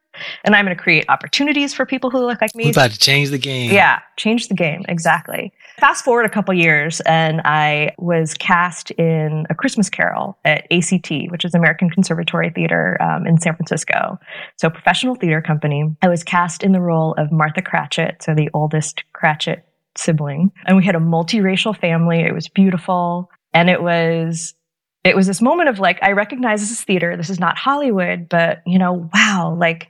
and 0.45 0.55
I'm 0.55 0.65
going 0.65 0.77
to 0.77 0.83
create 0.83 1.05
opportunities 1.09 1.75
for 1.75 1.87
people 1.87 2.11
who 2.11 2.19
look 2.19 2.41
like 2.41 2.55
me. 2.55 2.65
We 2.65 2.71
about 2.71 2.91
to 2.91 2.99
change 2.99 3.31
the 3.31 3.39
game. 3.39 3.73
Yeah, 3.73 4.01
change 4.17 4.49
the 4.49 4.55
game. 4.55 4.85
Exactly. 4.89 5.53
Fast 5.79 6.05
forward 6.05 6.27
a 6.27 6.29
couple 6.29 6.55
years, 6.55 7.01
and 7.03 7.41
I 7.45 7.95
was 7.99 8.35
cast 8.35 8.91
in 8.93 9.47
A 9.51 9.55
Christmas 9.55 9.89
Carol 9.89 10.39
at 10.45 10.67
ACT, 10.71 11.11
which 11.31 11.45
is 11.45 11.55
American 11.55 11.91
Conservatory 11.91 12.51
Theater 12.51 13.01
um, 13.01 13.27
in 13.27 13.39
San 13.41 13.55
Francisco. 13.55 14.19
So, 14.57 14.69
a 14.69 14.71
professional 14.71 15.15
theater 15.15 15.41
company. 15.41 15.85
I 16.03 16.09
was 16.09 16.23
cast 16.23 16.63
in 16.63 16.73
the 16.73 16.81
role 16.81 17.15
of 17.17 17.33
Martha 17.33 17.63
Cratchit, 17.63 18.23
so 18.23 18.35
the 18.35 18.51
oldest 18.53 19.05
Cratchit 19.13 19.65
sibling. 19.97 20.53
And 20.67 20.77
we 20.77 20.85
had 20.85 20.95
a 20.95 21.01
multiracial 21.01 21.77
family. 21.77 22.21
It 22.21 22.35
was 22.35 22.49
beautiful. 22.49 23.31
And 23.53 23.69
it 23.69 23.83
was 23.83 24.55
it 25.03 25.17
was 25.17 25.27
this 25.27 25.41
moment 25.41 25.69
of 25.69 25.79
like, 25.79 25.99
I 26.03 26.13
recognize 26.13 26.61
this 26.61 26.71
is 26.71 26.83
theater. 26.83 27.17
This 27.17 27.31
is 27.31 27.41
not 27.41 27.57
Hollywood, 27.57 28.29
but 28.29 28.63
you 28.67 28.79
know, 28.79 29.09
wow, 29.15 29.57
like 29.59 29.89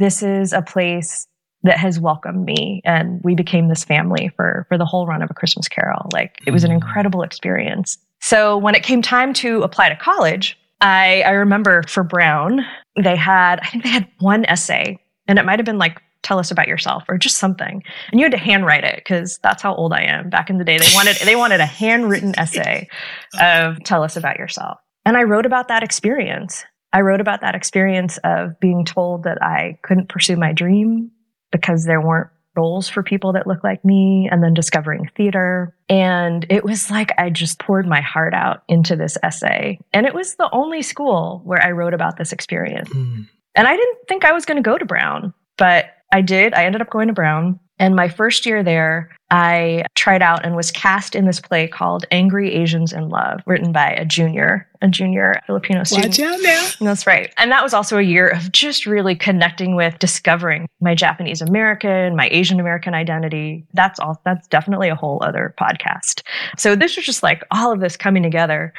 this 0.00 0.22
is 0.22 0.52
a 0.52 0.62
place 0.62 1.26
that 1.62 1.76
has 1.78 2.00
welcomed 2.00 2.44
me 2.44 2.80
and 2.84 3.20
we 3.22 3.34
became 3.34 3.68
this 3.68 3.84
family 3.84 4.32
for 4.34 4.64
for 4.68 4.76
the 4.78 4.84
whole 4.86 5.06
run 5.06 5.22
of 5.22 5.30
a 5.30 5.34
christmas 5.34 5.68
carol. 5.68 6.08
Like 6.12 6.38
it 6.46 6.50
was 6.52 6.64
an 6.64 6.70
Mm. 6.70 6.74
incredible 6.74 7.22
experience. 7.22 7.98
So 8.20 8.56
when 8.58 8.74
it 8.74 8.82
came 8.82 9.02
time 9.02 9.32
to 9.34 9.62
apply 9.62 9.88
to 9.90 9.96
college 9.96 10.58
i 10.80 11.22
i 11.26 11.30
remember 11.32 11.82
for 11.86 12.02
brown 12.02 12.64
they 12.96 13.14
had 13.14 13.60
i 13.60 13.66
think 13.66 13.84
they 13.84 13.90
had 13.90 14.06
one 14.18 14.44
essay 14.46 14.98
and 15.28 15.38
it 15.38 15.44
might 15.44 15.58
have 15.58 15.66
been 15.66 15.78
like 15.78 16.00
tell 16.22 16.38
us 16.38 16.50
about 16.50 16.68
yourself 16.68 17.02
or 17.08 17.16
just 17.16 17.36
something. 17.38 17.82
And 18.10 18.20
you 18.20 18.24
had 18.26 18.32
to 18.32 18.38
handwrite 18.38 18.84
it 18.84 18.96
because 18.96 19.38
that's 19.42 19.62
how 19.62 19.74
old 19.74 19.92
i 19.94 20.02
am. 20.02 20.28
Back 20.28 20.50
in 20.50 20.58
the 20.58 20.64
day 20.64 20.76
they 20.78 20.92
wanted 20.94 21.16
they 21.24 21.34
wanted 21.36 21.60
a 21.60 21.66
handwritten 21.66 22.38
essay 22.38 22.88
of 23.40 23.82
tell 23.84 24.02
us 24.02 24.16
about 24.16 24.36
yourself. 24.38 24.78
And 25.06 25.16
i 25.16 25.22
wrote 25.22 25.46
about 25.46 25.68
that 25.68 25.82
experience 25.82 26.64
I 26.92 27.00
wrote 27.02 27.20
about 27.20 27.40
that 27.42 27.54
experience 27.54 28.18
of 28.24 28.58
being 28.60 28.84
told 28.84 29.24
that 29.24 29.42
I 29.42 29.78
couldn't 29.82 30.08
pursue 30.08 30.36
my 30.36 30.52
dream 30.52 31.10
because 31.52 31.84
there 31.84 32.00
weren't 32.00 32.30
roles 32.56 32.88
for 32.88 33.02
people 33.02 33.32
that 33.32 33.46
look 33.46 33.62
like 33.62 33.84
me 33.84 34.28
and 34.30 34.42
then 34.42 34.54
discovering 34.54 35.08
theater. 35.16 35.74
And 35.88 36.44
it 36.50 36.64
was 36.64 36.90
like 36.90 37.12
I 37.18 37.30
just 37.30 37.60
poured 37.60 37.86
my 37.86 38.00
heart 38.00 38.34
out 38.34 38.64
into 38.68 38.96
this 38.96 39.16
essay. 39.22 39.78
And 39.92 40.06
it 40.06 40.14
was 40.14 40.34
the 40.34 40.50
only 40.52 40.82
school 40.82 41.42
where 41.44 41.62
I 41.62 41.70
wrote 41.70 41.94
about 41.94 42.16
this 42.16 42.32
experience. 42.32 42.88
Mm. 42.88 43.28
And 43.54 43.68
I 43.68 43.76
didn't 43.76 43.98
think 44.08 44.24
I 44.24 44.32
was 44.32 44.44
going 44.44 44.56
to 44.56 44.68
go 44.68 44.78
to 44.78 44.84
Brown, 44.84 45.32
but 45.58 45.86
I 46.12 46.22
did. 46.22 46.54
I 46.54 46.64
ended 46.64 46.80
up 46.80 46.90
going 46.90 47.08
to 47.08 47.14
Brown. 47.14 47.58
And 47.80 47.96
my 47.96 48.08
first 48.08 48.44
year 48.44 48.62
there, 48.62 49.10
I 49.30 49.84
tried 49.94 50.20
out 50.20 50.44
and 50.44 50.54
was 50.54 50.70
cast 50.70 51.14
in 51.14 51.24
this 51.24 51.40
play 51.40 51.66
called 51.66 52.04
Angry 52.10 52.52
Asians 52.52 52.92
in 52.92 53.08
Love, 53.08 53.40
written 53.46 53.72
by 53.72 53.88
a 53.92 54.04
junior, 54.04 54.68
a 54.82 54.88
junior 54.88 55.40
Filipino 55.46 55.82
student. 55.84 56.08
Watch 56.08 56.20
out 56.20 56.40
now. 56.42 56.68
That's 56.80 57.06
right. 57.06 57.32
And 57.38 57.50
that 57.50 57.62
was 57.62 57.72
also 57.72 57.96
a 57.96 58.02
year 58.02 58.28
of 58.28 58.52
just 58.52 58.84
really 58.84 59.16
connecting 59.16 59.76
with 59.76 59.98
discovering 59.98 60.68
my 60.82 60.94
Japanese 60.94 61.40
American, 61.40 62.14
my 62.14 62.28
Asian 62.30 62.60
American 62.60 62.92
identity. 62.92 63.66
That's 63.72 63.98
all 63.98 64.20
that's 64.26 64.46
definitely 64.48 64.90
a 64.90 64.94
whole 64.94 65.18
other 65.24 65.54
podcast. 65.58 66.20
So 66.58 66.76
this 66.76 66.96
was 66.96 67.06
just 67.06 67.22
like 67.22 67.42
all 67.50 67.72
of 67.72 67.80
this 67.80 67.96
coming 67.96 68.22
together. 68.22 68.74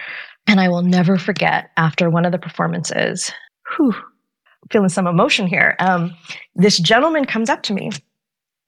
And 0.45 0.59
I 0.59 0.69
will 0.69 0.83
never 0.83 1.17
forget 1.17 1.71
after 1.75 2.11
one 2.11 2.25
of 2.25 2.31
the 2.31 2.37
performances, 2.37 3.31
whew, 3.75 3.95
feeling 4.69 4.89
some 4.89 5.07
emotion 5.07 5.47
here. 5.47 5.75
Um, 5.79 6.15
this 6.55 6.77
gentleman 6.77 7.25
comes 7.25 7.49
up 7.49 7.63
to 7.63 7.73
me 7.73 7.89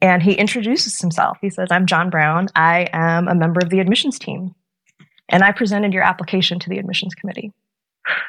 and 0.03 0.21
he 0.21 0.33
introduces 0.33 0.99
himself. 0.99 1.39
He 1.41 1.49
says, 1.49 1.69
I'm 1.71 1.87
John 1.87 2.11
Brown. 2.11 2.49
I 2.55 2.87
am 2.93 3.27
a 3.27 3.33
member 3.33 3.59
of 3.63 3.71
the 3.71 3.79
admissions 3.79 4.19
team. 4.19 4.53
And 5.29 5.43
I 5.43 5.51
presented 5.51 5.93
your 5.93 6.03
application 6.03 6.59
to 6.59 6.69
the 6.69 6.77
admissions 6.77 7.15
committee. 7.15 7.51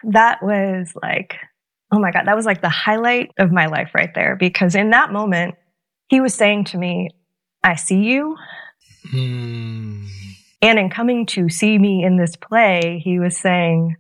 That 0.04 0.42
was 0.42 0.94
like 1.02 1.36
oh 1.94 1.98
my 2.00 2.10
God, 2.10 2.26
that 2.26 2.36
was 2.36 2.46
like 2.46 2.60
the 2.60 2.68
highlight 2.68 3.30
of 3.38 3.52
my 3.52 3.66
life 3.66 3.90
right 3.94 4.12
there. 4.14 4.36
Because 4.36 4.74
in 4.74 4.90
that 4.90 5.12
moment, 5.12 5.54
he 6.08 6.20
was 6.20 6.34
saying 6.34 6.64
to 6.66 6.78
me, 6.78 7.10
I 7.62 7.76
see 7.76 8.02
you. 8.02 8.36
Mm. 9.12 10.08
And 10.60 10.78
in 10.78 10.90
coming 10.90 11.26
to 11.26 11.48
see 11.48 11.78
me 11.78 12.04
in 12.04 12.16
this 12.16 12.36
play, 12.36 13.00
he 13.04 13.20
was 13.20 13.38
saying, 13.38 13.96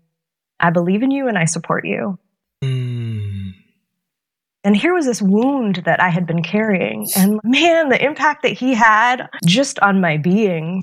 I 0.58 0.70
believe 0.70 1.02
in 1.02 1.10
you 1.10 1.28
and 1.28 1.38
I 1.38 1.44
support 1.44 1.86
you. 1.86 2.18
Mm. 2.62 2.93
And 4.64 4.74
here 4.74 4.94
was 4.94 5.04
this 5.04 5.20
wound 5.20 5.82
that 5.84 6.00
I 6.00 6.08
had 6.08 6.26
been 6.26 6.42
carrying. 6.42 7.06
And 7.16 7.38
man, 7.44 7.90
the 7.90 8.02
impact 8.02 8.42
that 8.42 8.52
he 8.52 8.72
had 8.72 9.28
just 9.44 9.78
on 9.80 10.00
my 10.00 10.16
being 10.16 10.82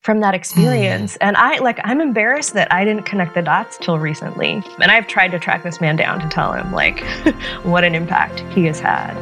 from 0.00 0.20
that 0.20 0.34
experience. 0.34 1.14
Mm. 1.14 1.18
And 1.20 1.36
I 1.36 1.58
like 1.58 1.78
I'm 1.84 2.00
embarrassed 2.00 2.54
that 2.54 2.72
I 2.72 2.84
didn't 2.84 3.04
connect 3.04 3.34
the 3.34 3.42
dots 3.42 3.76
till 3.78 3.98
recently. 3.98 4.62
And 4.80 4.90
I've 4.90 5.06
tried 5.06 5.32
to 5.32 5.38
track 5.38 5.62
this 5.62 5.80
man 5.80 5.96
down 5.96 6.20
to 6.20 6.28
tell 6.28 6.52
him 6.52 6.72
like 6.72 7.04
what 7.62 7.84
an 7.84 7.94
impact 7.94 8.40
he 8.54 8.64
has 8.64 8.80
had. 8.80 9.14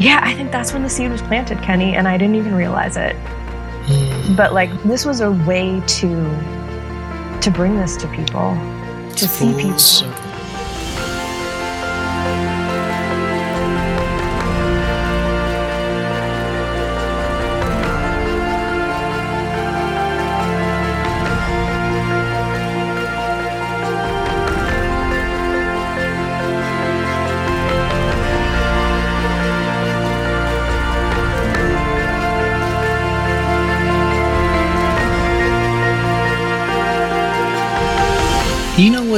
Yeah, 0.00 0.20
I 0.22 0.34
think 0.34 0.50
that's 0.50 0.72
when 0.72 0.82
the 0.82 0.88
seed 0.88 1.10
was 1.10 1.22
planted, 1.22 1.62
Kenny, 1.62 1.94
and 1.94 2.08
I 2.08 2.16
didn't 2.16 2.34
even 2.36 2.54
realize 2.54 2.96
it. 2.96 3.14
Mm. 3.14 4.36
But 4.36 4.54
like 4.54 4.70
this 4.84 5.04
was 5.04 5.20
a 5.20 5.30
way 5.30 5.82
to 5.86 7.40
to 7.42 7.50
bring 7.50 7.76
this 7.76 7.96
to 7.98 8.08
people, 8.08 8.54
to 9.16 9.28
see 9.28 9.52
people. 9.52 10.23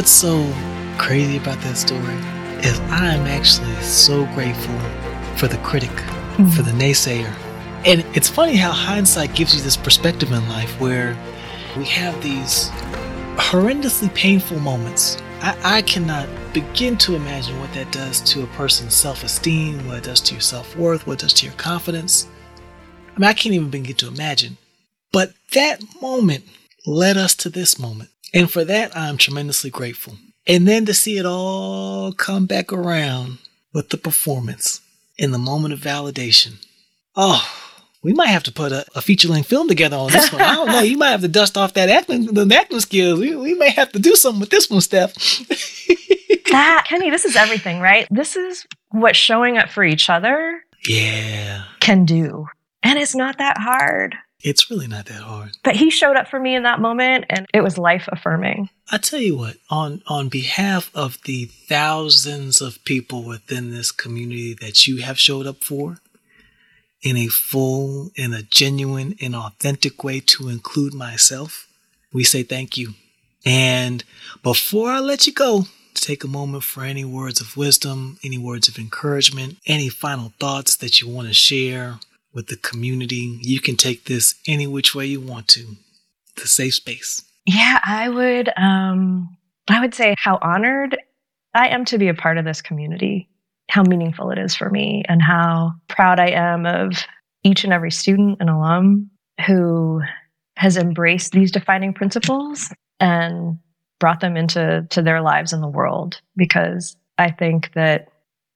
What's 0.07 0.14
so 0.14 0.52
crazy 0.98 1.36
about 1.36 1.61
that 1.62 1.76
story? 1.76 2.14
Is 2.64 2.78
I'm 2.92 3.26
actually 3.26 3.74
so 3.82 4.24
grateful 4.34 4.78
for 5.36 5.48
the 5.48 5.59
critic, 5.64 5.90
mm-hmm. 5.90 6.46
for 6.50 6.62
the 6.62 6.70
naysayer. 6.70 7.34
And 7.84 8.04
it's 8.14 8.28
funny 8.28 8.54
how 8.54 8.70
hindsight 8.70 9.34
gives 9.34 9.52
you 9.52 9.62
this 9.62 9.76
perspective 9.76 10.30
in 10.30 10.48
life 10.48 10.80
where 10.80 11.18
we 11.76 11.86
have 11.86 12.22
these 12.22 12.68
horrendously 13.34 14.14
painful 14.14 14.61
moments. 14.61 15.16
I, 15.40 15.78
I 15.78 15.82
cannot 15.82 16.28
begin 16.54 16.96
to 16.98 17.16
imagine 17.16 17.59
what 17.59 17.72
that 17.72 17.90
does 17.90 18.20
to 18.30 18.44
a 18.44 18.46
person's 18.59 18.94
self 18.94 19.24
esteem, 19.24 19.84
what 19.88 19.96
it 19.96 20.04
does 20.04 20.20
to 20.20 20.34
your 20.34 20.40
self 20.40 20.76
worth, 20.76 21.04
what 21.09 21.14
it 21.14 21.22
does 21.22 21.32
to 21.32 21.46
your 21.46 21.57
confidence. 21.57 22.28
I 23.16 23.18
mean, 23.18 23.28
I 23.28 23.32
can't 23.32 23.57
even 23.57 23.70
begin 23.70 23.96
to 23.96 24.07
imagine. 24.07 24.57
But 25.11 25.32
that 25.52 25.82
moment 26.00 26.44
led 26.86 27.16
us 27.16 27.34
to 27.34 27.50
this 27.50 27.76
moment. 27.76 28.11
And 28.34 28.50
for 28.50 28.64
that, 28.64 28.96
I'm 28.96 29.16
tremendously 29.16 29.70
grateful. 29.70 30.14
And 30.46 30.66
then 30.66 30.86
to 30.86 30.94
see 30.94 31.18
it 31.18 31.26
all 31.26 32.12
come 32.12 32.46
back 32.46 32.72
around 32.72 33.38
with 33.72 33.90
the 33.90 33.96
performance 33.96 34.80
in 35.18 35.32
the 35.32 35.38
moment 35.38 35.74
of 35.74 35.80
validation. 35.80 36.64
Oh, 37.16 37.44
we 38.02 38.12
might 38.12 38.28
have 38.28 38.44
to 38.44 38.52
put 38.52 38.70
a, 38.72 38.86
a 38.94 39.00
feature 39.00 39.28
length 39.28 39.48
film 39.48 39.68
together 39.68 39.96
on 39.96 40.12
this 40.12 40.32
one. 40.32 40.42
I 40.42 40.54
don't 40.54 40.68
know. 40.68 40.80
You 40.80 40.96
might 40.96 41.10
have 41.10 41.22
to 41.22 41.28
dust 41.28 41.58
off 41.58 41.74
that 41.74 41.88
acting, 41.88 42.26
the 42.26 42.54
acting 42.54 42.80
skills. 42.80 43.18
We, 43.18 43.34
we 43.34 43.54
may 43.54 43.70
have 43.70 43.90
to 43.92 43.98
do 43.98 44.14
something 44.14 44.40
with 44.40 44.50
this 44.50 44.70
one, 44.70 44.80
Steph. 44.80 45.14
that, 46.50 46.86
Kenny, 46.88 47.10
this 47.10 47.24
is 47.24 47.34
everything, 47.34 47.80
right? 47.80 48.06
This 48.10 48.36
is 48.36 48.66
what 48.90 49.16
showing 49.16 49.58
up 49.58 49.70
for 49.70 49.82
each 49.82 50.08
other 50.08 50.62
yeah. 50.86 51.64
can 51.80 52.04
do. 52.04 52.46
And 52.82 52.98
it's 52.98 53.16
not 53.16 53.38
that 53.38 53.58
hard. 53.58 54.14
It's 54.47 54.70
really 54.70 54.86
not 54.86 55.07
that 55.07 55.22
hard. 55.22 55.57
But 55.64 55.74
he 55.74 55.90
showed 55.90 56.14
up 56.14 56.28
for 56.28 56.38
me 56.38 56.55
in 56.55 56.62
that 56.62 56.78
moment 56.78 57.24
and 57.28 57.47
it 57.53 57.62
was 57.62 57.78
life 57.78 58.09
affirming. 58.12 58.70
I 58.92 58.99
tell 58.99 59.18
you 59.18 59.36
what, 59.36 59.57
on 59.70 60.03
on 60.07 60.28
behalf 60.28 60.88
of 60.94 61.18
the 61.24 61.47
thousands 61.47 62.61
of 62.61 62.84
people 62.84 63.24
within 63.24 63.72
this 63.72 63.90
community 63.90 64.55
that 64.61 64.86
you 64.86 64.99
have 64.99 65.18
showed 65.18 65.49
up 65.49 65.64
for 65.64 65.99
in 67.03 67.16
a 67.16 67.26
full, 67.26 68.12
in 68.14 68.32
a 68.32 68.42
genuine 68.42 69.16
and 69.20 69.34
authentic 69.34 70.05
way 70.05 70.20
to 70.20 70.49
include 70.49 70.94
myself, 70.94 71.66
we 72.12 72.22
say 72.22 72.44
thank 72.44 72.76
you. 72.76 72.94
And 73.44 74.05
before 74.44 74.90
I 74.90 75.01
let 75.01 75.26
you 75.26 75.32
go, 75.32 75.64
take 75.94 76.22
a 76.22 76.28
moment 76.28 76.62
for 76.62 76.84
any 76.84 77.05
words 77.05 77.40
of 77.40 77.57
wisdom, 77.57 78.20
any 78.22 78.38
words 78.38 78.68
of 78.68 78.78
encouragement, 78.78 79.57
any 79.66 79.88
final 79.88 80.32
thoughts 80.38 80.76
that 80.76 81.01
you 81.01 81.09
want 81.09 81.26
to 81.26 81.34
share 81.34 81.99
with 82.37 82.49
the 82.49 82.57
community. 82.57 83.39
You 83.41 83.61
can 83.61 83.76
take 83.76 84.05
this 84.05 84.34
any 84.47 84.66
which 84.66 84.95
way 84.95 85.07
you 85.07 85.20
want 85.20 85.49
to. 85.49 85.76
It's 86.37 86.45
a 86.45 86.49
safe 86.49 86.74
space. 86.74 87.22
Yeah, 87.47 87.80
I 87.84 88.09
would 88.09 88.51
um 88.57 89.37
I 89.68 89.80
would 89.80 89.95
say 89.95 90.14
how 90.18 90.39
honored 90.43 90.97
I 91.55 91.68
am 91.68 91.87
to 91.87 91.99
be 91.99 92.09
a 92.09 92.14
part 92.14 92.37
of 92.37 92.45
this 92.45 92.61
community, 92.61 93.28
how 93.70 93.82
meaningful 93.82 94.30
it 94.30 94.39
is 94.39 94.55
for 94.55 94.68
me, 94.68 95.03
and 95.09 95.22
how 95.22 95.72
proud 95.89 96.20
I 96.20 96.30
am 96.30 96.66
of 96.66 96.93
each 97.43 97.64
and 97.64 97.72
every 97.72 97.91
student 97.91 98.37
and 98.41 98.51
alum 98.51 99.11
who 99.47 100.03
has 100.57 100.76
embraced 100.76 101.32
these 101.32 101.51
defining 101.51 101.95
principles 101.95 102.72
and 103.01 103.59
brought 103.99 104.20
them 104.20 104.37
into 104.37 104.87
to 104.91 105.01
their 105.01 105.22
lives 105.22 105.55
in 105.55 105.62
the 105.62 105.68
world 105.68 106.20
because 106.37 106.97
I 107.16 107.30
think 107.30 107.72
that 107.74 108.09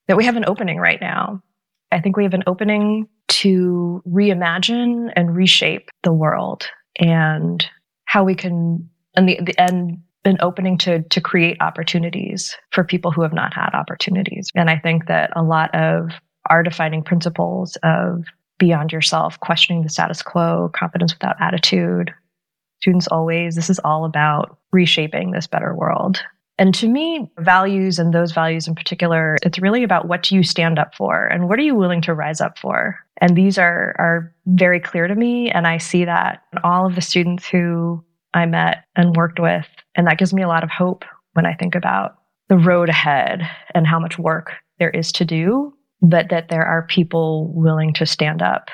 that 0.06 0.18
we 0.18 0.26
have 0.26 0.36
an 0.36 0.44
opening 0.46 0.78
right 0.78 1.00
now. 1.00 1.42
I 1.90 2.00
think 2.00 2.16
we 2.16 2.24
have 2.24 2.34
an 2.34 2.44
opening 2.46 3.08
to 3.30 4.02
reimagine 4.06 5.12
and 5.16 5.34
reshape 5.34 5.88
the 6.02 6.12
world 6.12 6.66
and 6.98 7.66
how 8.04 8.24
we 8.24 8.34
can 8.34 8.88
and 9.14 9.28
the, 9.28 9.38
the 9.42 9.58
and 9.60 9.98
an 10.24 10.36
opening 10.40 10.76
to 10.78 11.02
to 11.04 11.20
create 11.20 11.56
opportunities 11.60 12.56
for 12.72 12.84
people 12.84 13.10
who 13.10 13.22
have 13.22 13.32
not 13.32 13.54
had 13.54 13.70
opportunities. 13.72 14.50
And 14.54 14.68
I 14.68 14.78
think 14.78 15.06
that 15.06 15.30
a 15.34 15.42
lot 15.42 15.74
of 15.74 16.10
our 16.48 16.62
defining 16.62 17.02
principles 17.02 17.76
of 17.82 18.24
beyond 18.58 18.92
yourself, 18.92 19.38
questioning 19.40 19.82
the 19.82 19.88
status 19.88 20.22
quo, 20.22 20.70
confidence 20.74 21.14
without 21.14 21.36
attitude, 21.40 22.12
students 22.80 23.06
always, 23.08 23.54
this 23.54 23.70
is 23.70 23.80
all 23.84 24.04
about 24.04 24.58
reshaping 24.72 25.30
this 25.30 25.46
better 25.46 25.74
world. 25.74 26.20
And 26.60 26.74
to 26.74 26.88
me, 26.88 27.26
values 27.38 27.98
and 27.98 28.12
those 28.12 28.32
values 28.32 28.68
in 28.68 28.74
particular, 28.74 29.38
it's 29.42 29.58
really 29.58 29.82
about 29.82 30.08
what 30.08 30.22
do 30.22 30.34
you 30.34 30.42
stand 30.42 30.78
up 30.78 30.94
for 30.94 31.26
and 31.26 31.48
what 31.48 31.58
are 31.58 31.62
you 31.62 31.74
willing 31.74 32.02
to 32.02 32.12
rise 32.12 32.42
up 32.42 32.58
for? 32.58 32.98
And 33.16 33.34
these 33.34 33.56
are, 33.56 33.96
are 33.98 34.34
very 34.44 34.78
clear 34.78 35.08
to 35.08 35.14
me. 35.14 35.50
And 35.50 35.66
I 35.66 35.78
see 35.78 36.04
that 36.04 36.42
in 36.52 36.58
all 36.62 36.86
of 36.86 36.94
the 36.94 37.00
students 37.00 37.48
who 37.48 38.04
I 38.34 38.44
met 38.44 38.84
and 38.94 39.16
worked 39.16 39.40
with. 39.40 39.66
And 39.96 40.06
that 40.06 40.18
gives 40.18 40.34
me 40.34 40.42
a 40.42 40.48
lot 40.48 40.62
of 40.62 40.68
hope 40.68 41.06
when 41.32 41.46
I 41.46 41.54
think 41.54 41.74
about 41.74 42.16
the 42.50 42.58
road 42.58 42.90
ahead 42.90 43.48
and 43.74 43.86
how 43.86 43.98
much 43.98 44.18
work 44.18 44.52
there 44.78 44.90
is 44.90 45.12
to 45.12 45.24
do, 45.24 45.72
but 46.02 46.28
that 46.28 46.50
there 46.50 46.66
are 46.66 46.86
people 46.86 47.50
willing 47.54 47.94
to 47.94 48.04
stand 48.04 48.42
up 48.42 48.68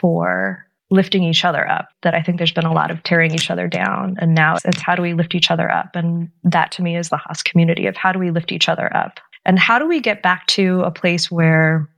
for 0.00 0.65
lifting 0.90 1.24
each 1.24 1.44
other 1.44 1.68
up 1.68 1.88
that 2.02 2.14
i 2.14 2.22
think 2.22 2.38
there's 2.38 2.52
been 2.52 2.64
a 2.64 2.72
lot 2.72 2.90
of 2.90 3.02
tearing 3.02 3.34
each 3.34 3.50
other 3.50 3.68
down. 3.68 4.16
And 4.20 4.34
now 4.34 4.56
it's 4.64 4.80
how 4.80 4.94
do 4.94 5.02
we 5.02 5.14
lift 5.14 5.34
each 5.34 5.50
other 5.50 5.70
up? 5.70 5.94
And 5.94 6.30
that 6.44 6.72
to 6.72 6.82
me 6.82 6.96
is 6.96 7.08
the 7.08 7.16
haas 7.16 7.42
community 7.42 7.86
of 7.86 7.96
how 7.96 8.12
do 8.12 8.18
we 8.18 8.30
lift 8.30 8.52
each 8.52 8.68
other 8.68 8.94
up? 8.96 9.20
And 9.44 9.58
how 9.58 9.78
do 9.78 9.86
we 9.86 10.00
get 10.00 10.22
back 10.22 10.46
to 10.48 10.80
a 10.80 10.90
place 10.90 11.30
where 11.30 11.88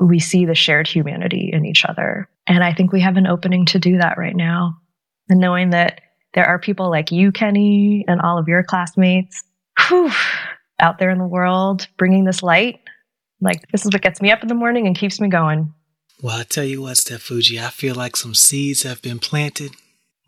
we 0.00 0.18
see 0.18 0.44
the 0.44 0.54
shared 0.54 0.88
humanity 0.88 1.50
in 1.52 1.64
each 1.64 1.84
other? 1.84 2.28
And 2.46 2.62
i 2.62 2.72
think 2.72 2.92
we 2.92 3.00
have 3.00 3.16
an 3.16 3.26
opening 3.26 3.66
to 3.66 3.78
do 3.78 3.98
that 3.98 4.18
right 4.18 4.36
now. 4.36 4.76
And 5.28 5.40
knowing 5.40 5.70
that 5.70 6.00
there 6.34 6.46
are 6.46 6.58
people 6.58 6.90
like 6.90 7.10
you 7.10 7.32
kenny 7.32 8.04
and 8.06 8.20
all 8.20 8.38
of 8.38 8.48
your 8.48 8.62
classmates 8.62 9.42
whew, 9.88 10.10
out 10.80 10.98
there 10.98 11.10
in 11.10 11.18
the 11.18 11.26
world 11.26 11.88
bringing 11.96 12.24
this 12.24 12.42
light 12.42 12.80
like 13.40 13.66
this 13.72 13.84
is 13.84 13.92
what 13.92 14.02
gets 14.02 14.20
me 14.22 14.30
up 14.30 14.42
in 14.42 14.48
the 14.48 14.54
morning 14.54 14.86
and 14.86 14.96
keeps 14.96 15.20
me 15.20 15.28
going 15.28 15.72
well, 16.22 16.40
I 16.40 16.44
tell 16.44 16.64
you 16.64 16.82
what, 16.82 16.96
Steph 16.96 17.22
Fujii, 17.28 17.62
I 17.62 17.70
feel 17.70 17.94
like 17.94 18.16
some 18.16 18.34
seeds 18.34 18.82
have 18.82 19.02
been 19.02 19.18
planted. 19.18 19.72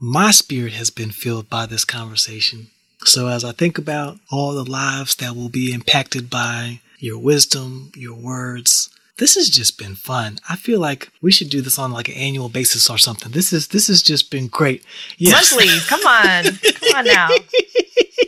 My 0.01 0.31
spirit 0.31 0.75
has 0.75 0.91
been 0.91 1.11
filled 1.11 1.49
by 1.49 1.67
this 1.67 1.85
conversation. 1.85 2.69
So 3.05 3.29
as 3.29 3.45
I 3.45 3.53
think 3.53 3.79
about 3.79 4.19
all 4.31 4.53
the 4.53 4.69
lives 4.71 5.17
that 5.17 5.35
will 5.35 5.49
be 5.49 5.73
impacted 5.73 6.29
by 6.29 6.81
your 6.99 7.19
wisdom, 7.19 7.91
your 7.95 8.17
words, 8.17 8.91
this 9.19 9.35
has 9.35 9.49
just 9.49 9.79
been 9.79 9.95
fun. 9.95 10.39
I 10.49 10.57
feel 10.57 10.79
like 10.79 11.11
we 11.21 11.33
should 11.33 11.51
do 11.51 11.61
this 11.61 11.79
on 11.79 11.93
like 11.93 12.09
an 12.09 12.15
annual 12.15 12.49
basis 12.49 12.89
or 12.89 12.99
something. 12.99 13.33
This 13.33 13.53
is 13.53 13.69
this 13.69 13.89
has 13.89 14.03
just 14.03 14.31
been 14.31 14.47
great. 14.47 14.85
Yes. 15.17 15.53
Monthly, 15.53 15.69
come 15.87 16.07
on, 16.07 16.45
come 16.63 16.97
on 16.97 17.05
now. 17.05 17.29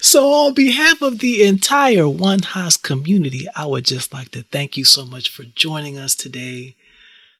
So, 0.00 0.30
on 0.32 0.54
behalf 0.54 1.02
of 1.02 1.18
the 1.18 1.42
entire 1.42 2.08
One 2.08 2.40
Haas 2.40 2.76
community, 2.76 3.46
I 3.56 3.66
would 3.66 3.84
just 3.84 4.12
like 4.12 4.30
to 4.30 4.42
thank 4.42 4.76
you 4.76 4.84
so 4.84 5.04
much 5.04 5.30
for 5.30 5.44
joining 5.44 5.98
us 5.98 6.14
today. 6.14 6.76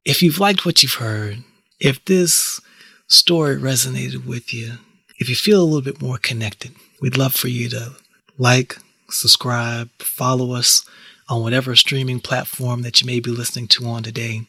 If 0.04 0.22
you've 0.22 0.40
liked 0.40 0.64
what 0.64 0.82
you've 0.82 0.94
heard, 0.94 1.44
if 1.80 2.04
this 2.04 2.60
story 3.06 3.56
resonated 3.56 4.26
with 4.26 4.52
you, 4.52 4.74
if 5.18 5.28
you 5.28 5.34
feel 5.34 5.62
a 5.62 5.64
little 5.64 5.82
bit 5.82 6.02
more 6.02 6.18
connected, 6.18 6.72
we'd 7.00 7.16
love 7.16 7.34
for 7.34 7.48
you 7.48 7.68
to 7.70 7.92
like, 8.38 8.78
subscribe, 9.10 9.90
follow 9.98 10.52
us 10.52 10.84
on 11.28 11.42
whatever 11.42 11.76
streaming 11.76 12.20
platform 12.20 12.82
that 12.82 13.00
you 13.00 13.06
may 13.06 13.20
be 13.20 13.30
listening 13.30 13.68
to 13.68 13.86
on 13.86 14.02
today. 14.02 14.42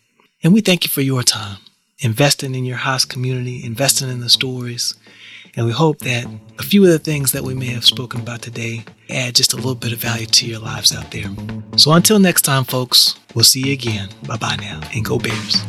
And 0.44 0.54
we 0.54 0.62
thank 0.62 0.84
you 0.84 0.90
for 0.90 1.02
your 1.02 1.24
time, 1.24 1.58
investing 2.00 2.56
in 2.56 2.66
your 2.66 2.78
Haas 2.78 3.04
community, 3.06 3.64
investing 3.66 4.10
in 4.10 4.22
the 4.22 4.30
stories. 4.30 4.96
And 5.56 5.66
we 5.66 5.72
hope 5.72 6.00
that 6.00 6.26
a 6.58 6.64
few 6.64 6.84
of 6.84 6.90
the 6.90 7.00
things 7.00 7.32
that 7.32 7.44
we 7.44 7.54
may 7.54 7.68
have 7.68 7.86
spoken 7.86 8.22
about 8.22 8.42
today 8.42 8.84
add 9.10 9.36
just 9.36 9.54
a 9.54 9.56
little 9.56 9.76
bit 9.76 9.94
of 9.94 10.00
value 10.00 10.26
to 10.26 10.46
your 10.46 10.60
lives 10.60 10.96
out 10.96 11.12
there. 11.12 11.30
So 11.78 11.92
until 11.94 12.20
next 12.20 12.44
time, 12.44 12.64
folks, 12.64 13.16
we'll 13.34 13.44
see 13.44 13.68
you 13.68 13.74
again. 13.74 14.10
Bye 14.28 14.38
bye 14.38 14.58
now, 14.60 14.82
and 14.94 15.04
go 15.04 15.18
Bears. 15.18 15.64